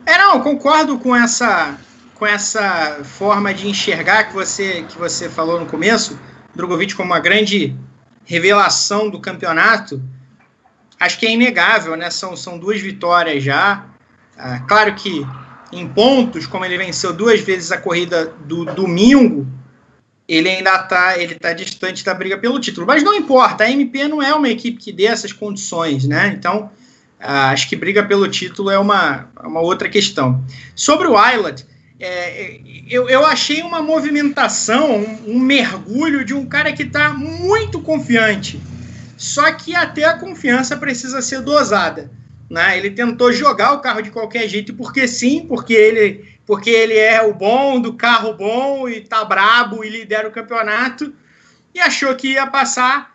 [0.07, 1.79] É, não, concordo com essa
[2.15, 6.19] com essa forma de enxergar que você, que você falou no começo,
[6.55, 7.77] Drogovic como uma grande
[8.25, 10.03] revelação do campeonato,
[10.99, 12.11] acho que é inegável, né?
[12.11, 13.85] São, são duas vitórias já.
[14.39, 15.27] Ah, claro que
[15.73, 19.47] em pontos, como ele venceu duas vezes a corrida do domingo,
[20.29, 22.87] ele ainda está ele tá distante da briga pelo título.
[22.87, 26.35] Mas não importa, a MP não é uma equipe que dê essas condições, né?
[26.37, 26.71] Então,
[27.21, 30.45] ah, acho que briga pelo título é uma, uma outra questão.
[30.75, 31.67] Sobre o Island,
[31.99, 37.81] é, eu, eu achei uma movimentação, um, um mergulho de um cara que está muito
[37.81, 38.61] confiante.
[39.17, 42.11] Só que até a confiança precisa ser dosada.
[42.55, 42.79] Né?
[42.79, 47.21] Ele tentou jogar o carro de qualquer jeito, porque sim, porque ele, porque ele é
[47.21, 51.13] o bom do carro bom e tá brabo e lidera o campeonato,
[51.75, 53.13] e achou que ia passar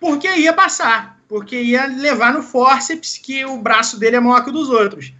[0.00, 4.50] porque ia passar, porque ia levar no forceps que o braço dele é maior que
[4.50, 5.12] o dos outros.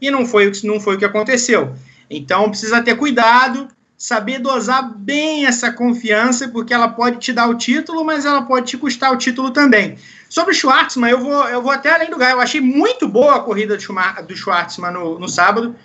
[0.00, 1.74] E não foi, não foi o que aconteceu.
[2.08, 3.66] Então precisa ter cuidado,
[3.98, 8.66] saber dosar bem essa confiança, porque ela pode te dar o título, mas ela pode
[8.66, 9.98] te custar o título também.
[10.32, 12.36] Sobre o Schwartzman, eu vou, eu vou até além do Gaio.
[12.36, 15.76] Eu achei muito boa a corrida do Schwartzman no, no sábado.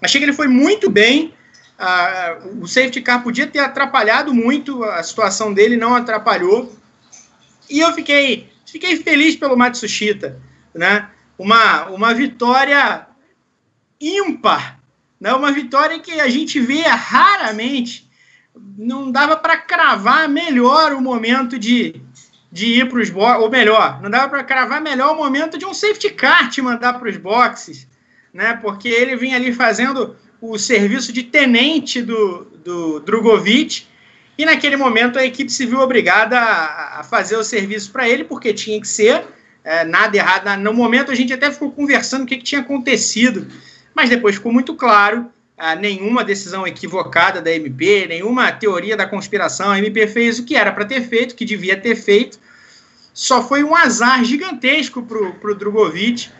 [0.00, 1.34] Achei que ele foi muito bem.
[1.76, 6.72] Uh, o safety car podia ter atrapalhado muito, a situação dele não atrapalhou.
[7.68, 10.40] E eu fiquei, fiquei feliz pelo Matsushita.
[10.72, 11.10] Né?
[11.36, 13.04] Uma, uma vitória
[14.00, 14.78] ímpar
[15.20, 15.32] né?
[15.34, 18.08] Uma vitória que a gente vê raramente.
[18.76, 22.00] Não dava para cravar melhor o momento de,
[22.50, 25.66] de ir para os boxes, ou melhor, não dava para cravar melhor o momento de
[25.66, 27.86] um safety car te mandar para os boxes,
[28.32, 28.58] né?
[28.60, 33.86] Porque ele vinha ali fazendo o serviço de tenente do, do Drogovic,
[34.38, 38.24] e naquele momento a equipe se viu obrigada a, a fazer o serviço para ele,
[38.24, 39.24] porque tinha que ser,
[39.64, 40.56] é, nada errado.
[40.60, 43.46] No momento a gente até ficou conversando o que, que tinha acontecido
[43.98, 49.70] mas depois ficou muito claro ah, nenhuma decisão equivocada da MP, nenhuma teoria da conspiração.
[49.70, 52.38] A MP fez o que era para ter feito, o que devia ter feito.
[53.12, 56.30] Só foi um azar gigantesco para o Drogovic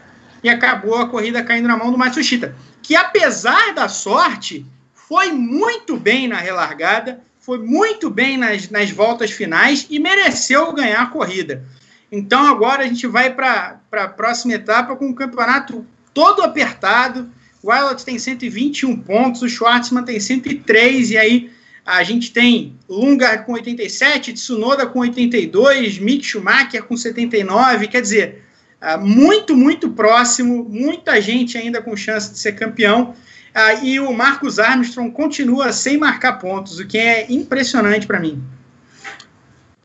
[0.43, 4.65] e acabou a corrida caindo na mão do Matsushita, que apesar da sorte,
[4.95, 11.03] foi muito bem na relargada, foi muito bem nas, nas voltas finais e mereceu ganhar
[11.03, 11.65] a corrida.
[12.12, 15.85] Então agora a gente vai para a próxima etapa com o campeonato
[16.15, 17.31] todo apertado,
[17.69, 21.51] o tem 121 pontos, o Schwartzman tem 103, e aí
[21.85, 28.43] a gente tem Lungard com 87, Tsunoda com 82, Mick Schumacher com 79, quer dizer,
[28.81, 33.15] ah, muito, muito próximo, muita gente ainda com chance de ser campeão,
[33.55, 38.43] ah, e o Marcos Armstrong continua sem marcar pontos, o que é impressionante para mim.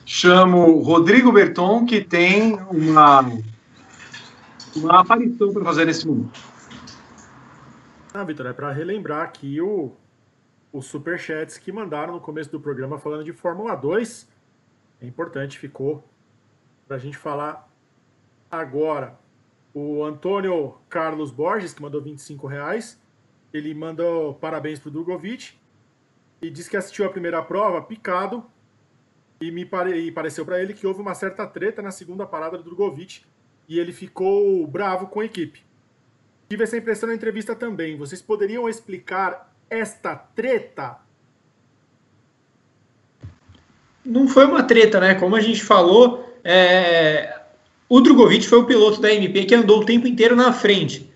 [0.06, 3.26] Chamo Rodrigo Berton, que tem uma,
[4.76, 6.53] uma aparição para fazer nesse momento.
[8.16, 9.92] Ah, Vitor, é para relembrar aqui o,
[10.72, 14.30] os superchats que mandaram no começo do programa falando de Fórmula 2.
[15.02, 16.04] É importante, ficou
[16.88, 17.68] para a gente falar
[18.52, 19.18] agora.
[19.74, 23.02] O Antônio Carlos Borges, que mandou 25 reais,
[23.52, 25.58] ele mandou parabéns para o Drogovic
[26.40, 28.46] e disse que assistiu a primeira prova picado
[29.42, 29.98] e me pare...
[29.98, 33.26] e pareceu para ele que houve uma certa treta na segunda parada do Drogovic
[33.68, 35.66] e ele ficou bravo com a equipe.
[36.50, 37.98] Tive essa impressão na entrevista também.
[37.98, 40.98] Vocês poderiam explicar esta treta?
[44.06, 45.16] Não foi uma treta, né?
[45.16, 47.40] Como a gente falou, é...
[47.88, 51.10] o Drogovic foi o piloto da MP que andou o tempo inteiro na frente.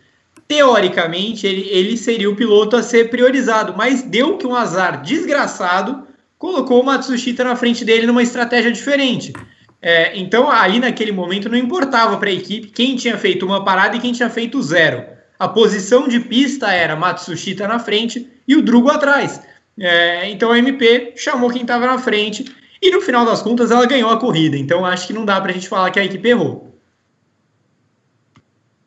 [0.48, 6.08] Teoricamente, ele, ele seria o piloto a ser priorizado, mas deu que um azar desgraçado
[6.38, 9.34] colocou o Matsushita na frente dele numa estratégia diferente.
[9.82, 13.98] É, então, aí naquele momento não importava para a equipe quem tinha feito uma parada
[13.98, 18.61] e quem tinha feito zero a posição de pista era Matsushita na frente e o
[18.61, 19.41] Drugo atrás.
[19.80, 23.85] É, então a MP chamou quem estava na frente e no final das contas ela
[23.85, 24.57] ganhou a corrida.
[24.57, 26.76] Então acho que não dá para a gente falar que a equipe errou.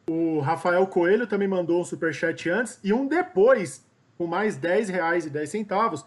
[0.08, 3.86] O Rafael Coelho também mandou um superchat antes e um depois,
[4.18, 6.04] com mais 10 reais e 10 centavos,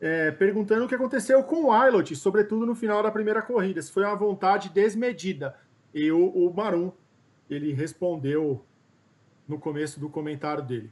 [0.00, 3.92] é, perguntando o que aconteceu com o Ilot, sobretudo no final da primeira corrida, se
[3.92, 5.54] foi uma vontade desmedida.
[5.94, 6.90] E o, o Marum,
[7.48, 8.64] ele respondeu
[9.46, 10.90] no começo do comentário dele.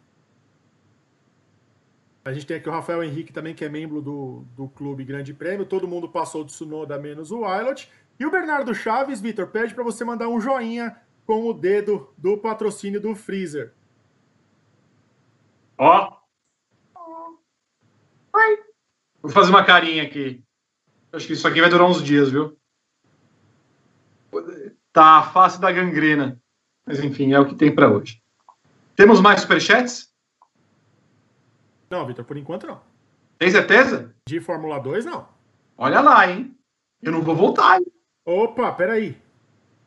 [2.24, 5.34] A gente tem aqui o Rafael Henrique também, que é membro do, do Clube Grande
[5.34, 5.66] Prêmio.
[5.66, 7.90] Todo mundo passou do Tsunoda menos o Wilot.
[8.18, 10.96] E o Bernardo Chaves, Vitor, pede para você mandar um joinha
[11.26, 13.72] com o dedo do patrocínio do Freezer.
[15.76, 16.16] Ó.
[18.34, 18.58] Oi.
[19.20, 20.44] Vou fazer uma carinha aqui.
[21.12, 22.56] Acho que isso aqui vai durar uns dias, viu?
[24.92, 26.40] Tá a face da gangrena.
[26.86, 28.22] Mas enfim, é o que tem para hoje.
[29.02, 30.12] Temos mais superchats?
[31.90, 32.80] Não, Vitor, por enquanto não.
[33.36, 34.14] Tem certeza?
[34.28, 35.26] De Fórmula 2, não.
[35.76, 36.56] Olha lá, hein?
[37.02, 37.86] Eu não vou voltar, hein?
[38.24, 39.20] Opa, peraí.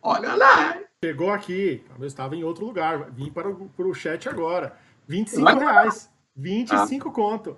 [0.03, 0.77] Olha lá.
[1.01, 1.81] Chegou aqui.
[1.97, 3.09] Eu estava em outro lugar.
[3.11, 4.75] Vim para o, para o chat agora.
[5.07, 6.11] 25 reais.
[6.35, 7.55] 25 conto.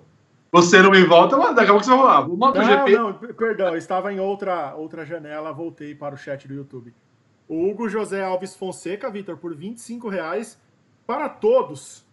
[0.52, 2.20] Você não me volta, mas daqui a pouco você vai rolar.
[2.20, 2.96] Vou mandar o Não, GP.
[2.96, 6.94] não, perdão, eu estava em outra, outra janela, voltei para o chat do YouTube.
[7.48, 10.56] O Hugo José Alves Fonseca, Vitor, por 25 reais.
[11.08, 12.04] Para todos,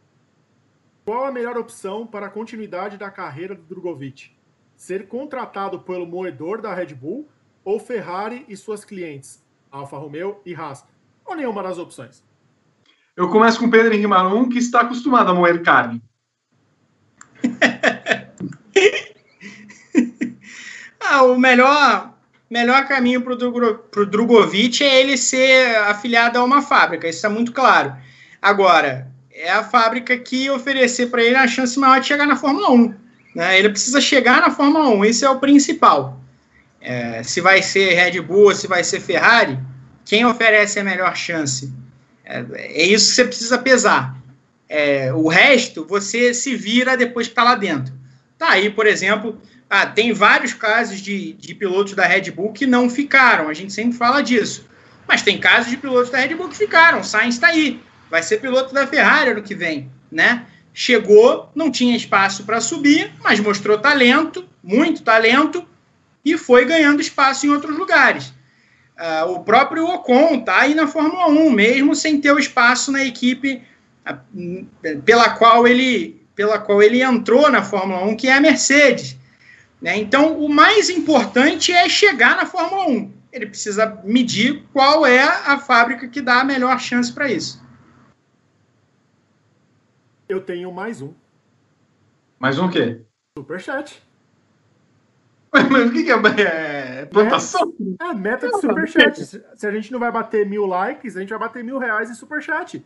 [1.03, 4.31] qual a melhor opção para a continuidade da carreira do Drogovic?
[4.73, 7.27] Ser contratado pelo moedor da Red Bull
[7.65, 10.85] ou Ferrari e suas clientes, Alfa Romeo e Haas?
[11.25, 12.23] Ou nenhuma das opções?
[13.17, 16.01] Eu começo com o Pedro Henrique Marum, que está acostumado a moer carne.
[21.07, 22.15] Ah, o melhor,
[22.49, 27.51] melhor caminho para o Drogovic é ele ser afiliado a uma fábrica, isso é muito
[27.51, 27.95] claro.
[28.45, 32.69] Agora, é a fábrica que oferecer para ele a chance maior de chegar na Fórmula
[32.69, 32.93] 1.
[33.33, 33.57] Né?
[33.57, 36.21] Ele precisa chegar na Fórmula 1, isso é o principal.
[36.79, 39.57] É, se vai ser Red Bull se vai ser Ferrari,
[40.05, 41.73] quem oferece a melhor chance?
[42.23, 44.15] É, é isso que você precisa pesar.
[44.69, 47.95] É, o resto, você se vira depois que está lá dentro.
[48.37, 52.67] Tá aí, por exemplo, ah, tem vários casos de, de pilotos da Red Bull que
[52.67, 54.67] não ficaram, a gente sempre fala disso.
[55.07, 58.41] Mas tem casos de pilotos da Red Bull que ficaram, Sainz está aí, vai ser
[58.41, 60.45] piloto da Ferrari ano que vem, né?
[60.73, 65.65] Chegou, não tinha espaço para subir, mas mostrou talento, muito talento,
[66.23, 68.33] e foi ganhando espaço em outros lugares.
[68.97, 73.03] Ah, o próprio Ocon está aí na Fórmula 1, mesmo sem ter o espaço na
[73.03, 73.61] equipe
[74.05, 74.65] ah, hum,
[75.03, 79.17] pela qual ele pela qual ele entrou na Fórmula 1, que é a Mercedes.
[79.81, 79.97] Né?
[79.97, 83.13] Então, o mais importante é chegar na Fórmula 1.
[83.31, 87.63] Ele precisa medir qual é a fábrica que dá a melhor chance para isso.
[90.27, 91.13] Eu tenho mais um.
[92.39, 93.01] Mais um quê?
[93.37, 94.01] Superchat.
[95.53, 97.01] Mas o que, que é?
[97.01, 97.73] É plantação?
[98.01, 99.25] É, meta de superchat.
[99.55, 102.13] Se a gente não vai bater mil likes, a gente vai bater mil reais em
[102.13, 102.83] superchat.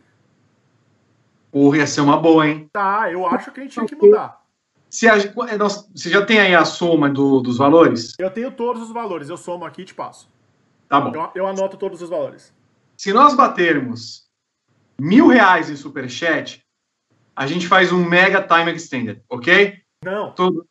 [1.50, 2.68] Porra, ia ser uma boa, hein?
[2.72, 4.40] Tá, eu acho que a gente tinha que mudar.
[4.88, 8.14] Se a, é, você já tem aí a soma do- dos valores?
[8.18, 10.28] Eu tenho todos os valores, eu somo aqui e te passo.
[10.88, 11.12] Tá bom.
[11.14, 12.52] Eu, eu anoto todos os valores.
[12.96, 14.28] Se nós batermos
[15.00, 16.60] mil reais em superchat,
[17.34, 19.78] a gente faz um mega time extended, ok?
[20.04, 20.66] Não, Tudo.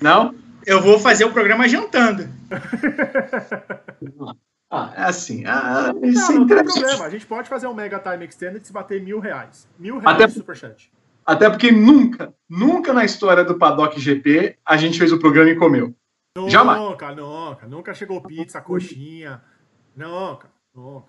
[0.00, 0.34] Não?
[0.66, 2.28] Eu vou fazer o programa jantando.
[4.70, 5.44] Ah, é assim.
[5.46, 7.04] Ah, isso não, é não tem problema.
[7.04, 9.66] A gente pode fazer um Mega Time Extended se bater mil reais.
[9.78, 10.92] Mil reais Até- superchat.
[11.24, 15.56] Até porque nunca, nunca na história do Paddock GP a gente fez o programa e
[15.56, 15.94] comeu.
[16.48, 16.80] Jamais.
[16.80, 17.66] Nunca, nunca.
[17.66, 19.42] Nunca chegou pizza, coxinha.
[19.96, 21.08] Nunca, nunca.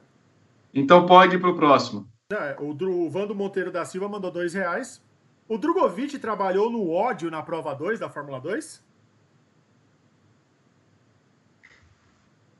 [0.74, 2.08] Então pode ir pro próximo.
[2.31, 5.01] É, o, Dru, o Vando Monteiro da Silva mandou dois reais.
[5.47, 8.84] O Drogovic trabalhou no ódio na prova 2 da Fórmula 2?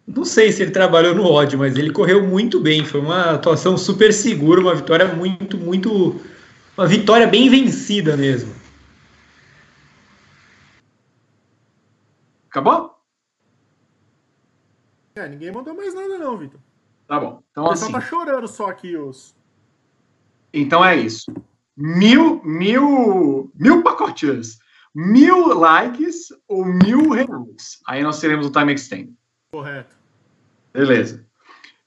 [0.07, 2.83] Não sei se ele trabalhou no ódio, mas ele correu muito bem.
[2.83, 6.19] Foi uma atuação super segura, uma vitória muito, muito.
[6.75, 8.51] Uma vitória bem vencida mesmo.
[12.49, 12.99] Acabou?
[15.13, 16.59] É, ninguém mandou mais nada não, Vitor.
[17.07, 17.43] Tá bom.
[17.51, 17.99] Então O pessoal assim.
[17.99, 19.37] tá chorando só aqui os...
[20.53, 21.31] Então é isso.
[21.76, 24.59] Mil, mil, mil pacotes.
[24.93, 27.80] Mil likes ou mil reais.
[27.88, 29.13] Aí nós teremos o time extend.
[29.51, 29.95] Correto.
[30.73, 31.26] Beleza.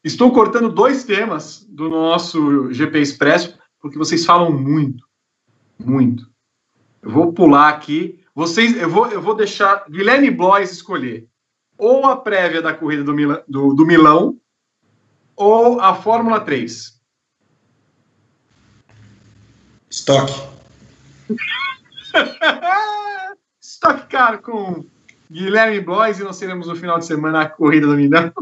[0.05, 5.07] Estou cortando dois temas do nosso GP Expresso, porque vocês falam muito.
[5.79, 6.31] Muito.
[7.01, 8.21] Eu vou pular aqui.
[8.35, 11.29] Vocês, eu vou, eu vou deixar Guilherme Blois escolher
[11.77, 13.15] ou a prévia da corrida do,
[13.49, 14.39] do, do Milão
[15.37, 17.02] ou a Fórmula 3.
[19.93, 20.33] Estoque.
[23.61, 24.87] Stock Car com
[25.31, 28.33] Guilherme Blois e nós teremos no final de semana a corrida do Milão.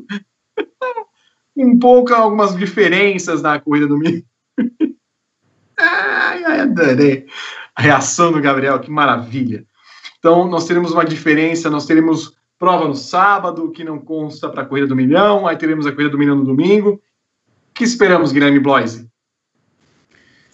[1.57, 4.23] um pouco algumas diferenças na corrida do Milão.
[5.77, 7.27] ai, ai, adorei.
[7.75, 9.67] A reação do Gabriel, que maravilha.
[10.21, 14.67] Então, nós teremos uma diferença, nós teremos prova no sábado, que não consta para a
[14.67, 16.91] corrida do milhão, aí teremos a corrida do milhão no domingo.
[16.91, 17.01] O
[17.75, 19.10] que esperamos, Guilherme Bloise?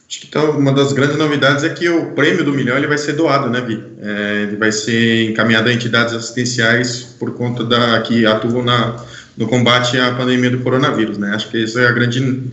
[0.09, 2.97] Acho que então, uma das grandes novidades é que o prêmio do milhão ele vai
[2.97, 3.83] ser doado, né, Vi?
[4.01, 9.05] É, ele vai ser encaminhado a entidades assistenciais por conta da que atuam na,
[9.37, 11.35] no combate à pandemia do coronavírus, né?
[11.35, 12.45] Acho que essa é a grande,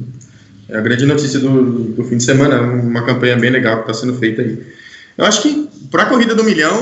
[0.68, 3.94] é a grande notícia do, do fim de semana, uma campanha bem legal que está
[3.94, 4.60] sendo feita aí.
[5.16, 6.76] Eu acho que para a corrida do milhão,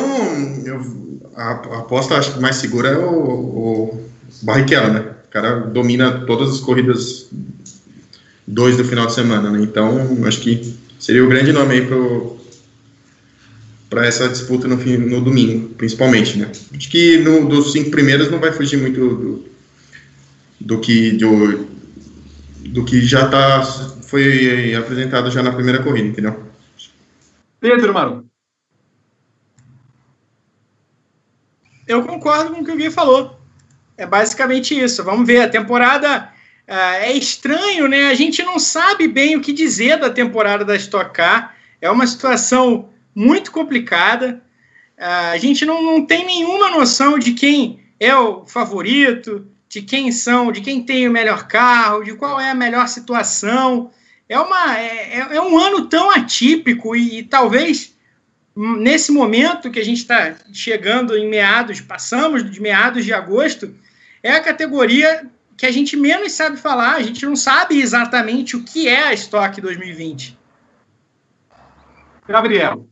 [0.66, 4.10] eu, a, a aposta acho mais segura é o, o
[4.42, 5.04] Barrichello, né?
[5.28, 7.30] O cara domina todas as corridas
[8.48, 9.62] dois do final de semana, né?
[9.62, 11.88] Então, acho que seria o grande nome aí
[13.90, 16.52] para essa disputa no, fim, no domingo, principalmente, né?
[16.76, 19.46] Acho que no, dos cinco primeiros não vai fugir muito do,
[20.60, 21.68] do que do,
[22.68, 23.64] do que já tá
[24.12, 26.44] foi apresentado já na primeira corrida, entendeu?
[27.60, 28.26] Pedro Maru.
[31.88, 33.40] Eu concordo com o que o Gui falou.
[33.98, 35.04] É basicamente isso.
[35.04, 36.31] Vamos ver, a temporada
[36.76, 38.08] é estranho, né?
[38.08, 41.56] A gente não sabe bem o que dizer da temporada da Stock Car.
[41.82, 44.42] É uma situação muito complicada.
[44.98, 50.12] Uh, a gente não, não tem nenhuma noção de quem é o favorito, de quem
[50.12, 53.92] são, de quem tem o melhor carro, de qual é a melhor situação.
[54.30, 57.94] É, uma, é, é, é um ano tão atípico e, e talvez
[58.56, 63.74] nesse momento que a gente está chegando em meados, passamos de meados de agosto,
[64.22, 65.30] é a categoria
[65.62, 69.14] que a gente menos sabe falar, a gente não sabe exatamente o que é a
[69.14, 70.36] Stock 2020.
[72.28, 72.88] Gabriel.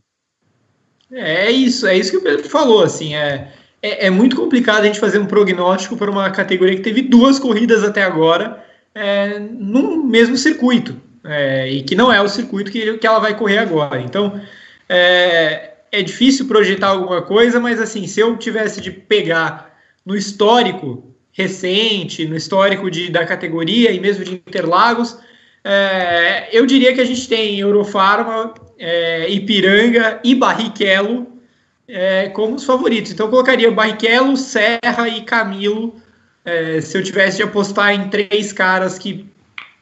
[1.11, 3.51] É, é isso, é isso que o Pedro falou, assim, é,
[3.81, 7.39] é, é, muito complicado a gente fazer um prognóstico para uma categoria que teve duas
[7.39, 8.63] corridas até agora
[8.93, 13.35] é, no mesmo circuito, é, e que não é o circuito que, que ela vai
[13.35, 13.99] correr agora.
[13.99, 14.39] Então,
[14.87, 19.75] é, é difícil projetar alguma coisa, mas assim, se eu tivesse de pegar
[20.05, 21.08] no histórico
[21.39, 25.17] recente, no histórico de, da categoria e mesmo de Interlagos,
[25.63, 31.39] é, eu diria que a gente tem Eurofarma, é, Ipiranga e Barrichello
[31.87, 33.11] é, como os favoritos.
[33.11, 35.95] Então eu colocaria Barrichello, Serra e Camilo
[36.43, 39.25] é, se eu tivesse de apostar em três caras que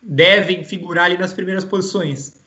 [0.02, 2.40] devem figurar ali nas primeiras posições.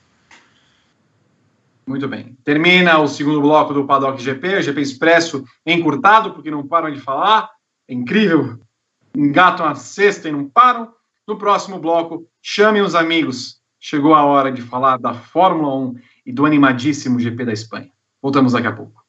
[1.85, 2.37] Muito bem.
[2.45, 7.01] Termina o segundo bloco do Paddock GP, o GP Expresso encurtado, porque não param de
[7.01, 7.51] falar.
[7.89, 8.61] É incrível.
[9.16, 10.89] Engatam a sexta e não param.
[11.27, 13.61] No próximo bloco, chamem os amigos.
[13.78, 15.95] Chegou a hora de falar da Fórmula 1
[16.27, 17.91] e do animadíssimo GP da Espanha.
[18.23, 19.01] Voltamos daqui a pouco.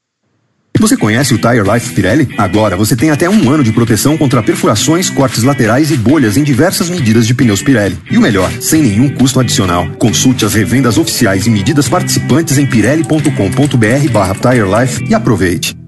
[0.80, 2.34] Você conhece o Tire Life Pirelli?
[2.38, 6.44] Agora você tem até um ano de proteção contra perfurações, cortes laterais e bolhas em
[6.44, 8.00] diversas medidas de pneus Pirelli.
[8.10, 9.88] E o melhor, sem nenhum custo adicional.
[10.00, 15.81] Consulte as revendas oficiais e medidas participantes em pirelli.com.br barra Tire Life e aproveite.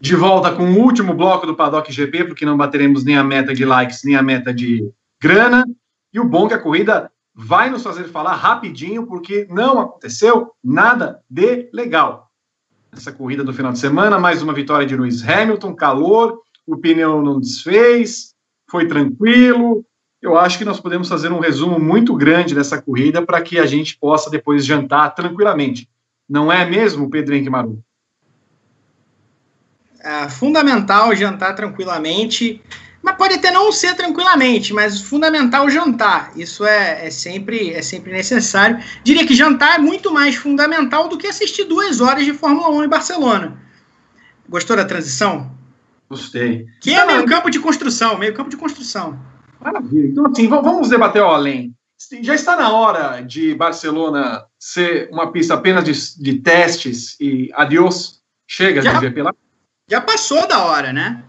[0.00, 3.52] De volta com o último bloco do Paddock GP, porque não bateremos nem a meta
[3.52, 4.88] de likes, nem a meta de
[5.20, 5.64] grana.
[6.12, 10.52] E o bom é que a corrida vai nos fazer falar rapidinho, porque não aconteceu
[10.62, 12.28] nada de legal
[12.92, 17.22] essa corrida do final de semana, mais uma vitória de Lewis Hamilton, calor, o pneu
[17.22, 18.34] não desfez,
[18.68, 19.84] foi tranquilo.
[20.20, 23.66] Eu acho que nós podemos fazer um resumo muito grande dessa corrida para que a
[23.66, 25.88] gente possa depois jantar tranquilamente.
[26.28, 27.82] Não é mesmo, Pedro Henrique Maru?
[30.00, 32.62] É fundamental jantar tranquilamente.
[33.02, 36.32] Mas pode até não ser tranquilamente, mas fundamental jantar.
[36.36, 38.78] Isso é, é, sempre, é sempre necessário.
[39.04, 42.84] Diria que jantar é muito mais fundamental do que assistir duas horas de Fórmula 1
[42.84, 43.56] em Barcelona.
[44.48, 45.50] Gostou da transição?
[46.10, 46.66] Gostei.
[46.80, 49.18] Que é meio campo de construção, meio campo de construção.
[49.60, 50.08] Maravilha.
[50.08, 51.74] Então, assim, vamos debater ao além.
[52.22, 58.20] Já está na hora de Barcelona ser uma pista apenas de, de testes e adiós?
[58.46, 59.34] Chega já, de GP lá?
[59.88, 61.22] Já passou da hora, né?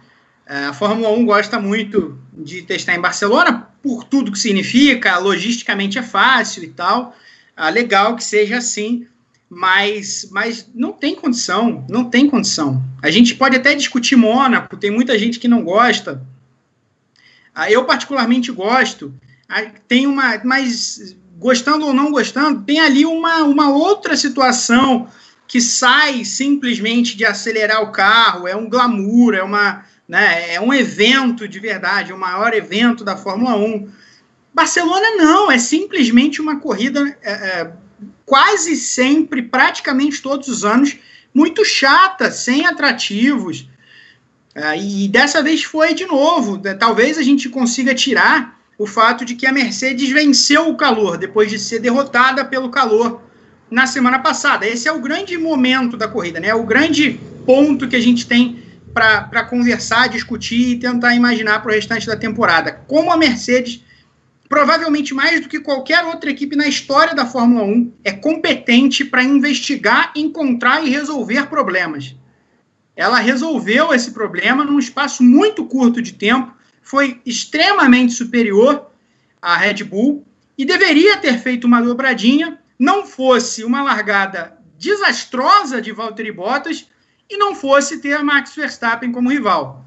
[0.46, 5.98] É, a Fórmula 1 gosta muito de testar em Barcelona por tudo que significa, logisticamente
[5.98, 7.16] é fácil e tal.
[7.56, 9.08] Ah, legal que seja assim,
[9.50, 12.84] mas, mas não tem condição, não tem condição.
[13.02, 16.22] A gente pode até discutir Mônaco, tem muita gente que não gosta.
[17.56, 19.14] Ah, eu particularmente gosto.
[19.48, 25.08] Ah, tem uma, mas gostando ou não gostando, tem ali uma, uma outra situação
[25.50, 30.56] que sai simplesmente de acelerar o carro, é um glamour, é uma né?
[30.56, 33.88] É um evento de verdade, é o maior evento da Fórmula 1.
[34.52, 37.72] Barcelona não, é simplesmente uma corrida é, é,
[38.26, 40.98] quase sempre, praticamente todos os anos,
[41.32, 43.70] muito chata, sem atrativos.
[44.56, 46.58] É, e dessa vez foi de novo.
[46.58, 46.74] Né?
[46.74, 51.52] Talvez a gente consiga tirar o fato de que a Mercedes venceu o calor depois
[51.52, 53.29] de ser derrotada pelo calor
[53.70, 54.68] na semana passada.
[54.68, 56.50] Esse é o grande momento da corrida, né?
[56.50, 58.64] É o grande ponto que a gente tem
[58.94, 62.82] para conversar, discutir e tentar imaginar para o restante da temporada.
[62.88, 63.84] Como a Mercedes,
[64.50, 69.24] provavelmente mais do que qualquer outra equipe na história da Fórmula 1, é competente para
[69.24, 72.16] investigar, encontrar e resolver problemas.
[72.96, 78.88] Ela resolveu esse problema num espaço muito curto de tempo, foi extremamente superior
[79.42, 80.26] à Red Bull
[80.58, 86.88] e deveria ter feito uma dobradinha, não fosse uma largada desastrosa de Valtteri Bottas
[87.30, 89.86] e não fosse ter a Max Verstappen como rival.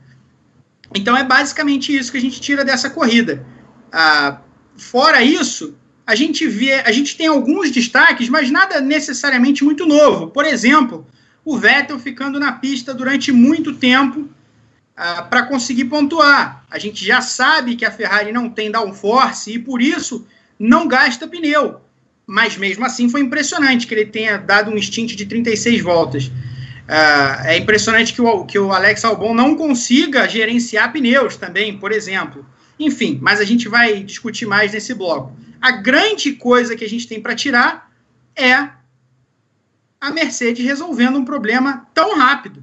[0.95, 3.47] Então é basicamente isso que a gente tira dessa corrida.
[3.91, 4.41] Ah,
[4.77, 5.75] fora isso,
[6.07, 10.29] a gente vê, a gente tem alguns destaques, mas nada necessariamente muito novo.
[10.29, 11.07] Por exemplo,
[11.45, 16.65] o Vettel ficando na pista durante muito tempo uh, para conseguir pontuar.
[16.71, 20.27] A gente já sabe que a Ferrari não tem downforce e por isso
[20.59, 21.81] não gasta pneu.
[22.27, 26.27] Mas mesmo assim foi impressionante que ele tenha dado um stint de 36 voltas.
[26.27, 31.93] Uh, é impressionante que o, que o Alex Albon não consiga gerenciar pneus também, por
[31.93, 32.45] exemplo.
[32.79, 35.37] Enfim, mas a gente vai discutir mais nesse bloco.
[35.61, 37.91] A grande coisa que a gente tem para tirar
[38.37, 38.71] é
[40.01, 42.63] a Mercedes resolvendo um problema tão rápido.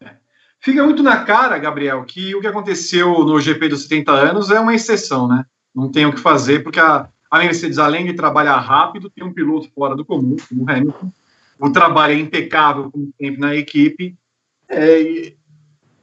[0.00, 0.12] É.
[0.60, 4.60] Fica muito na cara, Gabriel, que o que aconteceu no GP dos 70 anos é
[4.60, 5.44] uma exceção, né?
[5.74, 9.32] Não tem o que fazer, porque a, a Mercedes, além de trabalhar rápido, tem um
[9.32, 11.10] piloto fora do comum, como o Hamilton.
[11.58, 14.16] O trabalho é impecável, como sempre na equipe.
[14.68, 15.34] É,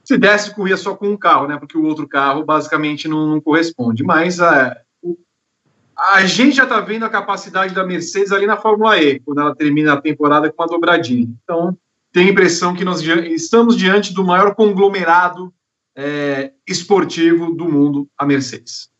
[0.04, 1.58] se desse, corria só com um carro, né?
[1.58, 4.04] Porque o outro carro basicamente não, não corresponde.
[4.04, 4.82] Mas é,
[5.98, 9.56] a gente já está vendo a capacidade da Mercedes ali na Fórmula E, quando ela
[9.56, 11.30] termina a temporada com uma dobradinha.
[11.44, 11.78] Então,
[12.12, 15.54] tenho a impressão que nós estamos diante do maior conglomerado
[15.96, 18.91] é, esportivo do mundo, a Mercedes.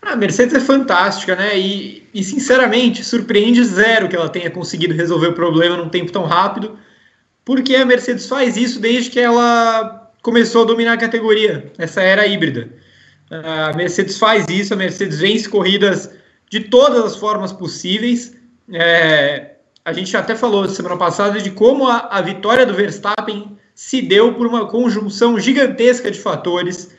[0.00, 1.58] A Mercedes é fantástica, né?
[1.58, 6.24] E, e, sinceramente, surpreende zero que ela tenha conseguido resolver o problema num tempo tão
[6.24, 6.78] rápido,
[7.44, 12.26] porque a Mercedes faz isso desde que ela começou a dominar a categoria, essa era
[12.26, 12.68] híbrida.
[13.30, 16.10] A Mercedes faz isso, a Mercedes vence corridas
[16.50, 18.34] de todas as formas possíveis.
[18.72, 19.52] É,
[19.84, 24.34] a gente até falou semana passada de como a, a, vitória do Verstappen se deu
[24.34, 26.94] por uma conjunção gigantesca de fatores.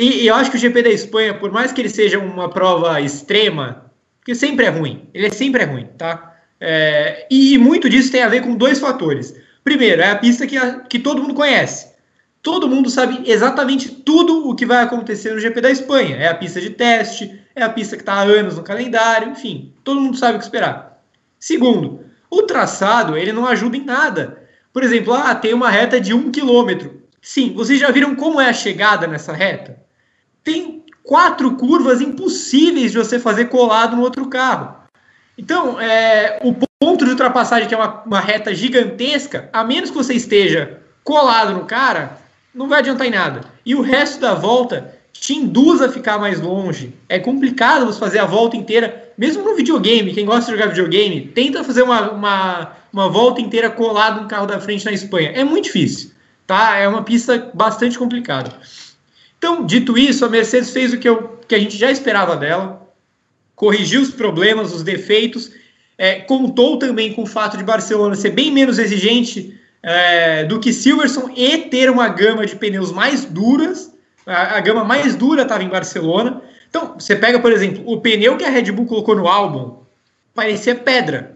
[0.00, 2.48] E, e, eu acho que o GP da Espanha, por mais que ele seja uma
[2.48, 6.36] prova extrema, porque sempre é ruim, ele é sempre é ruim, tá?
[6.58, 9.34] É, e, e, muito disso tem a ver com dois fatores.
[9.62, 11.90] Primeiro, é a pista que, a, que todo mundo conhece
[12.42, 16.16] todo mundo sabe exatamente tudo o que vai acontecer no GP da Espanha.
[16.16, 19.72] É a pista de teste, é a pista que está há anos no calendário, enfim,
[19.84, 21.02] todo mundo sabe o que esperar.
[21.38, 24.42] Segundo, o traçado ele não ajuda em nada.
[24.72, 27.02] Por exemplo, ah, tem uma reta de um quilômetro.
[27.20, 29.78] Sim, vocês já viram como é a chegada nessa reta?
[30.42, 34.76] Tem quatro curvas impossíveis de você fazer colado no outro carro.
[35.36, 39.96] Então, é, o ponto de ultrapassagem, que é uma, uma reta gigantesca, a menos que
[39.96, 42.18] você esteja colado no cara,
[42.54, 43.40] não vai adiantar em nada.
[43.64, 46.94] E o resto da volta te induz a ficar mais longe.
[47.08, 50.14] É complicado você fazer a volta inteira, mesmo no videogame.
[50.14, 54.46] Quem gosta de jogar videogame, tenta fazer uma, uma, uma volta inteira colado no carro
[54.46, 55.32] da frente na Espanha.
[55.34, 56.10] É muito difícil,
[56.46, 56.76] tá?
[56.76, 58.52] É uma pista bastante complicada.
[59.40, 62.86] Então, dito isso, a Mercedes fez o que, eu, que a gente já esperava dela,
[63.56, 65.50] corrigiu os problemas, os defeitos,
[65.96, 70.74] é, contou também com o fato de Barcelona ser bem menos exigente é, do que
[70.74, 73.90] Silverstone e ter uma gama de pneus mais duras.
[74.26, 76.42] A, a gama mais dura estava em Barcelona.
[76.68, 79.78] Então, você pega, por exemplo, o pneu que a Red Bull colocou no álbum,
[80.34, 81.34] parecia pedra.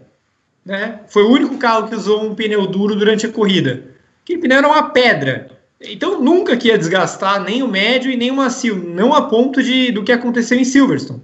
[0.63, 0.99] Né?
[1.07, 3.83] Foi o único carro que usou um pneu duro durante a corrida.
[4.23, 5.54] Aquele pneu era uma pedra.
[5.81, 9.61] Então, nunca que ia desgastar nem o médio e nem o macio, não a ponto
[9.61, 11.21] de, do que aconteceu em Silverstone.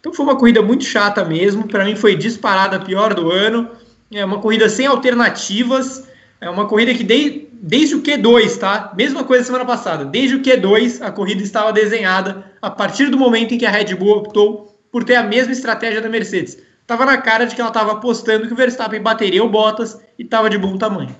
[0.00, 1.66] Então, foi uma corrida muito chata mesmo.
[1.68, 3.70] Para mim, foi disparada a pior do ano.
[4.10, 6.08] É uma corrida sem alternativas.
[6.40, 8.92] É uma corrida que de, desde o Q2, tá?
[8.96, 10.04] Mesma coisa semana passada.
[10.04, 13.94] Desde o Q2, a corrida estava desenhada a partir do momento em que a Red
[13.94, 16.58] Bull optou por ter a mesma estratégia da Mercedes.
[16.86, 20.22] Tava na cara de que ela estava apostando que o Verstappen bateria o Bottas e
[20.22, 21.14] estava de bom tamanho.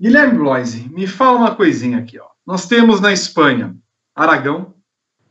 [0.00, 2.18] Guilherme Bloise, me fala uma coisinha aqui.
[2.18, 2.28] Ó.
[2.46, 3.76] Nós temos na Espanha
[4.14, 4.74] Aragão,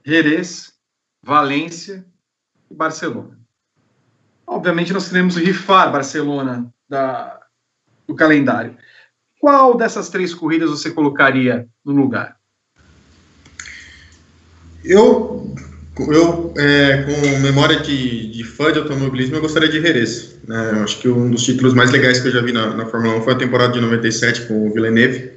[0.05, 0.73] Jerez,
[1.23, 2.05] Valência
[2.69, 3.39] e Barcelona.
[4.45, 7.39] Obviamente, nós queremos rifar Barcelona da,
[8.07, 8.77] do calendário.
[9.39, 12.37] Qual dessas três corridas você colocaria no lugar?
[14.83, 15.53] Eu,
[15.99, 20.35] eu é, com memória de, de, fã de automobilismo, eu gostaria de Jerez.
[20.47, 20.71] Né?
[20.73, 23.17] Eu acho que um dos títulos mais legais que eu já vi na, na Fórmula
[23.17, 25.31] 1 foi a temporada de 97 com o Villeneuve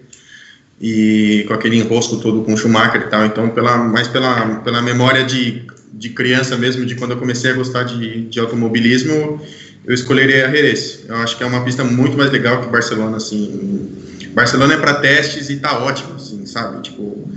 [0.81, 3.27] e com aquele enrosco todo com o Schumacher e tal.
[3.27, 5.63] Então, pela, mais pela, pela memória de,
[5.93, 9.41] de criança mesmo, de quando eu comecei a gostar de, de automobilismo,
[9.87, 11.05] eu escolheria a Jerez.
[11.09, 13.91] Eu acho que é uma pista muito mais legal que Barcelona, assim.
[14.33, 16.83] Barcelona é para testes e tá ótimo, assim, sabe?
[16.83, 17.29] Tipo,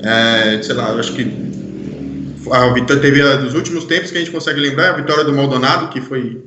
[0.00, 1.24] é, sei lá, eu acho que
[2.52, 5.32] a vitória teve a, dos últimos tempos que a gente consegue lembrar a vitória do
[5.32, 6.42] Maldonado, que foi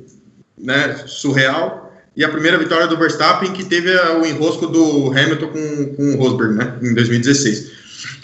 [0.58, 5.48] né, surreal, e a primeira vitória do Verstappen, que teve a, o enrosco do Hamilton
[5.48, 7.72] com, com o Rosberg, né, em 2016.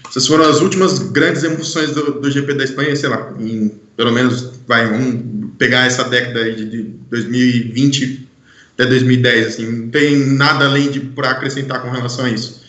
[0.08, 4.12] Essas foram as últimas grandes emoções do, do GP da Espanha, sei lá, em, pelo
[4.12, 8.28] menos, vai, vamos pegar essa década de, de 2020
[8.74, 12.62] até 2010, assim, não tem nada além de para acrescentar com relação a isso.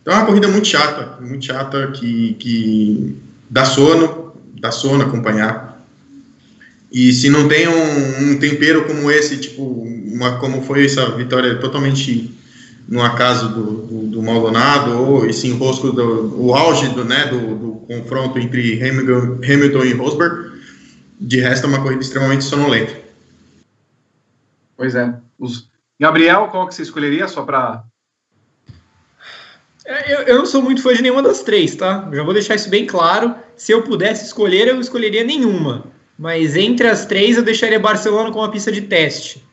[0.00, 3.16] Então é uma corrida muito chata, muito chata, que, que
[3.50, 4.23] dá sono,
[4.64, 5.78] dá sono acompanhar.
[6.90, 11.56] E se não tem um, um tempero como esse, tipo, uma, como foi essa vitória
[11.58, 12.34] totalmente
[12.88, 17.54] no acaso do, do, do Maldonado, ou esse enrosco, do, o auge do, né, do,
[17.56, 20.62] do confronto entre Hamilton, Hamilton e Rosberg,
[21.20, 22.94] de resto é uma corrida extremamente sonolenta.
[24.76, 25.14] Pois é.
[25.38, 25.68] Os...
[26.00, 27.84] Gabriel, qual que você escolheria só para
[29.84, 32.08] é, eu, eu, não sou muito fã de nenhuma das três, tá?
[32.10, 33.34] Já vou deixar isso bem claro.
[33.56, 35.84] Se eu pudesse escolher, eu escolheria nenhuma.
[36.18, 39.44] Mas entre as três, eu deixaria Barcelona com uma pista de teste.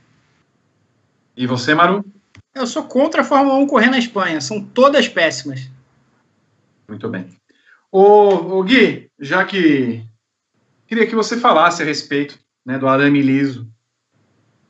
[1.35, 2.05] E você, Maru?
[2.53, 4.41] Eu sou contra a Fórmula 1 correr na Espanha.
[4.41, 5.69] São todas péssimas.
[6.87, 7.29] Muito bem.
[7.91, 10.03] Ô, ô Gui, já que
[10.87, 13.67] queria que você falasse a respeito né, do arame liso,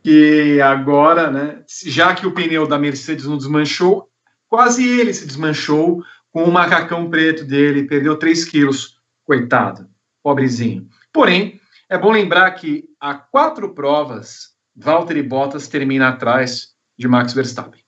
[0.04, 4.12] que agora, né, já que o pneu da Mercedes não desmanchou,
[4.52, 9.01] Quase ele se desmanchou com o macacão preto dele, perdeu 3 quilos.
[9.26, 9.90] Coitado,
[10.24, 10.88] pobrezinho.
[11.12, 17.82] Porém, é bom lembrar que há quatro provas, Valtteri Bottas termina atrás de Max Verstappen.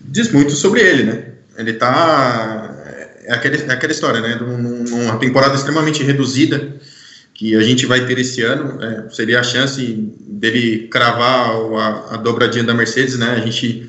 [0.00, 1.32] Diz muito sobre ele, né?
[1.56, 2.74] Ele tá.
[3.24, 4.34] É, aquele, é aquela história, né?
[4.34, 6.80] Numa temporada extremamente reduzida
[7.34, 9.80] que a gente vai ter esse ano, é, seria a chance
[10.20, 13.30] dele cravar a, a dobradinha da Mercedes, né?
[13.32, 13.88] A gente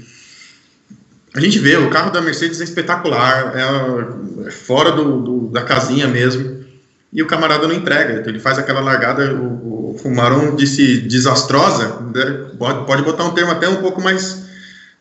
[1.35, 5.63] a gente vê, o carro da Mercedes é espetacular, é, é fora do, do, da
[5.63, 6.63] casinha mesmo,
[7.11, 11.99] e o camarada não entrega, então ele faz aquela largada, o, o Fumaron disse desastrosa,
[12.13, 12.49] né?
[12.57, 14.45] pode, pode botar um termo até um pouco mais,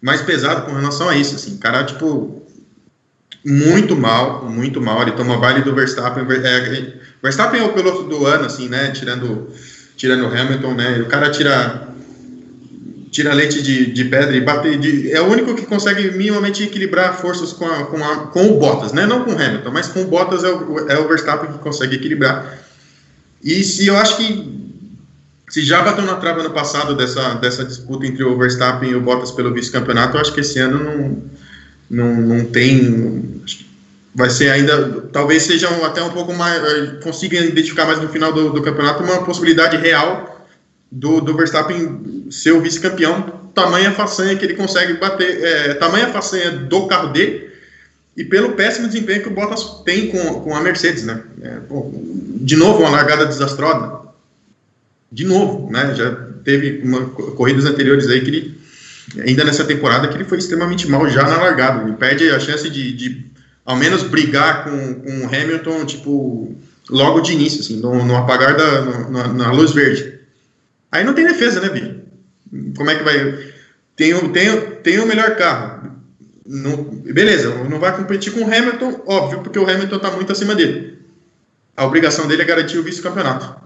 [0.01, 2.43] mais pesado com relação a isso, assim, cara, tipo,
[3.45, 8.27] muito mal, muito mal, ele toma baile do Verstappen, é, Verstappen é o piloto do
[8.27, 9.51] ano, assim, né, tirando,
[9.97, 11.92] tirando o Hamilton, né, o cara tira
[13.13, 14.75] tira leite de, de pedra e bate.
[14.79, 18.59] De, é o único que consegue minimamente equilibrar forças com, a, com, a, com o
[18.59, 19.07] Bottas, né?
[19.07, 21.97] Não com o Hamilton, mas com o Bottas é o, é o Verstappen que consegue
[21.97, 22.59] equilibrar.
[23.45, 24.63] E se eu acho que
[25.51, 29.01] se já bateu na trave ano passado dessa, dessa disputa entre o Verstappen e o
[29.03, 31.23] Bottas pelo vice-campeonato, eu acho que esse ano não,
[31.91, 33.43] não, não tem.
[34.15, 35.03] Vai ser ainda.
[35.13, 36.63] Talvez seja até um pouco mais.
[36.63, 40.32] Eh, consiga identificar mais no final do, do campeonato uma possibilidade real
[40.93, 43.23] do, do Verstappen ser o vice-campeão,
[43.55, 47.51] tamanha façanha que ele consegue bater, é, tamanha façanha do carro dele
[48.15, 51.23] e pelo péssimo desempenho que o Bottas tem com, com a Mercedes, né?
[51.41, 51.59] É,
[52.37, 54.03] de novo, uma largada desastrosa.
[55.11, 55.95] De novo, né?
[55.95, 56.15] Já
[56.45, 58.61] teve uma, corridas anteriores aí que ele,
[59.19, 61.85] ainda nessa temporada, que ele foi extremamente mal já na largada.
[61.85, 63.27] Ele perde a chance de, de
[63.65, 66.55] ao menos brigar com, com o Hamilton, tipo,
[66.91, 70.22] logo de início, assim, no, no apagar da no, na, na luz verde.
[70.93, 72.03] Aí não tem defesa, né, Bi?
[72.77, 73.53] Como é que vai.
[73.97, 75.91] Tem, tem, tem o melhor carro.
[76.47, 80.55] Não, beleza, não vai competir com o Hamilton, óbvio, porque o Hamilton está muito acima
[80.55, 80.99] dele.
[81.75, 83.63] A obrigação dele é garantir o vice-campeonato.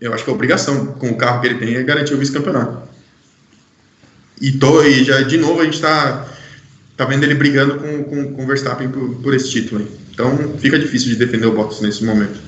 [0.00, 2.88] Eu acho que a obrigação com o carro que ele tem é garantir o vice-campeonato.
[4.40, 6.28] E, tô, e já de novo a gente está
[6.96, 9.80] tá vendo ele brigando com, com, com o Verstappen por, por esse título.
[9.80, 9.88] Aí.
[10.12, 12.38] Então fica difícil de defender o Bottas nesse momento.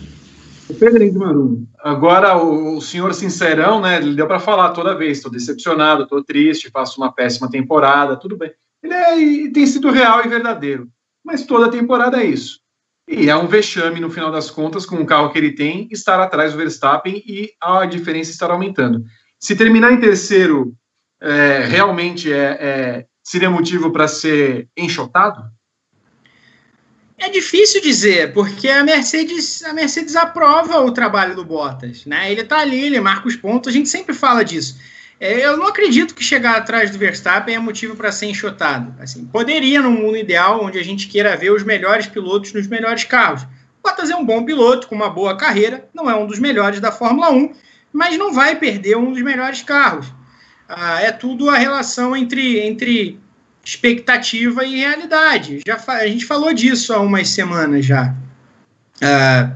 [0.68, 3.96] O Pedro Marum, agora o, senhor sincerão, né?
[3.96, 8.36] Ele deu para falar toda vez: estou decepcionado, estou triste, faço uma péssima temporada, tudo
[8.36, 8.52] bem.
[8.82, 10.88] Ele é, tem sido real e verdadeiro,
[11.24, 12.60] mas toda temporada é isso.
[13.08, 16.20] E é um vexame, no final das contas, com o carro que ele tem, estar
[16.20, 19.02] atrás do Verstappen e a diferença estar aumentando.
[19.40, 20.74] Se terminar em terceiro,
[21.20, 25.42] é, realmente é, é, seria motivo para ser enxotado?
[27.18, 32.30] É difícil dizer, porque a Mercedes, a Mercedes aprova o trabalho do Bottas, né?
[32.30, 34.78] Ele tá ali, ele marca os pontos, a gente sempre fala disso.
[35.20, 38.94] É, eu não acredito que chegar atrás do Verstappen é motivo para ser enxotado.
[39.00, 43.02] Assim, poderia, num mundo ideal, onde a gente queira ver os melhores pilotos nos melhores
[43.02, 43.44] carros.
[43.82, 46.92] Bottas é um bom piloto, com uma boa carreira, não é um dos melhores da
[46.92, 47.52] Fórmula 1,
[47.92, 50.06] mas não vai perder um dos melhores carros.
[50.68, 53.18] Ah, é tudo a relação entre, entre
[53.68, 55.60] expectativa e realidade.
[55.66, 58.14] Já a gente falou disso há umas semanas já.
[58.96, 59.54] Uh,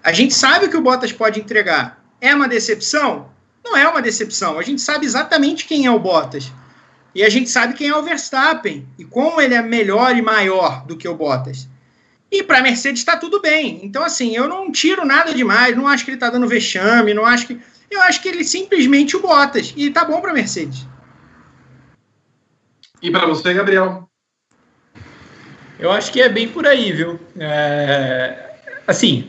[0.00, 2.00] a gente sabe que o Bottas pode entregar.
[2.20, 3.28] É uma decepção?
[3.64, 4.60] Não é uma decepção.
[4.60, 6.52] A gente sabe exatamente quem é o Bottas.
[7.12, 8.86] E a gente sabe quem é o Verstappen.
[8.96, 11.66] E como ele é melhor e maior do que o Bottas.
[12.30, 13.80] E para a Mercedes está tudo bem.
[13.82, 15.76] Então, assim, eu não tiro nada demais.
[15.76, 17.12] Não acho que ele está dando vexame.
[17.12, 17.60] Não acho que.
[17.90, 19.74] Eu acho que ele simplesmente o Bottas.
[19.76, 20.86] E tá bom para a Mercedes.
[23.02, 24.08] E para você, Gabriel?
[25.78, 27.20] Eu acho que é bem por aí, viu?
[27.38, 28.54] É,
[28.86, 29.28] assim,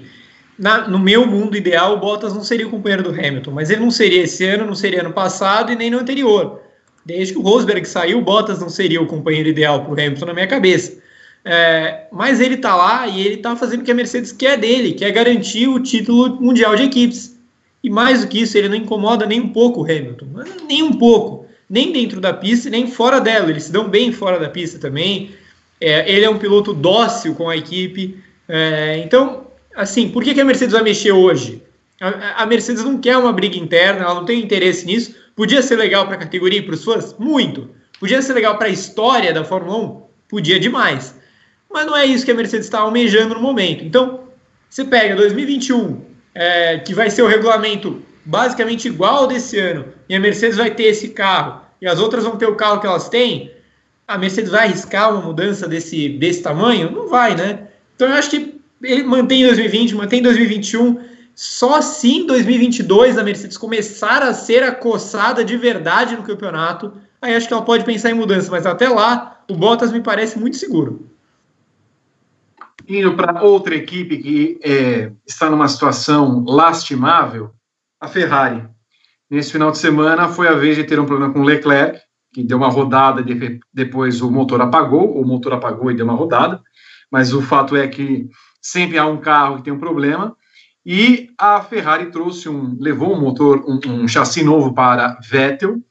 [0.57, 3.81] na, no meu mundo ideal, o Bottas não seria o companheiro do Hamilton, mas ele
[3.81, 6.61] não seria esse ano, não seria ano passado e nem no anterior.
[7.06, 10.26] Desde que o Rosberg saiu, o Bottas não seria o companheiro ideal para o Hamilton
[10.26, 10.98] na minha cabeça.
[11.45, 14.94] É, mas ele está lá e ele está fazendo o que a Mercedes quer dele,
[14.94, 17.38] que é garantir o título mundial de equipes.
[17.84, 20.27] E mais do que isso, ele não incomoda nem um pouco o Hamilton,
[20.68, 21.37] nem um pouco,
[21.69, 23.49] nem dentro da pista, nem fora dela.
[23.49, 25.31] Eles se dão bem fora da pista também.
[25.80, 28.22] É, ele é um piloto dócil com a equipe.
[28.48, 31.61] É, então, assim, por que, que a Mercedes vai mexer hoje?
[31.99, 35.15] A, a, Mercedes não quer uma briga interna, ela não tem interesse nisso.
[35.35, 37.15] Podia ser legal para a categoria e para os fãs?
[37.18, 37.69] Muito.
[37.99, 40.02] Podia ser legal para a história da Fórmula 1?
[40.30, 41.15] Podia demais.
[41.69, 43.84] Mas não é isso que a Mercedes está almejando no momento.
[43.84, 44.22] Então,
[44.69, 46.02] você pega 2021,
[46.34, 50.70] é, que vai ser o regulamento basicamente igual ao desse ano, e a Mercedes vai
[50.70, 53.52] ter esse carro, e as outras vão ter o carro que elas têm,
[54.06, 56.91] a Mercedes vai arriscar uma mudança desse, desse tamanho?
[56.91, 57.68] Não vai, né?
[57.95, 60.99] Então eu acho que ele mantém 2020, mantém 2021.
[61.36, 67.36] Só assim em 2022 a Mercedes começar a ser acossada de verdade no campeonato, aí
[67.36, 70.58] acho que ela pode pensar em mudança, mas até lá o Bottas me parece muito
[70.58, 71.06] seguro.
[72.88, 77.52] Indo para outra equipe que é, está numa situação lastimável,
[77.99, 78.68] a Ferrari.
[79.30, 81.99] Nesse final de semana foi a vez de ter um problema com Leclerc,
[82.34, 86.15] que deu uma rodada e depois o motor apagou, o motor apagou e deu uma
[86.15, 86.61] rodada,
[87.11, 88.30] mas o fato é que
[88.61, 90.36] sempre há um carro que tem um problema,
[90.86, 95.82] e a Ferrari trouxe um, levou um motor, um, um chassi novo para Vettel,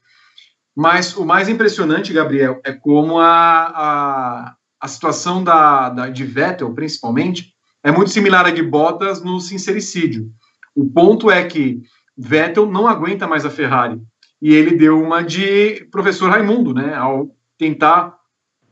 [0.75, 6.73] mas o mais impressionante, Gabriel, é como a, a, a situação da, da, de Vettel,
[6.73, 7.53] principalmente,
[7.83, 10.31] é muito similar à de Bottas no sincericídio.
[10.75, 11.81] O ponto é que
[12.17, 14.01] Vettel não aguenta mais a Ferrari
[14.41, 18.17] e ele deu uma de professor Raimundo, né, ao tentar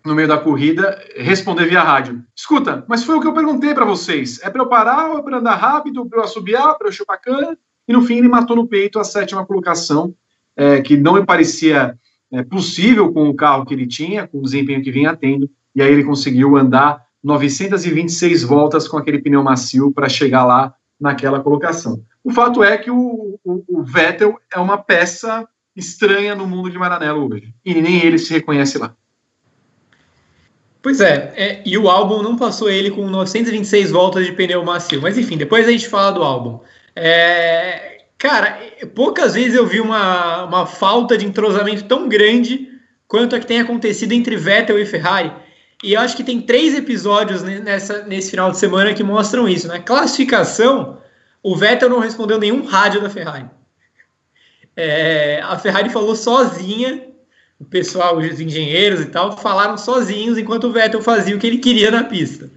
[0.05, 2.23] no meio da corrida responder via rádio.
[2.35, 4.39] Escuta, mas foi o que eu perguntei para vocês.
[4.43, 7.19] É para eu parar ou é para andar rápido, para eu assobiar, para eu chupar
[7.19, 7.57] cana?
[7.87, 10.13] E no fim ele matou no peito a sétima colocação,
[10.55, 11.97] é, que não me parecia
[12.31, 15.81] é, possível com o carro que ele tinha, com o desempenho que vinha tendo, e
[15.81, 22.03] aí ele conseguiu andar 926 voltas com aquele pneu macio para chegar lá naquela colocação.
[22.25, 26.77] O fato é que o, o, o Vettel é uma peça estranha no mundo de
[26.77, 27.53] Maranello hoje.
[27.63, 28.95] E nem ele se reconhece lá.
[30.81, 34.99] Pois é, é, e o álbum não passou ele com 926 voltas de pneu macio.
[35.03, 36.61] Mas enfim, depois a gente fala do álbum.
[36.95, 38.59] É, cara,
[38.95, 42.71] poucas vezes eu vi uma, uma falta de entrosamento tão grande
[43.07, 45.31] quanto a que tem acontecido entre Vettel e Ferrari.
[45.83, 49.67] E eu acho que tem três episódios nessa, nesse final de semana que mostram isso.
[49.67, 49.77] Né?
[49.77, 50.97] Classificação,
[51.45, 53.45] o Vettel não respondeu nenhum rádio da Ferrari.
[54.75, 57.05] É, a Ferrari falou sozinha,
[57.59, 61.59] o pessoal, os engenheiros e tal, falaram sozinhos enquanto o Vettel fazia o que ele
[61.59, 62.49] queria na pista.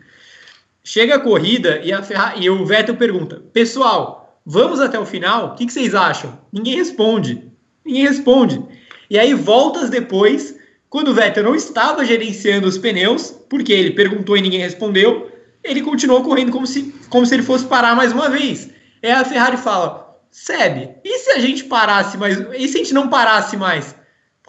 [0.82, 5.48] Chega a corrida e, a Ferrari, e o Vettel pergunta: Pessoal, vamos até o final?
[5.48, 6.38] O que, que vocês acham?
[6.50, 7.44] Ninguém responde.
[7.84, 8.64] Ninguém responde.
[9.10, 10.56] E aí, voltas depois,
[10.88, 15.30] quando o Vettel não estava gerenciando os pneus, porque ele perguntou e ninguém respondeu,
[15.62, 18.77] ele continuou correndo como se, como se ele fosse parar mais uma vez.
[19.02, 22.38] É a Ferrari fala: Seb, e se a gente parasse mais?
[22.38, 23.94] E se a gente não parasse mais?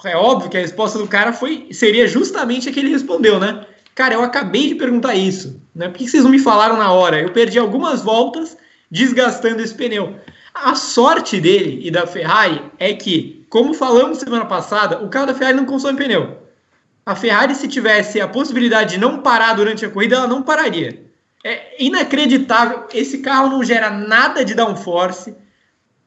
[0.06, 3.66] É óbvio que a resposta do cara foi seria justamente a que ele respondeu, né?
[3.94, 5.90] Cara, eu acabei de perguntar isso, né?
[5.90, 7.20] Por que vocês não me falaram na hora?
[7.20, 8.58] Eu perdi algumas voltas
[8.90, 10.16] desgastando esse pneu.
[10.54, 15.34] A sorte dele e da Ferrari é que, como falamos semana passada, o carro da
[15.36, 16.38] Ferrari não consome pneu.
[17.06, 21.09] A Ferrari, se tivesse a possibilidade de não parar durante a corrida, ela não pararia.
[21.44, 22.88] É inacreditável.
[22.94, 25.36] Esse carro não gera nada de downforce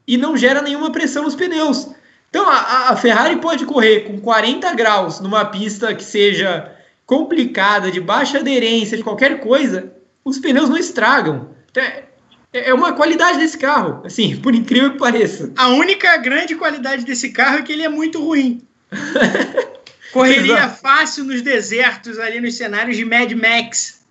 [0.07, 1.89] e não gera nenhuma pressão nos pneus.
[2.29, 8.01] Então a, a, Ferrari pode correr com 40 graus numa pista que seja complicada, de
[8.01, 9.93] baixa aderência, de qualquer coisa,
[10.25, 11.51] os pneus não estragam.
[11.71, 12.05] Então, é,
[12.53, 15.53] é uma qualidade desse carro, assim, por incrível que pareça.
[15.57, 18.63] A única grande qualidade desse carro é que ele é muito ruim.
[20.13, 24.02] Correria fácil nos desertos, ali nos cenários de Mad Max.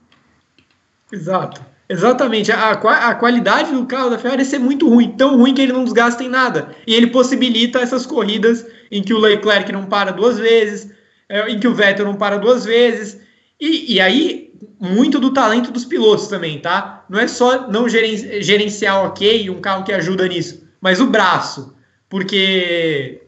[1.11, 1.61] Exato.
[1.91, 2.51] Exatamente.
[2.53, 5.73] A, a qualidade do carro da Ferrari é ser muito ruim, tão ruim que ele
[5.73, 6.73] não desgasta em nada.
[6.87, 10.89] E ele possibilita essas corridas em que o Leclerc não para duas vezes,
[11.27, 13.19] é, em que o Vettel não para duas vezes.
[13.59, 17.03] E, e aí, muito do talento dos pilotos também, tá?
[17.09, 21.75] Não é só não geren gerenciar ok, um carro que ajuda nisso, mas o braço.
[22.07, 23.21] Porque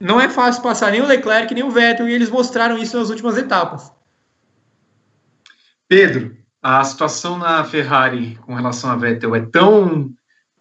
[0.00, 3.10] não é fácil passar nem o Leclerc nem o Vettel, e eles mostraram isso nas
[3.10, 3.92] últimas etapas.
[5.86, 6.37] Pedro,
[6.76, 10.12] a situação na Ferrari com relação a Vettel é tão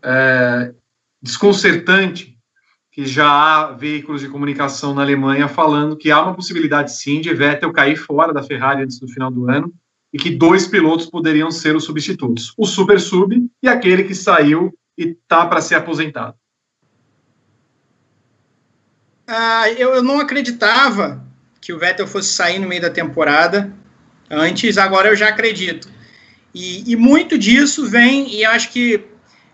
[0.01, 0.73] é,
[1.21, 2.37] desconcertante
[2.91, 7.33] que já há veículos de comunicação na Alemanha falando que há uma possibilidade sim de
[7.33, 9.73] Vettel cair fora da Ferrari antes do final do ano
[10.13, 14.73] e que dois pilotos poderiam ser os substitutos, o super sub e aquele que saiu
[14.97, 16.35] e está para ser aposentado.
[19.27, 21.21] Ah, eu, eu não acreditava
[21.59, 23.75] que o Vettel fosse sair no meio da temporada
[24.29, 25.89] Antes, agora eu já acredito.
[26.57, 28.99] E, e muito disso vem, e acho que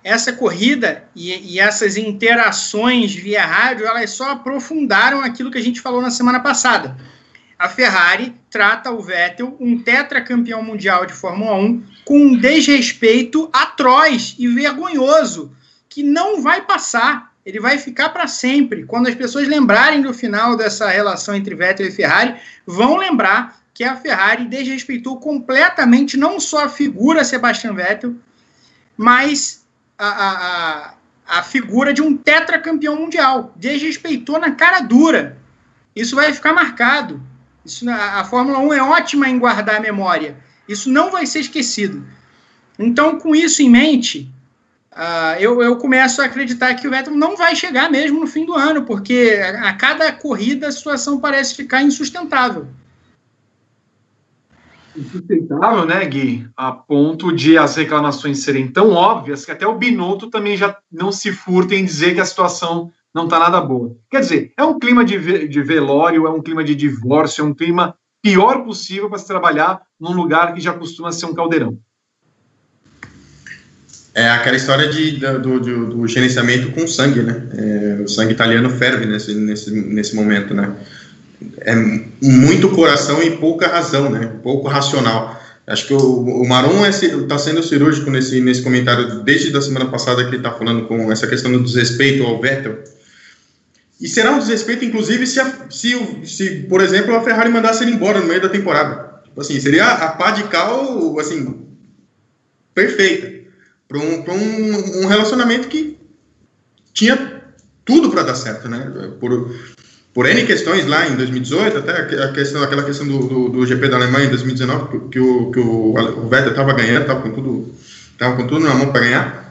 [0.01, 5.81] essa corrida e, e, essas interações via rádio, elas só aprofundaram aquilo que a gente
[5.81, 6.95] falou na semana passada.
[7.59, 14.35] A Ferrari trata o Vettel, um tetracampeão mundial de Fórmula 1, com um desrespeito atroz
[14.39, 15.51] e vergonhoso,
[15.89, 17.33] que não vai passar.
[17.45, 18.85] Ele vai ficar para sempre.
[18.85, 22.35] Quando as pessoas lembrarem do final dessa relação entre Vettel e Ferrari,
[22.65, 28.15] vão lembrar que a Ferrari desrespeitou completamente não só a figura Sebastian Vettel,
[28.95, 29.65] mas
[29.97, 30.93] a, a,
[31.39, 33.51] a figura de um tetracampeão mundial.
[33.55, 35.37] Desrespeitou na cara dura.
[35.95, 37.21] Isso vai ficar marcado.
[37.65, 40.37] Isso, a, a Fórmula 1 é ótima em guardar a memória.
[40.67, 42.05] Isso não vai ser esquecido.
[42.77, 44.31] Então, com isso em mente,
[44.91, 48.45] uh, eu, eu começo a acreditar que o Vettel não vai chegar mesmo no fim
[48.45, 52.67] do ano, porque a, a cada corrida a situação parece ficar insustentável
[54.95, 56.47] insustentável, né, Gui?
[56.55, 61.11] A ponto de as reclamações serem tão óbvias que até o Binotto também já não
[61.11, 63.95] se furta em dizer que a situação não está nada boa.
[64.09, 67.53] Quer dizer, é um clima de, de velório, é um clima de divórcio, é um
[67.53, 71.77] clima pior possível para se trabalhar num lugar que já costuma ser um caldeirão.
[74.15, 77.49] É aquela história de, do, do, do gerenciamento com sangue, né?
[77.57, 80.71] É, o sangue italiano ferve nesse, nesse, nesse momento, né?
[81.61, 81.75] É
[82.21, 84.31] muito coração e pouca razão, né?
[84.41, 85.41] Pouco racional.
[85.65, 89.85] Acho que o, o Maron está é, sendo cirúrgico nesse, nesse comentário desde a semana
[89.85, 92.83] passada que ele está falando com essa questão do desrespeito ao Vettel.
[94.01, 97.93] E será um desrespeito, inclusive, se, a, se, se, por exemplo, a Ferrari mandasse ele
[97.93, 99.21] embora no meio da temporada.
[99.23, 101.65] Tipo assim, seria a pá de cal, assim,
[102.73, 103.43] perfeita
[103.87, 105.99] para um, um, um relacionamento que
[106.93, 107.43] tinha
[107.85, 109.11] tudo para dar certo, né?
[109.19, 109.55] Por,
[110.13, 113.87] por N questões lá em 2018, até a questão, aquela questão do, do, do GP
[113.87, 117.73] da Alemanha em 2019, que o, que o, o Vettel estava ganhando, estava com tudo,
[118.17, 119.43] tava com tudo na mão para ganhar.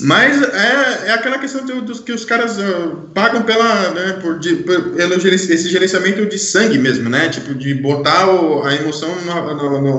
[0.00, 4.56] Mas é, é aquela questão dos que os caras uh, pagam pela, né, por, de,
[4.56, 7.28] pelo esse gerenciamento de sangue mesmo, né?
[7.28, 9.10] Tipo, de botar o, a emoção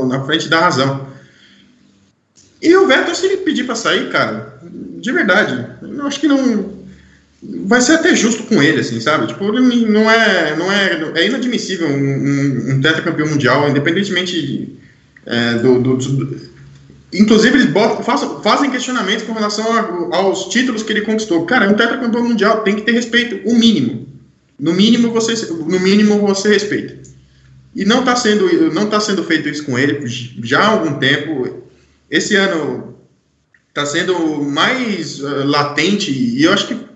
[0.07, 1.09] na, frente da razão.
[2.61, 6.78] E o Vettel, se ele pedir para sair, cara, de verdade, eu acho que não
[7.41, 9.27] vai ser até justo com ele, assim, sabe?
[9.27, 14.77] Tipo, não é, não é, é inadmissível um, um, um tetracampeão mundial, independentemente
[15.25, 16.49] é, do, do, do,
[17.11, 21.45] Inclusive, eles botam, fazem, fazem questionamentos com relação a, aos títulos que ele conquistou.
[21.45, 24.07] Cara, é um tetracampeão mundial, tem que ter respeito, o mínimo.
[24.59, 26.99] No mínimo, você, no mínimo, você respeita.
[27.75, 30.03] E não está sendo, não tá sendo feito isso com ele
[30.43, 31.63] já há algum tempo.
[32.11, 32.95] Esse ano
[33.69, 36.88] está sendo mais uh, latente, e eu acho que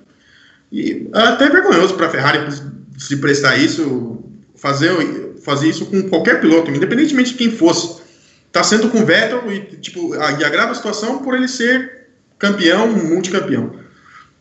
[0.74, 2.52] e é até vergonhoso para a Ferrari
[2.98, 4.24] se prestar isso,
[4.56, 8.02] fazer, fazer isso com qualquer piloto, independentemente de quem fosse.
[8.48, 12.08] Está sendo com o Vettel e, tipo, e agrava a situação por ele ser
[12.40, 13.76] campeão, multicampeão.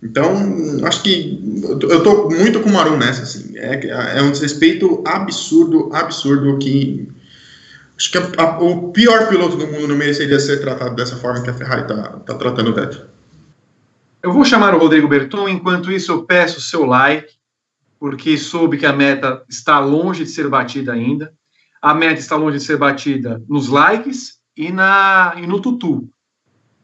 [0.03, 1.39] Então, acho que
[1.83, 3.53] eu estou muito com o Maru nessa, assim.
[3.57, 7.09] É, é, um desrespeito absurdo, absurdo que
[7.97, 11.43] acho que a, a, o pior piloto do mundo não mereceria ser tratado dessa forma
[11.43, 13.12] que a Ferrari está tá tratando o Vettel.
[14.23, 17.35] Eu vou chamar o Rodrigo Berton, enquanto isso eu peço o seu like,
[17.99, 21.35] porque soube que a meta está longe de ser batida ainda.
[21.81, 26.09] A meta está longe de ser batida nos likes e, na, e no tutu.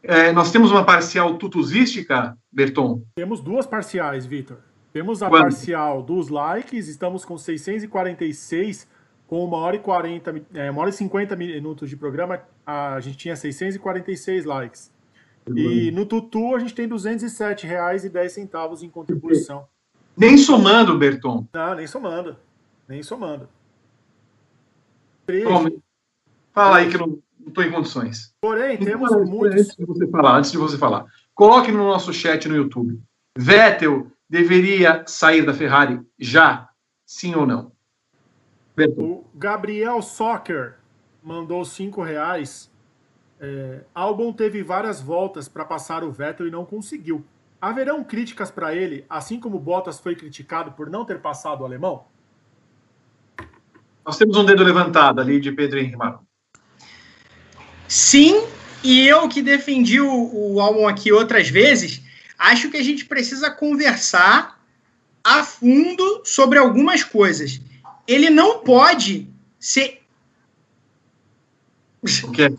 [0.03, 3.03] É, nós temos uma parcial tutuzística, Berton?
[3.15, 4.57] Temos duas parciais, Vitor.
[4.91, 8.85] Temos a parcial dos likes, estamos com 646,
[9.27, 13.17] com uma hora e 40, é, uma hora e 50 minutos de programa, a gente
[13.17, 14.91] tinha 646 likes.
[15.55, 19.67] E no Tutu a gente tem R$ 207,10 em contribuição.
[20.15, 21.47] Nem somando, Berton.
[21.53, 22.35] Não, nem somando.
[22.87, 23.47] Nem somando.
[26.53, 28.33] Fala aí que eu não estou em condições.
[28.41, 29.61] Porém, então, temos então, muitos.
[29.61, 32.99] Antes de você falar, antes de você falar, coloque no nosso chat no YouTube.
[33.37, 36.69] Vettel deveria sair da Ferrari já?
[37.05, 37.71] Sim ou não?
[38.75, 39.03] Berton.
[39.03, 40.75] O Gabriel Soccer
[41.23, 42.68] mandou cinco reais
[43.39, 47.23] é, Albon teve várias voltas para passar o Vettel e não conseguiu.
[47.61, 52.05] Haverão críticas para ele, assim como Bottas foi criticado por não ter passado o alemão?
[54.05, 56.21] Nós temos um dedo levantado ali de Pedro Henrique Marão.
[57.87, 58.43] Sim,
[58.83, 62.01] e eu que defendi o, o Albon aqui outras vezes,
[62.37, 64.59] acho que a gente precisa conversar
[65.23, 67.61] a fundo sobre algumas coisas.
[68.07, 69.27] Ele não pode
[69.59, 70.01] ser.
[72.23, 72.53] O quê?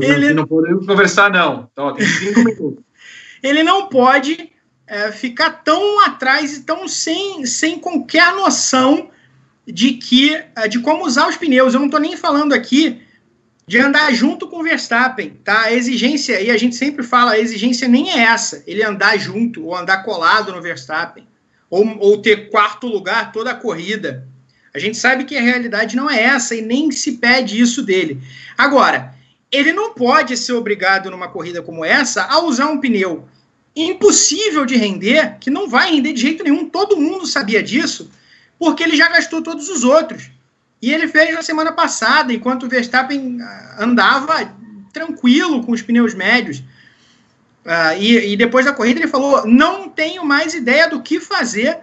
[0.00, 1.68] Ele não podemos conversar, não.
[1.72, 2.84] Então, tem cinco minutos.
[3.42, 4.52] Ele não pode
[4.86, 9.10] é, ficar tão atrás e tão sem, sem qualquer noção
[9.66, 11.74] de que eh, de como usar os pneus.
[11.74, 13.00] Eu não estou nem falando aqui
[13.66, 15.62] de andar junto com o Verstappen, tá?
[15.62, 19.64] A exigência, e a gente sempre fala, a exigência nem é essa, ele andar junto
[19.64, 21.24] ou andar colado no Verstappen,
[21.70, 24.26] ou, ou ter quarto lugar toda a corrida.
[24.72, 28.20] A gente sabe que a realidade não é essa e nem se pede isso dele.
[28.56, 29.14] Agora,
[29.50, 33.28] ele não pode ser obrigado numa corrida como essa a usar um pneu
[33.74, 36.68] impossível de render, que não vai render de jeito nenhum.
[36.68, 38.10] Todo mundo sabia disso,
[38.58, 40.30] porque ele já gastou todos os outros.
[40.82, 44.54] E ele fez na semana passada, enquanto o Verstappen ah, andava
[44.92, 46.62] tranquilo com os pneus médios.
[47.64, 51.78] Uh, e, e, depois da corrida ele falou: não tenho mais ideia do que fazer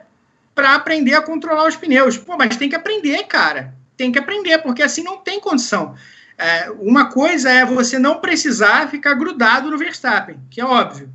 [0.57, 2.17] para aprender a controlar os pneus.
[2.17, 3.75] Pô, mas tem que aprender, cara.
[3.95, 5.95] Tem que aprender, porque assim não tem condição.
[6.35, 11.13] É, uma coisa é você não precisar ficar grudado no Verstappen, que é óbvio.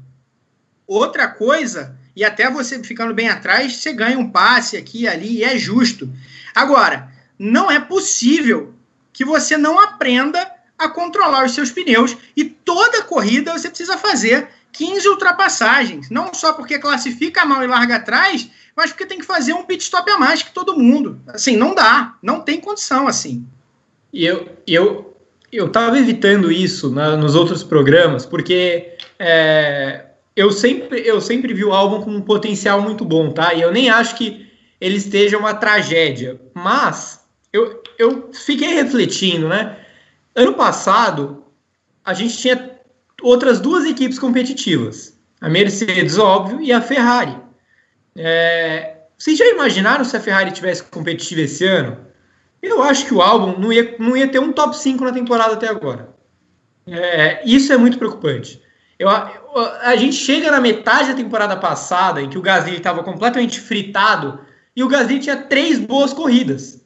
[0.86, 5.38] Outra coisa, e até você ficando bem atrás, você ganha um passe aqui e ali,
[5.38, 6.08] e é justo.
[6.54, 8.72] Agora, não é possível
[9.12, 14.48] que você não aprenda a controlar os seus pneus e toda corrida você precisa fazer
[14.70, 19.52] 15 ultrapassagens, não só porque classifica mal e larga atrás, mas porque tem que fazer
[19.52, 21.20] um pit stop a mais que todo mundo.
[21.26, 23.46] Assim, não dá, não tem condição assim.
[24.12, 25.12] E eu, eu
[25.52, 31.62] eu estava evitando isso na, nos outros programas, porque é, eu, sempre, eu sempre vi
[31.62, 33.52] o álbum com um potencial muito bom, tá?
[33.52, 34.50] E eu nem acho que
[34.80, 36.40] ele esteja uma tragédia.
[36.54, 37.20] Mas
[37.52, 39.76] eu, eu fiquei refletindo, né?
[40.34, 41.44] Ano passado,
[42.02, 42.80] a gente tinha
[43.20, 45.18] outras duas equipes competitivas.
[45.38, 47.36] A Mercedes, óbvio, e a Ferrari.
[48.16, 51.98] É, vocês já imaginaram se a Ferrari tivesse competitiva esse ano?
[52.62, 55.54] Eu acho que o álbum não ia, não ia ter um top 5 na temporada
[55.54, 56.14] até agora.
[56.86, 58.60] É, isso é muito preocupante.
[58.98, 63.60] Eu, a gente chega na metade da temporada passada, em que o Gasly estava completamente
[63.60, 64.40] fritado,
[64.76, 66.84] e o Gasly tinha três boas corridas.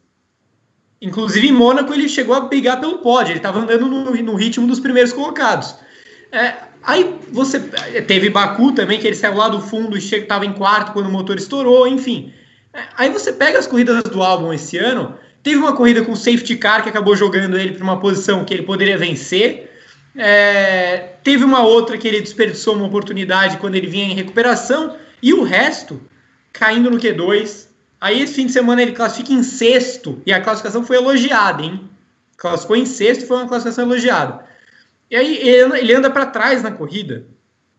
[1.00, 4.66] Inclusive em Mônaco ele chegou a brigar pelo pódio, ele estava andando no, no, ritmo
[4.66, 5.74] dos primeiros colocados.
[6.32, 6.54] É,
[6.86, 7.60] aí você
[8.06, 11.12] teve Baku também, que ele saiu lá do fundo e estava em quarto quando o
[11.12, 12.32] motor estourou, enfim.
[12.72, 16.56] É, aí você pega as corridas do álbum esse ano, Teve uma corrida com safety
[16.56, 19.70] car que acabou jogando ele para uma posição que ele poderia vencer.
[20.16, 24.96] É, teve uma outra que ele desperdiçou uma oportunidade quando ele vinha em recuperação.
[25.22, 26.02] E o resto
[26.52, 27.68] caindo no Q2.
[28.00, 30.20] Aí esse fim de semana ele classifica em sexto.
[30.26, 31.88] E a classificação foi elogiada, hein?
[32.36, 34.44] Classificou em sexto foi uma classificação elogiada.
[35.10, 37.26] E aí ele anda para trás na corrida.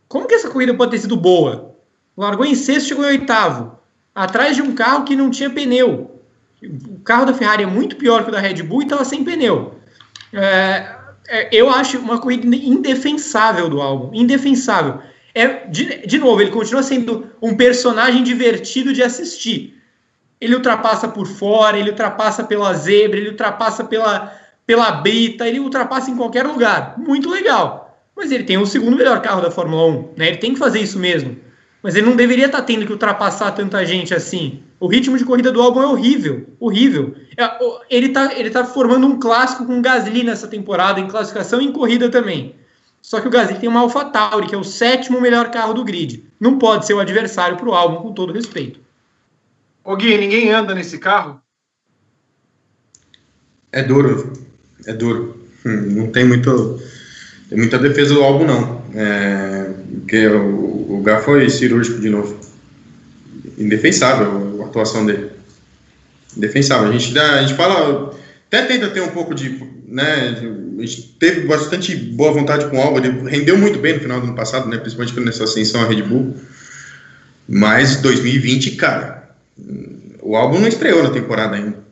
[0.08, 1.76] Como que essa corrida pode ter sido boa?
[2.16, 3.78] Largou em sexto, chegou em oitavo.
[4.16, 6.20] Atrás de um carro que não tinha pneu.
[6.64, 9.24] O carro da Ferrari é muito pior que o da Red Bull e estava sem
[9.24, 9.76] pneu.
[10.34, 10.96] É,
[11.28, 15.00] é, eu acho uma corrida indefensável do álbum, indefensável.
[15.36, 19.80] É, de, de novo, ele continua sendo um personagem divertido de assistir.
[20.40, 24.34] Ele ultrapassa por fora, ele ultrapassa pela zebra, ele ultrapassa pela,
[24.68, 26.96] pela brita, ele ultrapassa em qualquer lugar.
[26.98, 27.98] Muito legal.
[28.14, 30.28] Mas ele tem o segundo melhor carro da Fórmula 1, né?
[30.28, 31.38] Ele tem que fazer isso mesmo.
[31.82, 34.62] Mas ele não deveria estar tá tendo que ultrapassar tanta gente assim.
[34.78, 37.16] O ritmo de corrida do álbum é horrível, horrível.
[37.38, 37.58] É,
[37.90, 41.66] ele está ele tá formando um clássico com o Gasly nessa temporada, em classificação e
[41.66, 42.54] em corrida também.
[43.02, 46.26] Só que o Gasly tem uma AlphaTauri, que é o sétimo melhor carro do grid.
[46.38, 48.82] Não pode ser o adversário para o álbum, com todo respeito.
[49.82, 51.42] Ô Gui, ninguém anda nesse carro?
[53.72, 54.34] É duro,
[54.86, 55.48] é duro.
[55.66, 56.82] Hum, não tem muito,
[57.50, 58.86] tem muita defesa do álbum, não.
[58.94, 62.48] É, porque o, o Gá foi cirúrgico de novo
[63.58, 65.32] indefensável a atuação dele.
[66.36, 66.90] Indefensável.
[66.90, 68.16] A gente, dá, a gente fala,
[68.48, 70.38] até tenta ter um pouco de, né,
[70.78, 74.20] a gente teve bastante boa vontade com o Alba, ele rendeu muito bem no final
[74.20, 76.36] do ano passado, né, principalmente nessa ascensão à Red Bull,
[77.48, 79.32] mas 2020, cara,
[80.22, 81.87] o álbum não estreou na temporada ainda.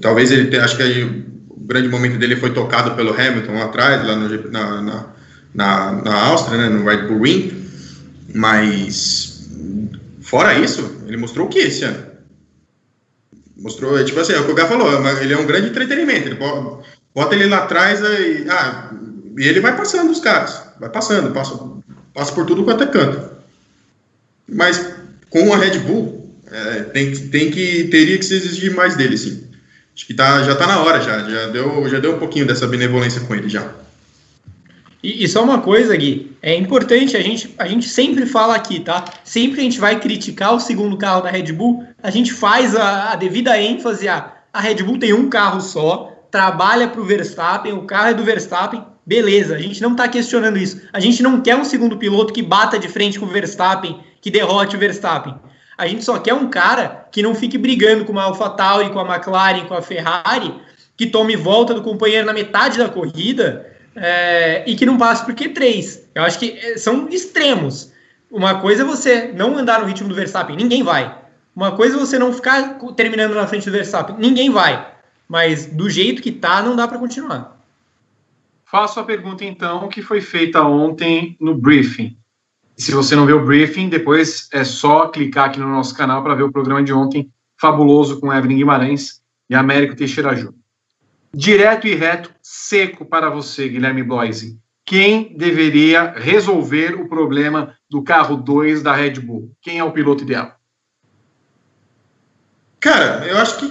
[0.00, 3.64] Talvez ele tenha, acho que aí, o grande momento dele foi tocado pelo Hamilton lá
[3.64, 5.06] atrás, lá no, na, na,
[5.54, 7.52] na, na Áustria, né, no Red Bull Ring,
[8.34, 9.38] mas
[10.28, 12.06] Fora isso, ele mostrou o que esse ano?
[13.56, 14.86] Mostrou, é tipo assim, é o que o Gá falou,
[15.22, 16.28] ele é um grande entretenimento.
[16.28, 16.38] Ele
[17.14, 18.92] bota ele lá atrás e, ah,
[19.38, 20.64] e ele vai passando os caras.
[20.78, 21.58] Vai passando, passa,
[22.12, 23.38] passa por tudo quanto é canto.
[24.46, 24.96] Mas
[25.30, 26.17] com a Red Bull,
[26.50, 29.48] é, tem, tem que, teria que se exigir mais dele, sim.
[29.94, 32.66] Acho que tá, já tá na hora, já, já, deu, já deu um pouquinho dessa
[32.66, 33.72] benevolência com ele já.
[35.02, 38.80] E, e, só uma coisa, Gui, é importante, a gente, a gente sempre fala aqui,
[38.80, 39.04] tá?
[39.24, 43.12] Sempre a gente vai criticar o segundo carro da Red Bull, a gente faz a,
[43.12, 47.72] a devida ênfase a a Red Bull tem um carro só, trabalha para o Verstappen,
[47.74, 50.80] o carro é do Verstappen, beleza, a gente não está questionando isso.
[50.92, 54.30] A gente não quer um segundo piloto que bata de frente com o Verstappen, que
[54.30, 55.34] derrote o Verstappen.
[55.78, 59.14] A gente só quer um cara que não fique brigando com a AlphaTauri, com a
[59.14, 60.52] McLaren, com a Ferrari,
[60.96, 63.64] que tome volta do companheiro na metade da corrida
[63.94, 66.00] é, e que não passe por Q3.
[66.16, 67.92] Eu acho que é, são extremos.
[68.28, 71.16] Uma coisa é você não andar no ritmo do Verstappen, ninguém vai.
[71.54, 74.94] Uma coisa é você não ficar terminando na frente do Verstappen, ninguém vai.
[75.28, 77.56] Mas do jeito que tá, não dá para continuar.
[78.64, 82.17] Faço a pergunta então que foi feita ontem no briefing.
[82.78, 86.36] Se você não viu o briefing, depois é só clicar aqui no nosso canal para
[86.36, 87.28] ver o programa de ontem,
[87.60, 90.54] fabuloso com Evelyn Guimarães e Américo Teixeira Júnior.
[91.34, 94.56] Direto e reto, seco para você, Guilherme Bloise.
[94.86, 99.50] Quem deveria resolver o problema do carro 2 da Red Bull?
[99.60, 100.56] Quem é o piloto ideal?
[102.78, 103.66] Cara, eu acho que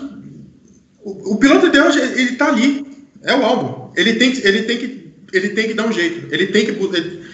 [1.02, 2.86] o, o piloto ideal ele está ali,
[3.24, 3.92] é o álbum.
[3.96, 6.34] Ele tem, ele tem que ele tem que dar um jeito.
[6.34, 7.27] Ele tem que ele,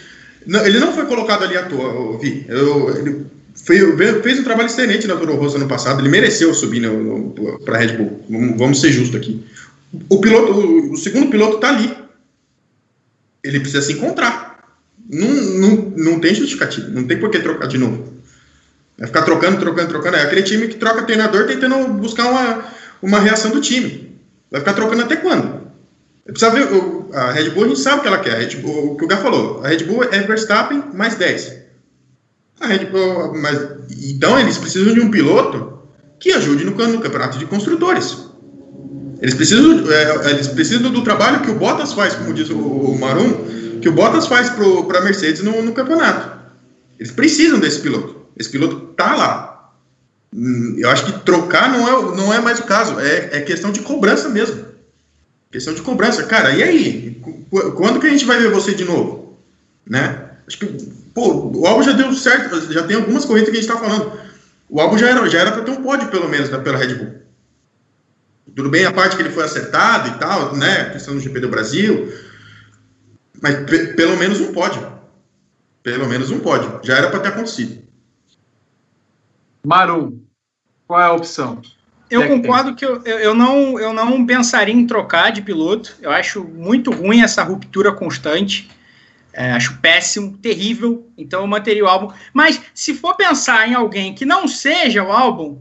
[0.46, 2.46] não, ele não foi colocado ali à toa, Vi.
[2.48, 3.26] Eu, ele
[3.56, 6.02] fez, fez um trabalho excelente na Toro Rosso ano passado.
[6.02, 6.84] Ele mereceu subir
[7.64, 8.26] para a Red Bull.
[8.30, 9.44] Vamos, vamos ser justos aqui.
[10.10, 11.96] O piloto, o, o segundo piloto está ali.
[13.44, 14.78] Ele precisa se encontrar.
[15.10, 16.90] Não, não, não tem justificativo.
[16.90, 18.14] Não tem por que trocar de novo.
[18.98, 20.18] Vai ficar trocando, trocando, trocando.
[20.18, 22.66] É aquele time que troca treinador tentando buscar uma,
[23.02, 24.18] uma reação do time.
[24.50, 25.63] Vai ficar trocando até quando?
[26.26, 26.68] Precisa ver,
[27.14, 28.56] a Red Bull a gente sabe o que ela quer.
[28.58, 31.64] Bull, o que o Gá falou, a Red Bull é Verstappen mais 10.
[32.62, 33.60] A Red Bull, mas,
[34.06, 35.80] então eles precisam de um piloto
[36.20, 38.30] que ajude no, no campeonato de construtores.
[39.22, 43.00] Eles precisam, é, eles precisam do trabalho que o Bottas faz, como diz o, o
[43.00, 46.40] Marum, que o Bottas faz para a Mercedes no, no campeonato.
[46.98, 48.16] Eles precisam desse piloto.
[48.38, 49.72] Esse piloto tá lá.
[50.34, 53.00] Hum, eu acho que trocar não é, não é mais o caso.
[53.00, 54.73] É, é questão de cobrança mesmo.
[55.54, 56.24] Questão de cobrança.
[56.24, 57.22] Cara, e aí?
[57.78, 59.38] Quando que a gente vai ver você de novo?
[59.88, 60.32] Né?
[60.48, 60.66] Acho que,
[61.14, 62.74] pô, o álbum já deu certo.
[62.74, 64.20] Já tem algumas corridas que a gente tá falando.
[64.68, 66.96] O álbum já era, já era para ter um pódio, pelo menos, né, pela Red
[66.96, 67.22] Bull.
[68.56, 70.90] Tudo bem a parte que ele foi acertado e tal, né?
[70.90, 72.12] Questão do GP do Brasil.
[73.40, 73.56] Mas
[73.96, 74.92] pelo menos um pódio.
[75.84, 76.80] Pelo menos um pódio.
[76.82, 77.84] Já era para ter acontecido.
[79.64, 80.20] Maru,
[80.88, 81.62] qual é a opção?
[82.14, 85.96] Eu concordo que, eu, eu, não, eu não pensaria em trocar de piloto.
[86.02, 88.70] Eu acho muito ruim essa ruptura constante.
[89.34, 91.10] É, acho péssimo, terrível.
[91.18, 92.14] Então eu manteria o álbum.
[92.32, 95.60] Mas se for pensar em alguém que não seja o álbum,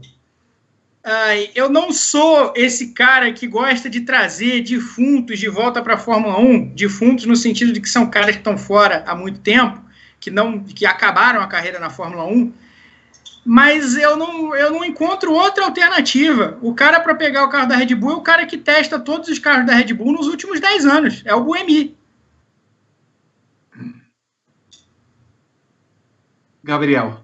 [1.03, 5.97] uh, eu não sou esse cara que gosta de trazer defuntos de volta para a
[5.97, 6.75] Fórmula 1.
[6.75, 9.81] Defuntos no sentido de que são caras que estão fora há muito tempo,
[10.19, 12.53] que não que acabaram a carreira na Fórmula 1
[13.45, 16.57] mas eu não, eu não encontro outra alternativa.
[16.61, 19.27] O cara para pegar o carro da Red Bull é o cara que testa todos
[19.27, 21.21] os carros da Red Bull nos últimos 10 anos.
[21.25, 21.95] É o Buemi.
[26.63, 27.19] Gabriel.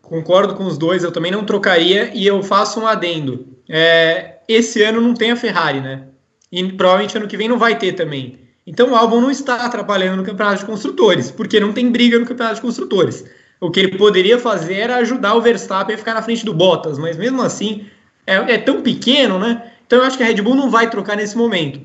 [0.00, 3.58] Concordo com os dois, eu também não trocaria e eu faço um adendo.
[3.68, 6.06] É, esse ano não tem a Ferrari, né?
[6.50, 8.38] E provavelmente ano que vem não vai ter também.
[8.66, 12.24] Então o álbum não está atrapalhando no campeonato de construtores, porque não tem briga no
[12.24, 13.24] campeonato de construtores
[13.60, 16.98] o que ele poderia fazer era ajudar o Verstappen a ficar na frente do Bottas,
[16.98, 17.86] mas mesmo assim
[18.26, 19.72] é, é, tão pequeno, né?
[19.86, 21.80] Então eu acho que a Red Bull não vai trocar nesse momento.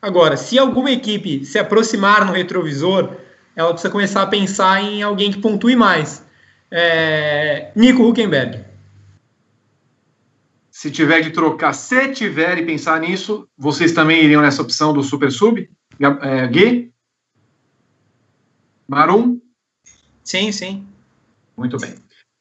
[0.00, 3.16] Agora, se alguma equipe se aproximar no retrovisor,
[3.54, 6.24] ela precisa começar a pensar em alguém que pontue mais.
[6.70, 7.70] É...
[7.76, 8.64] Nico Huckenberg.
[10.70, 15.02] Se tiver de trocar, se tiver e pensar nisso, vocês também iriam nessa opção do
[15.02, 15.68] Super Sub?
[16.22, 16.92] É, Gui?
[18.88, 19.40] Marum?
[20.24, 20.86] Sim, sim.
[21.56, 21.94] Muito bem.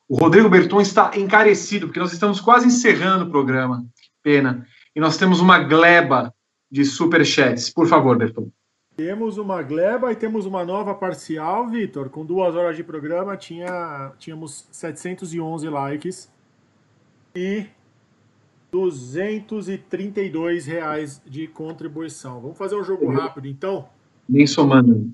[0.07, 3.85] O Rodrigo Berton está encarecido, porque nós estamos quase encerrando o programa.
[4.21, 4.67] Pena.
[4.95, 6.33] E nós temos uma gleba
[6.69, 7.69] de superchats.
[7.69, 8.49] Por favor, Berton.
[8.95, 12.09] Temos uma gleba e temos uma nova parcial, Vitor.
[12.09, 16.29] Com duas horas de programa, tinha, tínhamos 711 likes
[17.33, 17.67] e
[18.71, 22.41] 232 reais de contribuição.
[22.41, 23.87] Vamos fazer um jogo rápido, então?
[24.27, 25.09] Nem somando.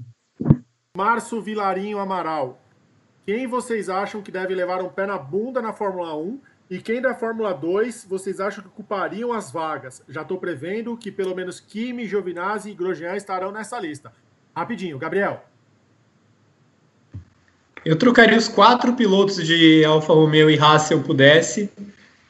[0.96, 2.60] Márcio Vilarinho Amaral.
[3.28, 6.40] Quem vocês acham que deve levar um pé na bunda na Fórmula 1
[6.70, 10.02] e quem da Fórmula 2 vocês acham que ocupariam as vagas?
[10.08, 14.14] Já estou prevendo que pelo menos Kimi, Giovinazzi e Grosjean estarão nessa lista.
[14.56, 15.44] Rapidinho, Gabriel.
[17.84, 21.70] Eu trocaria os quatro pilotos de Alfa Romeo e Haas se eu pudesse.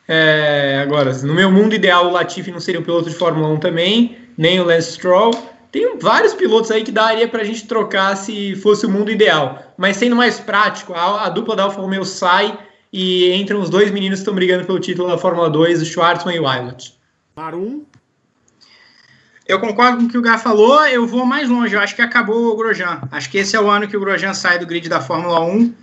[0.07, 3.59] É, agora, no meu mundo ideal, o Latifi não seria um piloto de Fórmula 1
[3.59, 5.56] também, nem o Lance Stroll.
[5.71, 9.73] Tem vários pilotos aí que daria para a gente trocar se fosse o mundo ideal.
[9.77, 12.57] Mas sendo mais prático, a, a dupla da Alfa Romeo sai
[12.91, 16.35] e entram os dois meninos que estão brigando pelo título da Fórmula 2, o Schwartzman
[16.35, 16.97] e o Wilot.
[17.35, 17.85] Marum?
[19.45, 21.73] Eu concordo com o que o Gá falou, eu vou mais longe.
[21.73, 23.01] Eu acho que acabou o Grosjean.
[23.11, 25.73] Acho que esse é o ano que o Grosjean sai do grid da Fórmula 1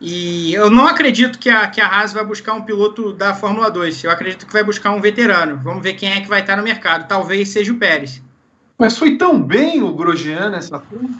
[0.00, 3.70] E eu não acredito que a, que a Haas vai buscar um piloto da Fórmula
[3.70, 4.02] 2.
[4.02, 5.60] Eu acredito que vai buscar um veterano.
[5.62, 7.06] Vamos ver quem é que vai estar no mercado.
[7.06, 8.20] Talvez seja o Pérez.
[8.78, 11.18] Mas foi tão bem o Grosjean nessa turma?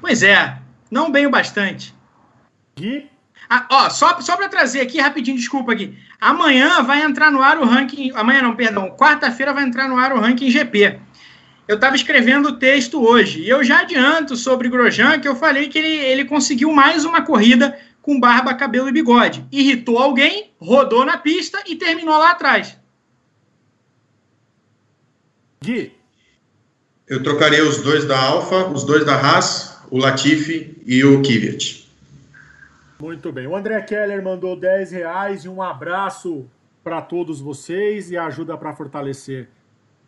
[0.00, 0.58] Pois é,
[0.90, 1.94] não bem o bastante.
[2.76, 3.08] Gui?
[3.48, 5.96] Ah, ó, só, só para trazer aqui rapidinho, desculpa aqui.
[6.20, 8.10] Amanhã vai entrar no ar o ranking.
[8.14, 8.90] Amanhã não, perdão.
[8.96, 10.98] Quarta-feira vai entrar no ar o ranking GP.
[11.66, 15.68] Eu estava escrevendo o texto hoje e eu já adianto sobre Grosjean que eu falei
[15.68, 19.46] que ele, ele conseguiu mais uma corrida com barba, cabelo e bigode.
[19.50, 22.78] Irritou alguém, rodou na pista e terminou lá atrás.
[25.64, 25.92] Gui?
[27.06, 31.84] Eu trocaria os dois da Alfa, os dois da Haas, o Latifi e o Kvyat.
[32.98, 33.46] Muito bem.
[33.46, 36.46] O André Keller mandou 10 reais e um abraço
[36.82, 39.48] para todos vocês e ajuda para fortalecer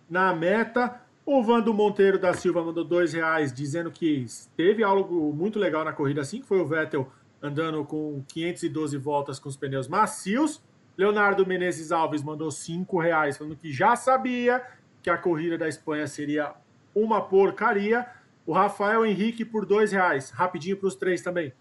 [0.08, 1.00] na meta.
[1.24, 4.24] O Vando Monteiro da Silva mandou dois reais dizendo que
[4.56, 7.10] teve algo muito legal na corrida assim, que foi o Vettel
[7.42, 10.62] andando com 512 voltas com os pneus macios.
[10.96, 14.62] Leonardo Menezes Alves mandou cinco reais falando que já sabia
[15.06, 16.52] que a corrida da Espanha seria
[16.92, 18.04] uma porcaria.
[18.44, 21.52] O Rafael Henrique por dois reais, rapidinho para os três também.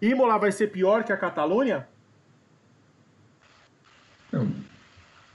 [0.00, 1.86] Imola vai ser pior que a Catalunha?
[4.32, 4.50] Não.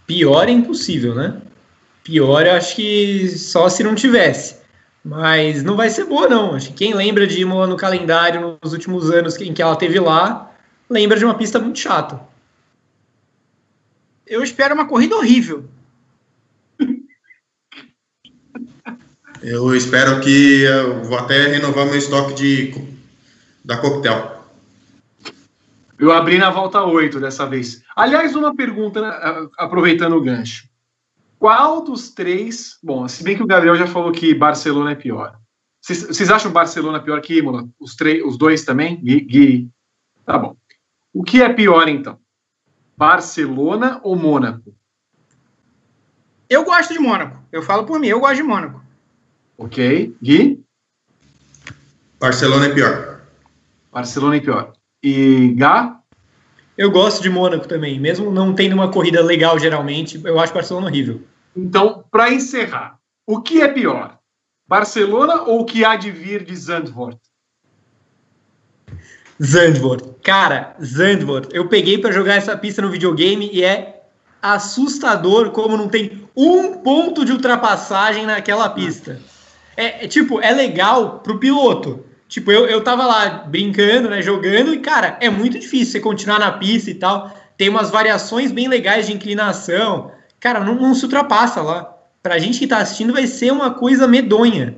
[0.06, 1.42] Pior é impossível, né?
[2.04, 4.62] Pior eu acho que só se não tivesse.
[5.02, 6.54] Mas não vai ser boa, não.
[6.54, 10.02] Acho que quem lembra de Imola no calendário nos últimos anos em que ela teve
[10.02, 10.52] lá,
[10.90, 12.20] lembra de uma pista muito chata.
[14.26, 15.64] Eu espero uma corrida horrível.
[19.50, 22.74] Eu espero que eu vou até renovar meu estoque de
[23.64, 24.44] da coquetel.
[25.98, 27.82] Eu abri na volta 8 dessa vez.
[27.96, 30.68] Aliás, uma pergunta, né, aproveitando o gancho.
[31.40, 32.78] Qual dos três.
[32.84, 35.40] Bom, se bem que o Gabriel já falou que Barcelona é pior.
[35.82, 37.70] Vocês, acham Barcelona pior que Imola?
[37.80, 39.02] Os, três, os dois também?
[39.02, 39.72] Gui, Gui?
[40.26, 40.58] Tá bom.
[41.14, 42.20] O que é pior, então?
[42.98, 44.76] Barcelona ou Mônaco?
[46.50, 47.42] Eu gosto de Mônaco.
[47.50, 48.87] Eu falo por mim, eu gosto de Mônaco.
[49.58, 50.16] Ok.
[50.22, 50.64] Gui?
[52.20, 53.22] Barcelona é pior.
[53.92, 54.74] Barcelona é pior.
[55.04, 56.00] E Gá?
[56.78, 60.86] Eu gosto de Mônaco também, mesmo não tendo uma corrida legal geralmente, eu acho Barcelona
[60.86, 61.24] horrível.
[61.56, 64.20] Então, para encerrar, o que é pior?
[64.68, 67.18] Barcelona ou o que há de vir de Zandvoort?
[69.42, 70.04] Zandvoort.
[70.22, 71.50] Cara, Zandvoort.
[71.52, 74.04] Eu peguei para jogar essa pista no videogame e é
[74.40, 79.20] assustador como não tem um ponto de ultrapassagem naquela pista.
[79.78, 84.74] É, é tipo, é legal pro piloto, Tipo, eu, eu tava lá brincando, né, jogando,
[84.74, 87.34] e, cara, é muito difícil você continuar na pista e tal.
[87.58, 90.12] Tem umas variações bem legais de inclinação.
[90.40, 91.96] Cara, não, não se ultrapassa lá.
[92.22, 94.78] Pra gente que tá assistindo, vai ser uma coisa medonha.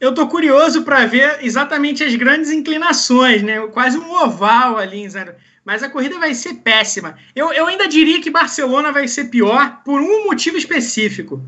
[0.00, 3.60] Eu tô curioso para ver exatamente as grandes inclinações, né?
[3.68, 5.34] Quase um oval ali, zero.
[5.64, 7.16] Mas a corrida vai ser péssima.
[7.36, 11.40] Eu, eu ainda diria que Barcelona vai ser pior por um motivo específico.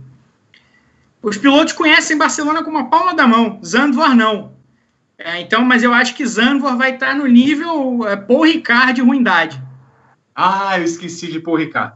[1.25, 4.53] Os pilotos conhecem Barcelona como a palma da mão, Zandvoort não.
[5.17, 9.01] É, então, mas eu acho que Zandvoort vai estar no nível é, Paul Ricard de
[9.01, 9.61] ruindade.
[10.35, 11.95] Ah, eu esqueci de Paul Ricard.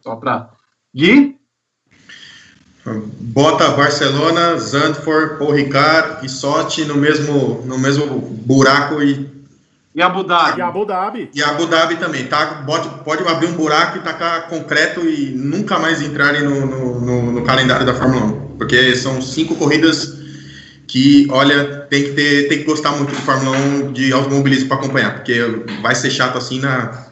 [0.00, 0.48] Só para.
[0.96, 1.36] Gui?
[3.20, 9.30] Bota Barcelona, Zandvoort, Paul Ricard e Sochi no mesmo, no mesmo buraco e.
[9.94, 10.58] E Abu Dhabi.
[10.58, 11.30] E Abu Dhabi.
[11.34, 12.62] E Abu Dhabi também, tá?
[12.64, 17.32] Pode, pode abrir um buraco e tacar concreto e nunca mais entrarem no, no, no,
[17.32, 20.22] no calendário da Fórmula 1 porque são cinco corridas
[20.86, 24.76] que, olha, tem que ter, tem que gostar muito de Fórmula 1 de automobilismo para
[24.76, 25.36] acompanhar, porque
[25.82, 27.08] vai ser chato assim na,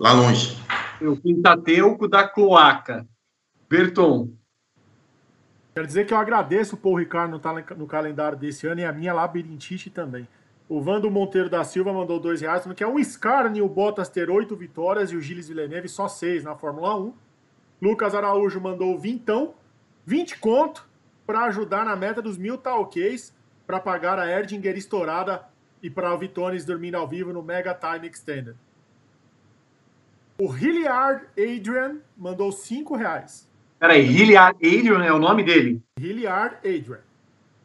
[0.00, 0.56] lá longe.
[1.02, 3.06] O Pentateuco da Cloaca.
[3.68, 4.30] Berton.
[5.74, 8.84] Quero dizer que eu agradeço o Paul Ricardo no, tá no calendário desse ano e
[8.84, 10.26] a minha labirintite também.
[10.66, 14.30] O Vando Monteiro da Silva mandou dois reais, que é um escárnio o Bottas ter
[14.30, 17.12] oito vitórias e o Gilles Villeneuve só seis na Fórmula 1.
[17.82, 19.52] Lucas Araújo mandou vintão,
[20.06, 20.93] 20 conto
[21.26, 23.34] para ajudar na meta dos mil talquês
[23.66, 25.44] para pagar a Erdinger estourada
[25.82, 28.56] e para o Vitones dormindo ao vivo no Mega Time Extended.
[30.38, 33.48] O Hilliard Adrian mandou 5 reais.
[33.78, 35.82] Peraí, Hilliard Adrian é o nome dele?
[35.98, 37.00] Hilliard Adrian.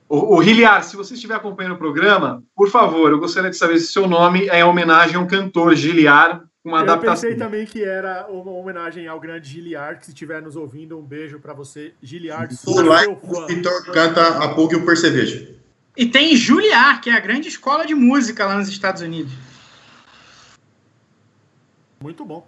[0.07, 3.77] O, o Hilliard, se você estiver acompanhando o programa, por favor, eu gostaria de saber
[3.80, 8.27] se seu nome é homenagem a um cantor, Giliard, uma eu pensei também que era
[8.27, 12.53] uma homenagem ao grande Giliard, que se estiver nos ouvindo, um beijo para você, Giliard.
[12.56, 13.44] Sou Por lá, seu fã.
[13.44, 15.60] o Vitor canta a Pug e o Percevejo.
[15.95, 19.34] E tem Juilliard, que é a grande escola de música lá nos Estados Unidos.
[22.02, 22.48] Muito bom.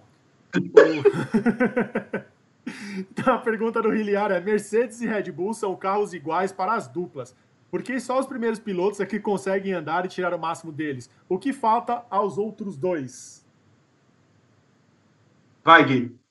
[2.97, 6.87] então a pergunta do Hilliard é: Mercedes e Red Bull são carros iguais para as
[6.87, 7.35] duplas.
[7.69, 11.09] Porque só os primeiros pilotos é que conseguem andar e tirar o máximo deles.
[11.27, 13.40] O que falta aos outros dois?
[15.63, 16.21] Vai, Gui.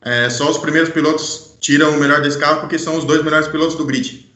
[0.00, 3.46] É, só os primeiros pilotos tiram o melhor desse carro porque são os dois melhores
[3.46, 4.30] pilotos do grid.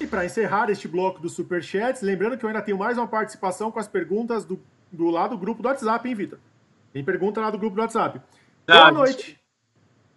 [0.00, 3.70] E para encerrar este bloco dos superchats, lembrando que eu ainda tenho mais uma participação
[3.70, 4.58] com as perguntas do,
[4.90, 6.38] do lado do grupo do WhatsApp, hein, Vitor?
[6.92, 8.20] Tem pergunta lá do grupo do WhatsApp.
[8.66, 9.38] Ah, Boa noite.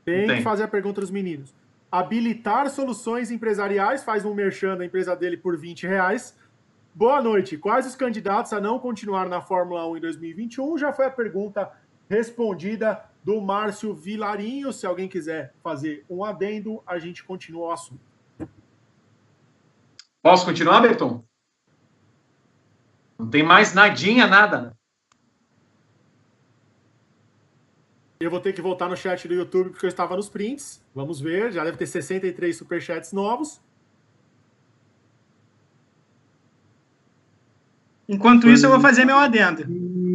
[0.03, 0.37] Tem, Tem.
[0.37, 1.53] que fazer a pergunta dos meninos.
[1.91, 6.35] Habilitar soluções empresariais, faz um merchan da empresa dele por 20 reais.
[6.97, 7.57] Boa noite.
[7.57, 10.77] Quais os candidatos a não continuar na Fórmula 1 em 2021?
[10.77, 11.69] Já foi a pergunta
[12.09, 14.71] respondida do Márcio Vilarinho.
[14.71, 17.99] Se alguém quiser fazer um adendo, a gente continua o assunto.
[20.23, 21.21] Posso continuar, Berton?
[23.19, 24.73] Não tem mais nadinha, nada.
[28.21, 30.81] Eu vou ter que voltar no chat do YouTube porque eu estava nos prints.
[30.95, 33.61] Vamos ver, já deve ter 63 superchats novos.
[38.07, 39.65] Enquanto isso, eu vou fazer meu adendo.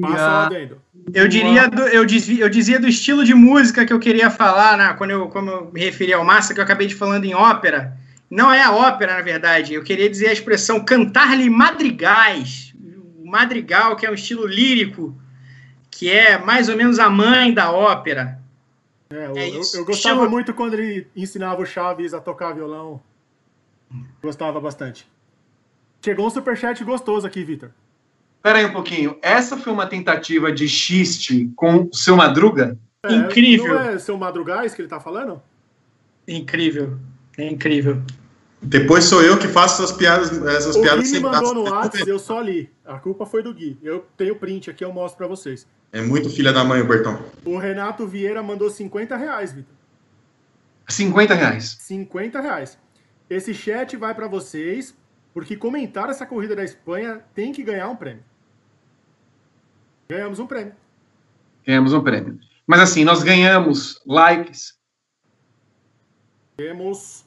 [0.01, 0.81] Passa o adendo.
[1.13, 4.77] Eu diria do, eu, dizia, eu dizia do estilo de música que eu queria falar,
[4.79, 7.35] né, quando eu, como eu me referi ao Massa, que eu acabei de falando em
[7.35, 7.97] ópera.
[8.31, 9.75] Não é a ópera, na verdade.
[9.75, 12.73] Eu queria dizer a expressão cantar-lhe madrigais.
[13.19, 15.17] O madrigal, que é um estilo lírico,
[15.91, 18.39] que é mais ou menos a mãe da ópera.
[19.13, 22.53] É, eu, É eu- eu gostava Estilo- muito quando ele ensinava o Chaves a tocar
[22.53, 23.01] violão.
[24.23, 25.05] Gostava bastante.
[26.03, 27.71] Chegou um superchat gostoso aqui, Vitor.
[28.43, 29.19] Pera aí um pouquinho.
[29.21, 32.79] Essa foi uma tentativa de xiste com o seu Madruga?
[33.05, 33.75] É, Incrível.
[33.75, 35.43] Não é seu Madrugais que ele tá falando?
[36.27, 36.99] Incrível.
[37.37, 38.03] É incrível.
[38.63, 42.19] Depois sou eu que faço essas piadas, essas o piadas Gui mandou no WhatsApp, eu
[42.19, 42.71] só li.
[42.85, 43.79] A culpa foi do Gui.
[43.83, 45.67] Eu tenho print aqui, eu mostro pra vocês.
[45.93, 47.19] É muito filha da mãe, o Bertão.
[47.45, 49.75] O Renato Vieira mandou 50 reais, Vitor.
[50.89, 51.77] 50 reais.
[51.81, 52.79] 50 reais.
[53.31, 54.95] Esse chat vai pra vocês,
[55.33, 58.25] porque comentar essa corrida da Espanha tem que ganhar um prêmio.
[60.09, 60.75] Ganhamos um prêmio.
[61.65, 62.41] Ganhamos um prêmio.
[62.67, 64.79] Mas assim, nós ganhamos likes.
[66.57, 67.25] Temos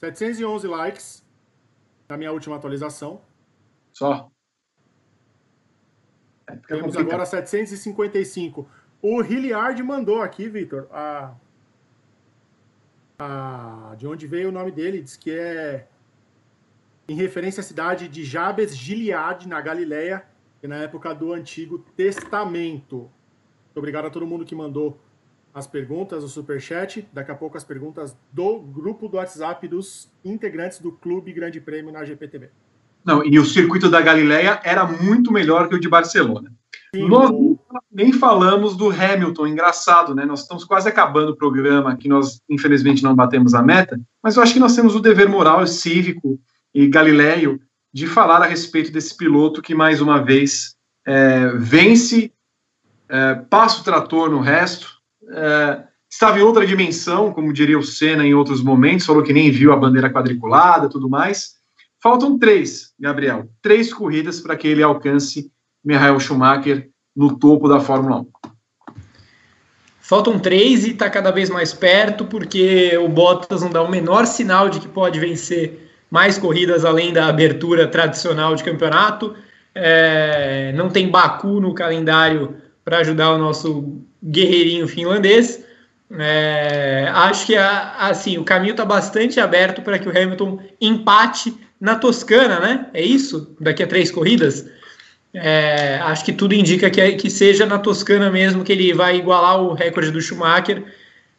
[0.00, 1.24] 711 likes
[2.08, 3.20] na minha última atualização.
[3.92, 4.30] Só.
[6.46, 7.06] É, Temos complicado.
[7.08, 8.68] agora 755.
[9.02, 11.34] O Hilliard mandou aqui, Vitor, a,
[13.18, 15.86] a- de onde veio o nome dele, diz que é
[17.08, 20.24] em referência à cidade de Jabes Gilead, na Galileia,
[20.62, 22.96] na época do Antigo Testamento.
[22.96, 24.98] Muito obrigado a todo mundo que mandou
[25.52, 27.06] as perguntas, o superchat.
[27.12, 31.92] Daqui a pouco as perguntas do grupo do WhatsApp dos integrantes do Clube Grande Prêmio
[31.92, 32.48] na GPTV.
[33.04, 36.50] Não, e o circuito da Galileia era muito melhor que o de Barcelona.
[36.96, 37.58] Sim, Nós o-
[37.92, 40.24] nem falamos do Hamilton, engraçado, né?
[40.24, 44.42] Nós estamos quase acabando o programa, que nós, infelizmente, não batemos a meta, mas eu
[44.42, 46.40] acho que nós temos o dever moral, cívico
[46.74, 47.60] e galileio
[47.92, 50.74] de falar a respeito desse piloto que, mais uma vez,
[51.06, 52.32] é, vence,
[53.08, 54.88] é, passa o trator no resto,
[55.30, 59.50] é, estava em outra dimensão, como diria o Senna em outros momentos, falou que nem
[59.50, 61.54] viu a bandeira quadriculada tudo mais.
[62.02, 65.50] Faltam três, Gabriel, três corridas para que ele alcance
[65.84, 68.26] Michael Schumacher no topo da Fórmula 1.
[70.00, 74.26] Faltam três e está cada vez mais perto, porque o Bottas não dá o menor
[74.26, 75.83] sinal de que pode vencer
[76.14, 79.34] mais corridas além da abertura tradicional de campeonato.
[79.74, 82.54] É, não tem Baku no calendário
[82.84, 85.64] para ajudar o nosso guerreirinho finlandês.
[86.16, 91.52] É, acho que a- assim o caminho está bastante aberto para que o Hamilton empate
[91.80, 92.86] na Toscana, né?
[92.94, 93.52] É isso?
[93.58, 94.70] Daqui a três corridas.
[95.34, 99.16] É, acho que tudo indica que, é- que seja na Toscana mesmo que ele vai
[99.16, 100.84] igualar o recorde do Schumacher.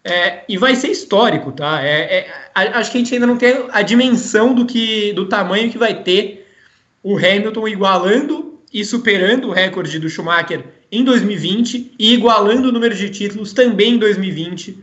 [0.07, 1.83] É, e vai ser histórico, tá?
[1.83, 5.71] É, é, acho que a gente ainda não tem a dimensão do que do tamanho
[5.71, 6.47] que vai ter
[7.01, 12.93] o Hamilton igualando e superando o recorde do Schumacher em 2020 e igualando o número
[12.93, 14.77] de títulos também em 2020,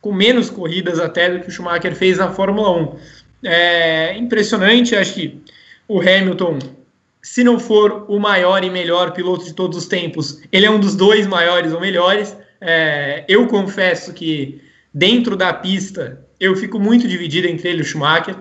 [0.00, 2.96] com menos corridas até do que o Schumacher fez na Fórmula 1.
[3.44, 5.40] É impressionante, acho que
[5.86, 6.58] o Hamilton,
[7.22, 10.80] se não for o maior e melhor piloto de todos os tempos, ele é um
[10.80, 12.36] dos dois maiores ou melhores.
[12.60, 14.60] É, eu confesso que
[14.92, 18.36] dentro da pista eu fico muito dividido entre ele e o Schumacher,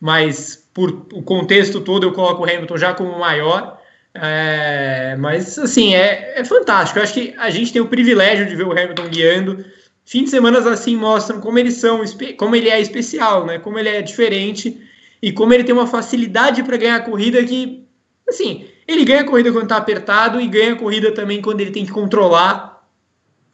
[0.00, 3.80] mas por o contexto todo eu coloco o Hamilton já como maior.
[4.14, 6.98] É, mas assim, é, é fantástico.
[6.98, 9.64] Eu acho que a gente tem o privilégio de ver o Hamilton guiando.
[10.04, 12.00] Fim de semana assim mostram como eles são,
[12.36, 13.58] como ele é especial, né?
[13.58, 14.80] Como ele é diferente
[15.20, 17.84] e como ele tem uma facilidade para ganhar a corrida que,
[18.28, 21.72] assim, ele ganha a corrida quando está apertado e ganha a corrida também quando ele
[21.72, 22.75] tem que controlar.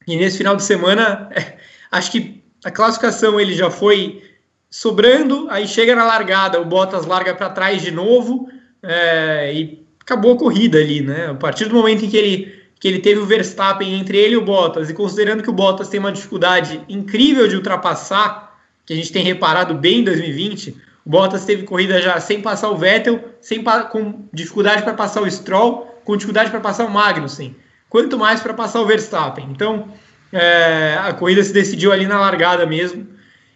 [0.07, 1.31] E nesse final de semana,
[1.91, 4.23] acho que a classificação ele já foi
[4.71, 8.49] sobrando, aí chega na largada, o Bottas larga para trás de novo
[8.83, 11.27] é, e acabou a corrida ali, né?
[11.27, 14.37] A partir do momento em que ele, que ele teve o Verstappen entre ele e
[14.37, 18.97] o Bottas, e considerando que o Bottas tem uma dificuldade incrível de ultrapassar, que a
[18.97, 23.23] gente tem reparado bem em 2020, o Bottas teve corrida já sem passar o Vettel,
[23.41, 27.55] sem com dificuldade para passar o Stroll, com dificuldade para passar o Magnussen,
[27.93, 29.47] quanto mais para passar o Verstappen.
[29.51, 29.87] Então,
[30.33, 33.07] é, a corrida se decidiu ali na largada mesmo.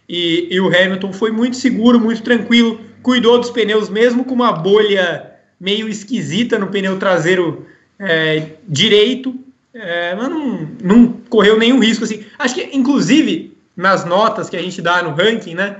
[0.07, 4.51] E, e, o Hamilton foi muito seguro, muito tranquilo, cuidou dos pneus, mesmo com uma
[4.51, 7.65] bolha meio esquisita no pneu traseiro
[7.97, 9.35] é, direito,
[9.73, 12.03] é, mas não, não correu nenhum risco.
[12.03, 12.23] Assim.
[12.37, 15.77] Acho que, inclusive, nas notas que a gente dá no ranking, né?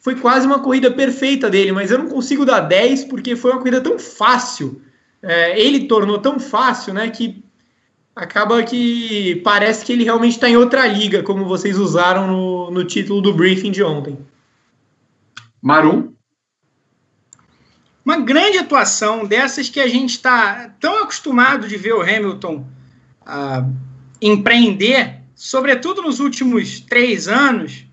[0.00, 3.58] Foi quase uma corrida perfeita dele, mas eu não consigo dar 10 porque foi uma
[3.58, 4.82] corrida tão fácil.
[5.22, 7.08] É, ele tornou tão fácil, né?
[7.08, 7.40] Que
[8.14, 12.84] acaba que parece que ele realmente está em outra liga, como vocês usaram no, no
[12.84, 14.18] título do briefing de ontem.
[15.60, 16.12] Marum?
[18.04, 22.66] Uma grande atuação dessas que a gente está tão acostumado de ver o Hamilton
[23.22, 23.76] uh,
[24.20, 27.86] empreender, sobretudo nos últimos três anos,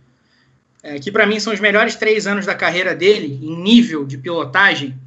[0.82, 4.18] é, que para mim são os melhores três anos da carreira dele, em nível de
[4.18, 4.98] pilotagem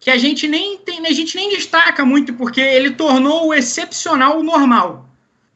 [0.00, 4.40] que a gente nem tem, a gente nem destaca muito porque ele tornou o excepcional
[4.40, 5.08] o normal,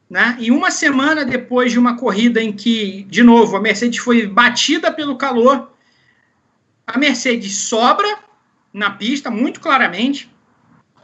[0.07, 0.37] né?
[0.39, 4.91] E uma semana depois de uma corrida em que, de novo, a Mercedes foi batida
[4.91, 5.71] pelo calor,
[6.85, 8.19] a Mercedes sobra
[8.71, 10.29] na pista muito claramente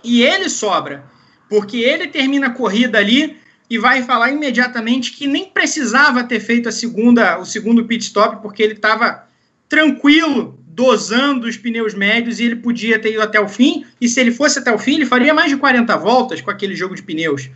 [0.04, 1.10] e ele sobra
[1.50, 3.38] porque ele termina a corrida ali
[3.70, 8.42] e vai falar imediatamente que nem precisava ter feito a segunda, o segundo pit stop
[8.42, 9.28] porque ele estava
[9.68, 13.86] tranquilo dosando os pneus médios e ele podia ter ido até o fim.
[14.00, 16.76] E se ele fosse até o fim, ele faria mais de 40 voltas com aquele
[16.76, 17.50] jogo de pneus.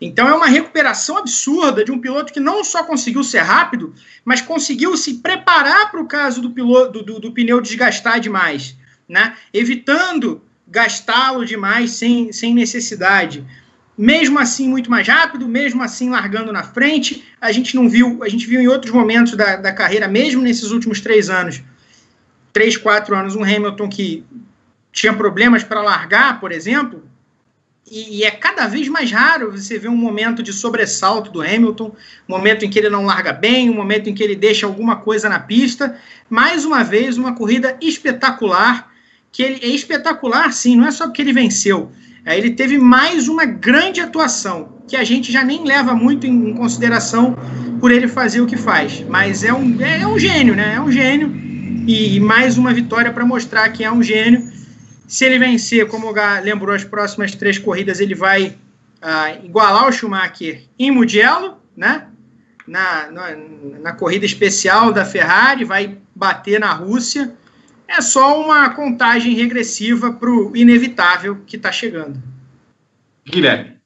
[0.00, 3.94] Então é uma recuperação absurda de um piloto que não só conseguiu ser rápido,
[4.24, 8.76] mas conseguiu se preparar para o caso do, piloto, do, do, pneu desgastar demais,
[9.08, 9.34] né?
[9.54, 13.46] evitando gastá-lo demais sem, sem necessidade.
[13.96, 17.24] Mesmo assim, muito mais rápido, mesmo assim largando na frente.
[17.40, 20.70] A gente não viu, a gente viu em outros momentos da, da carreira, mesmo nesses
[20.72, 21.62] últimos três anos,
[22.56, 24.24] três, quatro anos, um Hamilton que
[24.90, 27.04] tinha problemas para largar, por exemplo,
[27.86, 31.94] e, é cada vez mais raro você ver um momento de sobressalto do Hamilton,
[32.26, 34.96] um momento em que ele não larga bem, um momento em que ele deixa alguma
[34.96, 35.98] coisa na pista.
[36.30, 38.90] Mais uma vez, uma corrida espetacular,
[39.30, 41.92] que ele é espetacular, sim, não é só porque ele venceu.
[42.24, 46.48] É, ele teve mais uma grande atuação, que a gente já nem leva muito em,
[46.52, 47.36] em consideração
[47.78, 49.04] por ele fazer o que faz.
[49.10, 50.76] Mas é um, é, é um gênio, né?
[50.76, 51.45] É um gênio
[51.86, 54.50] e, mais uma vitória para mostrar que é um gênio.
[55.06, 58.56] Se ele vencer, como o Gá lembrou, as próximas três corridas, ele vai
[59.02, 62.08] uh, igualar o Schumacher em Mugello, né?
[62.66, 63.36] Na, na,
[63.80, 67.32] na, corrida especial da Ferrari, vai bater na Rússia.
[67.86, 72.20] É só uma contagem regressiva para o inevitável que está chegando.
[73.24, 73.76] Guilherme.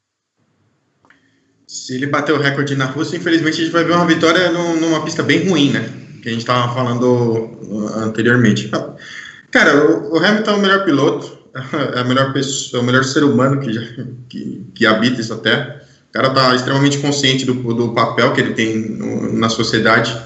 [1.69, 5.05] Se ele bater o recorde na Rússia, infelizmente a gente vai ver uma vitória numa
[5.05, 6.00] pista bem ruim, né?
[6.21, 7.51] Que a gente estava falando
[7.97, 8.71] anteriormente.
[9.51, 11.39] Cara, o, Hamilton é o melhor piloto,
[11.95, 13.83] é a melhor pessoa, é o melhor ser humano que, já,
[14.29, 15.83] que, que habita essa terra.
[16.09, 20.17] O cara está extremamente consciente do, do papel que ele tem no, na sociedade,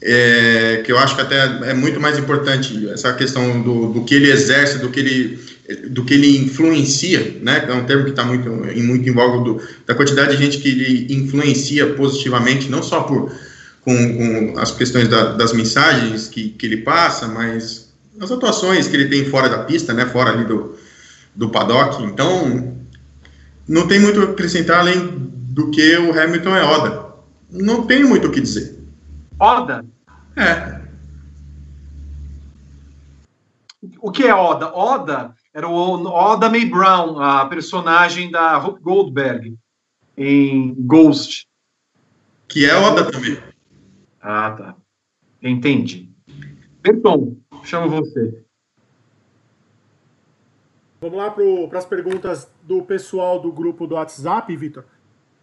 [0.00, 4.14] é, que eu acho que até é muito mais importante essa questão do, do que
[4.16, 5.52] ele exerce, do que ele
[5.88, 7.64] do que ele influencia, né?
[7.68, 11.14] É um termo que está muito, muito em voga da quantidade de gente que ele
[11.14, 13.32] influencia positivamente, não só por
[13.84, 18.96] com, com as questões da, das mensagens que, que ele passa, mas as atuações que
[18.96, 20.76] ele tem fora da pista, né, fora ali do,
[21.34, 22.02] do paddock.
[22.02, 22.76] Então,
[23.68, 27.12] não tem muito a acrescentar além do que o Hamilton é Oda.
[27.50, 28.78] Não tem muito o que dizer.
[29.38, 29.84] Oda?
[30.36, 30.80] É.
[34.00, 34.72] O que é Oda?
[34.72, 39.56] Oda era o Oda May Brown, a personagem da Hope Goldberg
[40.16, 41.46] em Ghost.
[42.48, 43.38] Que é Oda também.
[44.22, 44.76] Ah, tá.
[45.42, 46.08] Entendi.
[46.80, 48.44] Berton, chamo você.
[51.00, 54.84] Vamos lá para as perguntas do pessoal do grupo do WhatsApp, Vitor.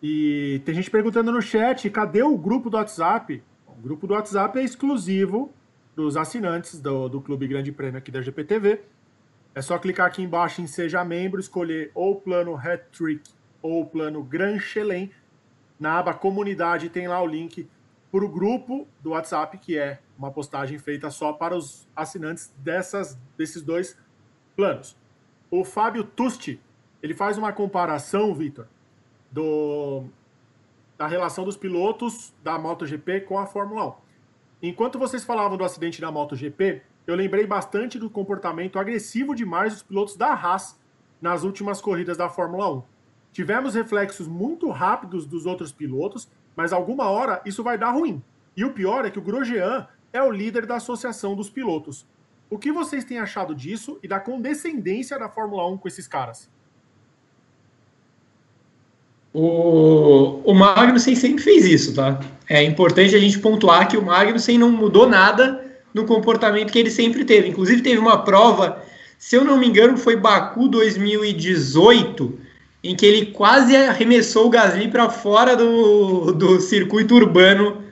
[0.01, 3.43] E tem gente perguntando no chat, cadê o grupo do WhatsApp?
[3.67, 5.51] O grupo do WhatsApp é exclusivo
[5.93, 8.81] dos assinantes do, do Clube Grande Prêmio aqui da GPTV.
[9.53, 13.29] É só clicar aqui embaixo em Seja Membro, escolher ou o plano Hat Trick
[13.61, 15.11] ou o plano Grand Chelem.
[15.77, 17.67] Na aba Comunidade tem lá o link
[18.11, 23.17] para o grupo do WhatsApp, que é uma postagem feita só para os assinantes dessas,
[23.37, 23.97] desses dois
[24.55, 24.97] planos.
[25.51, 26.59] O Fábio Tusti,
[27.01, 28.67] ele faz uma comparação, Vitor,
[30.97, 33.93] da relação dos pilotos da MotoGP com a Fórmula 1.
[34.63, 39.83] enquanto vocês falavam do acidente da MotoGP, eu lembrei bastante do comportamento agressivo demais dos
[39.83, 40.77] pilotos da Haas
[41.21, 42.83] nas últimas corridas da Fórmula 1.
[43.31, 46.29] Tivemos reflexos muito rápidos dos outros pilotos,
[46.59, 48.21] mas alguma hora isso vai dar ruim.
[48.53, 52.05] E o pior é que o Grosjean é o líder da associação dos pilotos.
[52.49, 56.49] O que vocês têm achado disso e da condescendência da Fórmula 1 com esses caras?
[59.33, 62.19] O, o Magnussen sempre fez isso, tá?
[62.49, 66.91] É importante a gente pontuar que o Magnussen não mudou nada no comportamento que ele
[66.91, 67.47] sempre teve.
[67.47, 68.83] Inclusive, teve uma prova,
[69.17, 72.37] se eu não me engano, foi Baku 2018,
[72.83, 77.83] em que ele quase arremessou o Gasly para fora do, do circuito urbano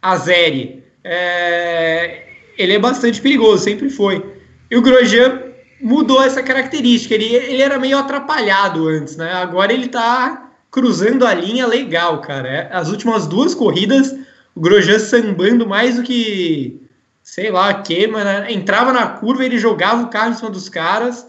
[0.00, 0.84] Azeri.
[1.02, 2.22] É,
[2.56, 4.24] ele é bastante perigoso, sempre foi.
[4.70, 5.42] E o Grosjean
[5.80, 7.14] mudou essa característica.
[7.14, 9.32] Ele, ele era meio atrapalhado antes, né?
[9.32, 12.48] Agora ele tá cruzando a linha legal, cara.
[12.48, 14.14] É, as últimas duas corridas,
[14.54, 16.80] o Grosjean sambando mais do que,
[17.22, 21.26] sei lá, que, mas entrava na curva, ele jogava o carro em cima dos caras.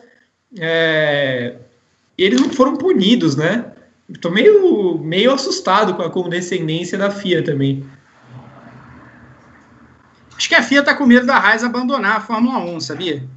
[0.59, 1.55] É,
[2.17, 3.73] e eles não foram punidos, né?
[4.09, 7.85] Estou meio, meio assustado com a condescendência da FIA também.
[10.35, 13.27] Acho que a FIA está com medo da Raiz abandonar a Fórmula 1, sabia?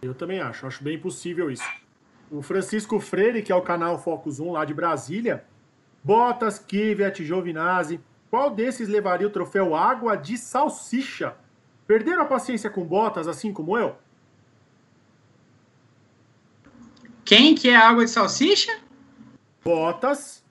[0.00, 1.64] Eu também acho, acho bem possível isso
[2.32, 5.44] o Francisco Freire, que é o canal Focus 1 lá de Brasília.
[6.02, 8.00] Bottas, Kvyat, Giovinazzi.
[8.30, 11.36] Qual desses levaria o troféu Água de Salsicha?
[11.86, 13.96] Perderam a paciência com Bottas, assim como eu?
[17.24, 18.72] Quem que é Água de Salsicha?
[19.64, 20.42] Bottas,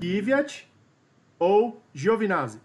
[0.00, 0.66] Kvyat
[1.38, 2.58] ou Giovinazzi?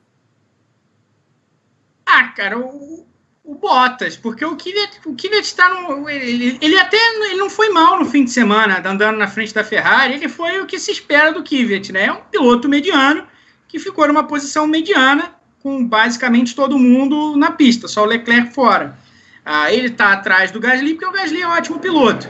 [2.06, 3.06] Ah, cara, o,
[3.44, 6.10] o Bottas, porque o Kvyat, o Kvyat está no.
[6.10, 9.64] Ele, ele até ele não foi mal no fim de semana, andando na frente da
[9.64, 12.06] Ferrari, ele foi o que se espera do Kvyat, né?
[12.06, 13.28] É um piloto mediano
[13.68, 18.98] que ficou numa posição mediana, com basicamente todo mundo na pista, só o Leclerc fora.
[19.44, 22.28] Ah, ele está atrás do Gasly, porque o Gasly é um ótimo piloto.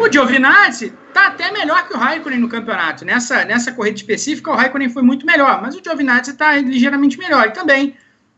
[0.00, 3.04] O Giovinazzi está até melhor que o Raikkonen no campeonato.
[3.04, 7.46] Nessa, nessa corrida específica, o Raikkonen foi muito melhor, mas o Giovinazzi está ligeiramente melhor.
[7.46, 7.96] E também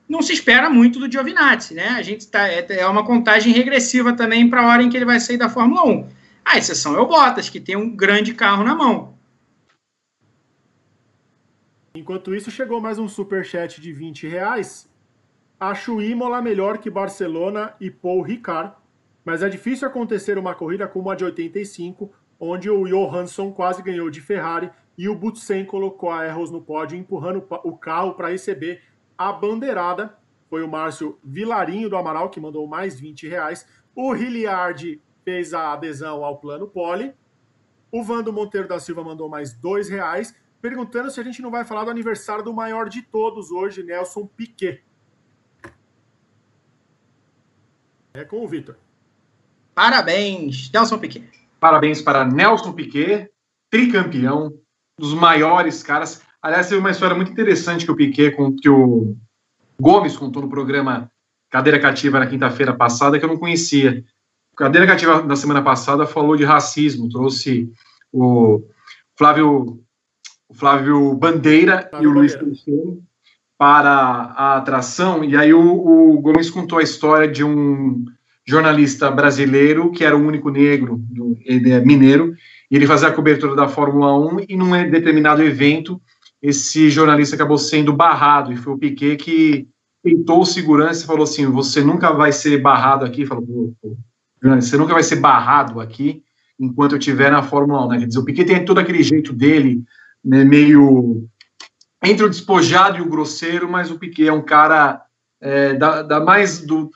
[0.09, 1.89] não se espera muito do Giovinazzi, né?
[1.91, 5.07] A gente tá, é, é uma contagem regressiva também para a hora em que ele
[5.07, 6.09] vai sair da Fórmula 1.
[6.44, 9.17] A exceção é o Bottas, que tem um grande carro na mão.
[11.94, 14.89] Enquanto isso, chegou mais um super chat de 20 reais.
[15.59, 18.75] Acho Imola melhor que Barcelona e Paul Ricard,
[19.26, 24.08] mas é difícil acontecer uma corrida como a de 85, onde o Johansson quase ganhou
[24.08, 28.82] de Ferrari e o Butsen colocou a Erros no pódio, empurrando o carro para receber
[29.18, 30.16] a bandeirada
[30.48, 33.66] foi o Márcio Vilarinho do Amaral, que mandou mais 20 reais.
[33.94, 37.14] O Hilliard fez a adesão ao plano Poli.
[37.90, 41.64] O Vando Monteiro da Silva mandou mais dois reais, perguntando se a gente não vai
[41.64, 44.82] falar do aniversário do maior de todos hoje, Nelson Piquet.
[48.14, 48.76] É com o Vitor.
[49.76, 51.22] Parabéns, Nelson Piquet.
[51.60, 53.28] Parabéns para Nelson Piquet,
[53.70, 54.55] tricampeão,
[54.98, 56.22] dos maiores caras.
[56.40, 59.14] Aliás, teve uma história muito interessante que o Piquet, que o
[59.78, 61.12] Gomes contou no programa
[61.50, 64.02] Cadeira Cativa na quinta-feira passada, que eu não conhecia.
[64.56, 67.70] Cadeira Cativa na semana passada falou de racismo, trouxe
[68.10, 68.66] o
[69.14, 69.84] Flávio,
[70.48, 73.05] o Flávio Bandeira Flávio e o Luiz Cristiano
[73.58, 78.05] para a atração, e aí o, o, Gomes contou a história de um
[78.47, 81.02] jornalista brasileiro que era o único negro,
[81.44, 82.34] ele é mineiro,
[82.70, 86.00] e ele fazia a cobertura da Fórmula 1 e num determinado evento
[86.41, 89.68] esse jornalista acabou sendo barrado, e foi o Piquet que
[90.02, 93.75] peitou o segurança e falou assim, você nunca vai ser barrado aqui, falou,
[94.42, 96.23] você nunca vai ser barrado aqui
[96.58, 97.99] enquanto eu estiver na Fórmula 1, né?
[97.99, 99.83] Quer dizer, o Piquet tem todo aquele jeito dele,
[100.25, 101.26] né, meio
[102.02, 105.02] entre o despojado e o grosseiro, mas o Piquet é um cara
[105.41, 106.91] é, da, da, mais do,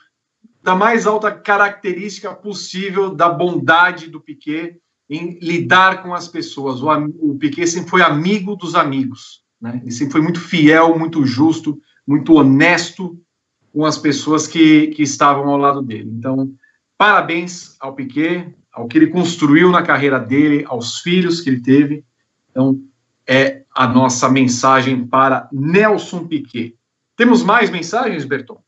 [0.63, 4.77] da mais alta característica possível da bondade do Piquet
[5.09, 6.81] em lidar com as pessoas.
[6.81, 9.79] O, o Piquet sempre foi amigo dos amigos, né?
[9.81, 13.19] Ele sempre foi muito fiel, muito justo, muito honesto
[13.73, 16.11] com as pessoas que, que estavam ao lado dele.
[16.11, 16.53] Então,
[16.97, 22.05] parabéns ao Piquet, ao que ele construiu na carreira dele, aos filhos que ele teve.
[22.49, 22.79] Então,
[23.27, 26.75] é a nossa mensagem para Nelson Piquet.
[27.15, 28.61] Temos mais mensagens, Berton?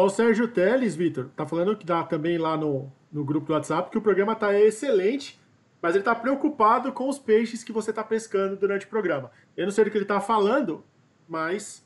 [0.00, 3.52] Só o Sérgio Teles, Vitor, tá falando que dá também lá no, no grupo do
[3.52, 5.38] WhatsApp que o programa está excelente,
[5.82, 9.30] mas ele está preocupado com os peixes que você está pescando durante o programa.
[9.54, 10.82] Eu não sei do que ele está falando,
[11.28, 11.84] mas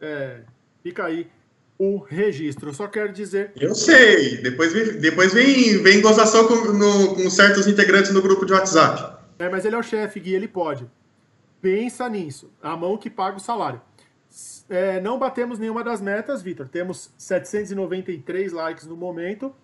[0.00, 0.42] é,
[0.80, 1.26] fica aí
[1.76, 2.68] o registro.
[2.68, 3.50] Eu só quero dizer.
[3.56, 4.36] Eu sei.
[4.42, 9.24] Depois vem, depois vem, vem gozação com, no, com certos integrantes no grupo de WhatsApp.
[9.40, 10.88] É, mas ele é o chefe, Gui, ele pode.
[11.60, 12.48] pensa nisso.
[12.62, 13.80] A mão que paga o salário.
[14.68, 16.68] É, não batemos nenhuma das metas, Vitor.
[16.68, 19.54] Temos 793 likes no momento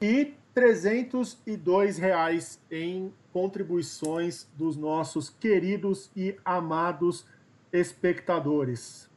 [0.00, 7.24] e 302 reais em contribuições dos nossos queridos e amados
[7.72, 9.08] espectadores.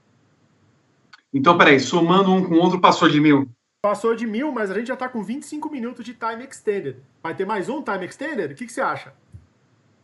[1.33, 3.49] Então, peraí, somando um com o outro, passou de mil.
[3.81, 6.97] Passou de mil, mas a gente já está com 25 minutos de time extended.
[7.23, 8.53] Vai ter mais um time extended?
[8.53, 9.13] O que, que você acha?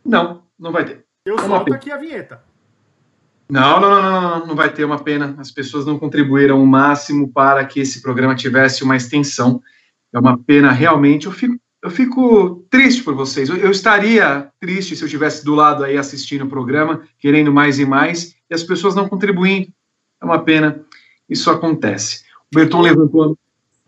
[0.04, 1.04] Não, não vai ter.
[1.24, 2.42] Eu é solto aqui a vinheta.
[3.50, 5.34] Não, não, não, não, não, vai ter uma pena.
[5.38, 9.62] As pessoas não contribuíram o máximo para que esse programa tivesse uma extensão.
[10.12, 11.26] É uma pena realmente.
[11.26, 13.48] Eu fico, eu fico triste por vocês.
[13.48, 17.78] Eu, eu estaria triste se eu estivesse do lado aí assistindo o programa, querendo mais
[17.78, 19.72] e mais, e as pessoas não contribuindo.
[20.20, 20.84] É uma pena.
[21.28, 22.24] Isso acontece.
[22.52, 23.38] O Berton levantou.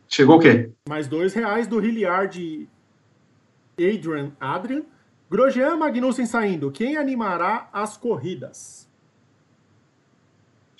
[0.09, 0.71] Chegou o quê?
[0.89, 2.69] Mais dois reais do Hilliard
[3.79, 4.83] Adrian Adrian.
[5.31, 6.71] Grosjean Magnussen saindo.
[6.73, 8.90] Quem animará as corridas?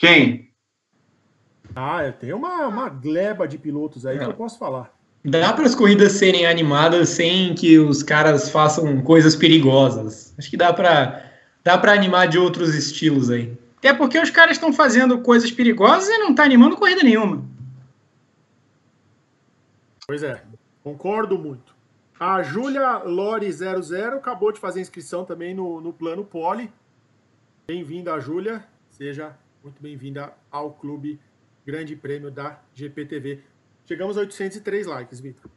[0.01, 0.49] Quem?
[1.77, 4.91] Ah, tem uma, uma gleba de pilotos aí que eu posso falar.
[5.23, 10.35] Dá para as corridas serem animadas sem que os caras façam coisas perigosas.
[10.39, 11.31] Acho que dá para
[11.63, 13.55] dá para animar de outros estilos aí.
[13.77, 17.45] Até porque os caras estão fazendo coisas perigosas e não tá animando corrida nenhuma.
[20.07, 20.43] Pois é,
[20.83, 21.75] concordo muito.
[22.19, 26.73] A Júlia Lore00 acabou de fazer inscrição também no, no plano Poli.
[27.69, 28.65] Bem-vinda, Júlia.
[28.89, 31.21] Seja muito bem-vinda ao Clube
[31.67, 33.41] Grande Prêmio da GPTV.
[33.87, 35.51] Chegamos a 803 likes, Vitor.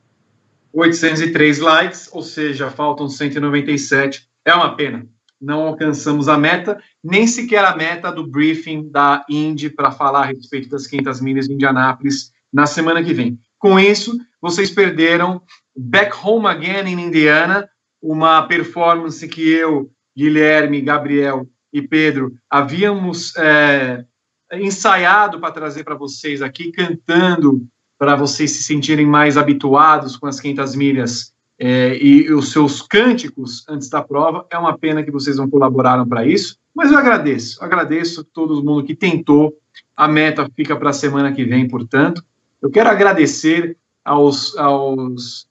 [0.73, 4.27] 803 likes, ou seja, faltam 197.
[4.43, 5.07] É uma pena.
[5.39, 10.25] Não alcançamos a meta, nem sequer a meta do briefing da Indy para falar a
[10.25, 13.39] respeito das 500 milhas de Indianápolis na semana que vem.
[13.57, 15.41] Com isso, vocês perderam
[15.75, 17.69] Back Home Again in Indiana,
[18.01, 24.05] uma performance que eu, Guilherme, Gabriel e Pedro havíamos é,
[24.53, 30.39] ensaiado para trazer para vocês aqui, cantando para vocês se sentirem mais habituados com as
[30.39, 34.45] 500 milhas é, e os seus cânticos antes da prova.
[34.51, 38.83] É uma pena que vocês não colaboraram para isso, mas eu agradeço, agradeço todo mundo
[38.83, 39.57] que tentou.
[39.95, 42.23] A meta fica para a semana que vem, portanto.
[42.61, 45.47] Eu quero agradecer aos, aos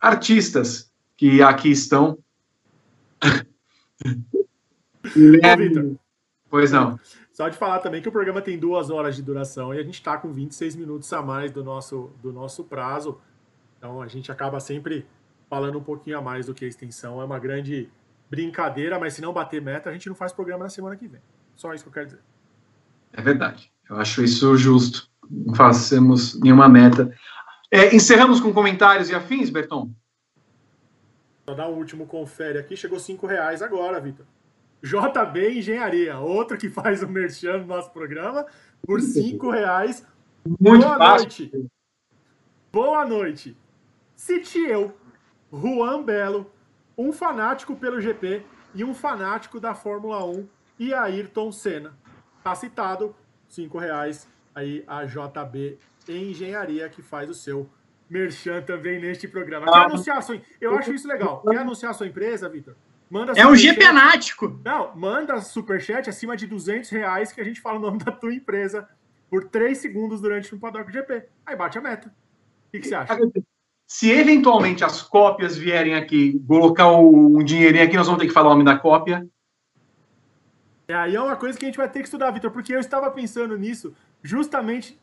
[0.00, 2.18] artistas que aqui estão.
[5.16, 5.96] Ô,
[6.50, 7.00] Pois não.
[7.32, 9.94] Só de falar também que o programa tem duas horas de duração e a gente
[9.94, 13.18] está com 26 minutos a mais do nosso, do nosso prazo.
[13.76, 15.04] Então a gente acaba sempre
[15.50, 17.20] falando um pouquinho a mais do que a extensão.
[17.20, 17.88] É uma grande
[18.30, 21.20] brincadeira, mas se não bater meta, a gente não faz programa na semana que vem.
[21.56, 22.20] Só isso que eu quero dizer.
[23.12, 23.72] É verdade.
[23.90, 25.08] Eu acho isso justo.
[25.28, 27.12] Não fazemos nenhuma meta.
[27.70, 29.90] É, encerramos com comentários e afins, Berton?
[31.48, 32.76] Só dar um último confere aqui.
[32.76, 34.24] Chegou cinco reais agora, Vitor.
[34.84, 38.44] JB Engenharia, outro que faz o merchan no nosso programa,
[38.86, 40.06] por cinco reais.
[40.60, 41.16] Muito Boa fácil.
[41.16, 41.70] noite.
[42.70, 43.56] Boa noite.
[44.14, 44.94] Cite eu,
[45.50, 46.52] Juan Belo,
[46.98, 50.46] um fanático pelo GP e um fanático da Fórmula 1
[50.78, 51.94] e Ayrton Senna.
[52.42, 53.16] Tá citado,
[53.48, 57.66] cinco reais aí a JB Engenharia que faz o seu
[58.10, 59.64] merchan também neste programa.
[59.64, 60.38] Quer anunciar a sua...
[60.60, 61.40] Eu acho isso legal.
[61.40, 62.74] Quer anunciar a sua empresa, Vitor?
[63.14, 63.54] Manda É um.
[63.54, 64.60] GPnático.
[64.64, 68.34] Não, manda superchat acima de 200 reais que a gente fala o nome da tua
[68.34, 68.88] empresa
[69.30, 71.24] por 3 segundos durante um Paddock GP.
[71.46, 72.08] Aí bate a meta.
[72.08, 73.16] O que, que você acha?
[73.86, 78.32] Se eventualmente as cópias vierem aqui, colocar o- um dinheirinho aqui, nós vamos ter que
[78.32, 79.24] falar o nome da cópia.
[80.88, 82.80] É, aí é uma coisa que a gente vai ter que estudar, Vitor, porque eu
[82.80, 83.94] estava pensando nisso
[84.24, 84.98] justamente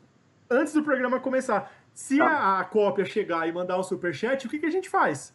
[0.50, 1.72] antes do programa começar.
[1.94, 2.26] Se Tá.
[2.26, 5.34] a, a cópia chegar e mandar um superchat, o que, que a gente faz?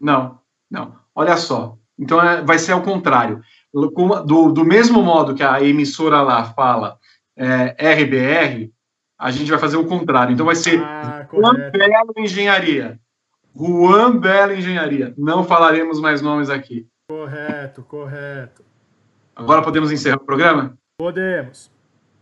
[0.00, 0.98] Não, não.
[1.14, 1.78] Olha só.
[1.98, 3.40] Então é- vai ser ao contrário.
[3.72, 6.98] Do, do mesmo modo que a emissora lá fala
[7.36, 8.72] é, RBR,
[9.18, 10.32] a gente vai fazer o contrário.
[10.32, 11.70] Então vai ser Ah, Juan.
[11.70, 13.00] Belo Engenharia.
[13.56, 15.14] Juan Belo Engenharia.
[15.16, 16.86] Não falaremos mais nomes aqui.
[17.08, 18.62] Correto, correto.
[19.34, 20.76] Agora podemos encerrar o programa?
[20.98, 21.70] Podemos.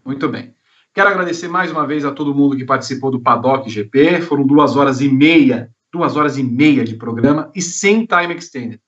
[0.04, 0.54] Muito bem.
[0.94, 4.20] Quero agradecer mais uma vez a todo mundo que participou do Paddock GP.
[4.22, 8.80] Foram duas horas e meia, duas horas e meia de programa e sem time extended.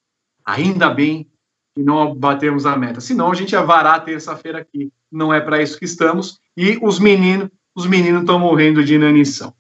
[0.44, 1.28] Ainda bem
[1.74, 3.00] que não batemos a meta.
[3.00, 4.92] Senão a gente ia varar terça-feira aqui.
[5.10, 6.39] Não é para isso que estamos.
[6.56, 9.52] E os meninos, os meninos estão morrendo de inanição.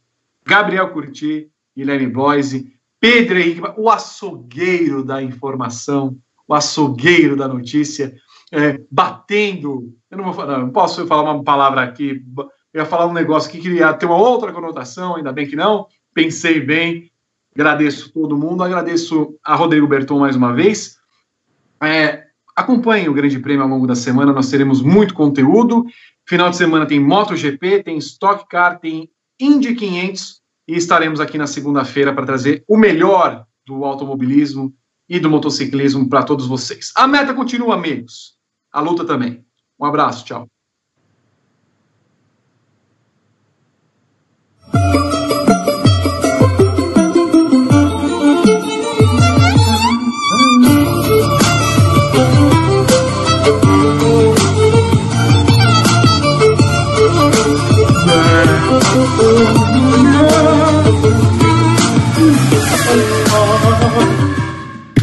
[0.44, 8.14] Gabriel Curti, Guilherme Bloise, Pedro Henrique, o açougueiro da informação, o açougueiro da notícia,
[8.52, 9.94] é, batendo.
[10.10, 12.24] Eu não vou falar, não posso falar uma palavra aqui.
[12.72, 15.56] Eu ia falar um negócio aqui que ia ter uma outra conotação, ainda bem que
[15.56, 15.86] não.
[16.12, 17.10] Pensei bem.
[17.54, 20.98] Agradeço todo mundo, agradeço a Rodrigo Berton mais uma vez.
[21.82, 22.24] É,
[22.56, 25.84] Acompanhe o Grande Prêmio ao longo da semana, nós teremos muito conteúdo.
[26.24, 29.10] Final de semana tem MotoGP, tem Stock Car, tem
[29.40, 34.72] Indy 500 e estaremos aqui na segunda-feira para trazer o melhor do automobilismo
[35.08, 36.92] e do motociclismo para todos vocês.
[36.94, 38.34] A meta continua, amigos.
[38.72, 39.44] A luta também.
[39.78, 40.48] Um abraço, tchau.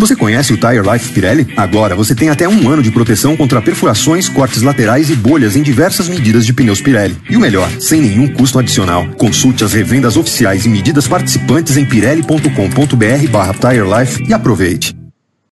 [0.01, 1.53] Você conhece o Tire Life Pirelli?
[1.55, 5.61] Agora você tem até um ano de proteção contra perfurações, cortes laterais e bolhas em
[5.61, 7.15] diversas medidas de pneus Pirelli.
[7.29, 9.07] E o melhor, sem nenhum custo adicional.
[9.09, 15.00] Consulte as revendas oficiais e medidas participantes em pirelli.com.br barra Tire Life e aproveite.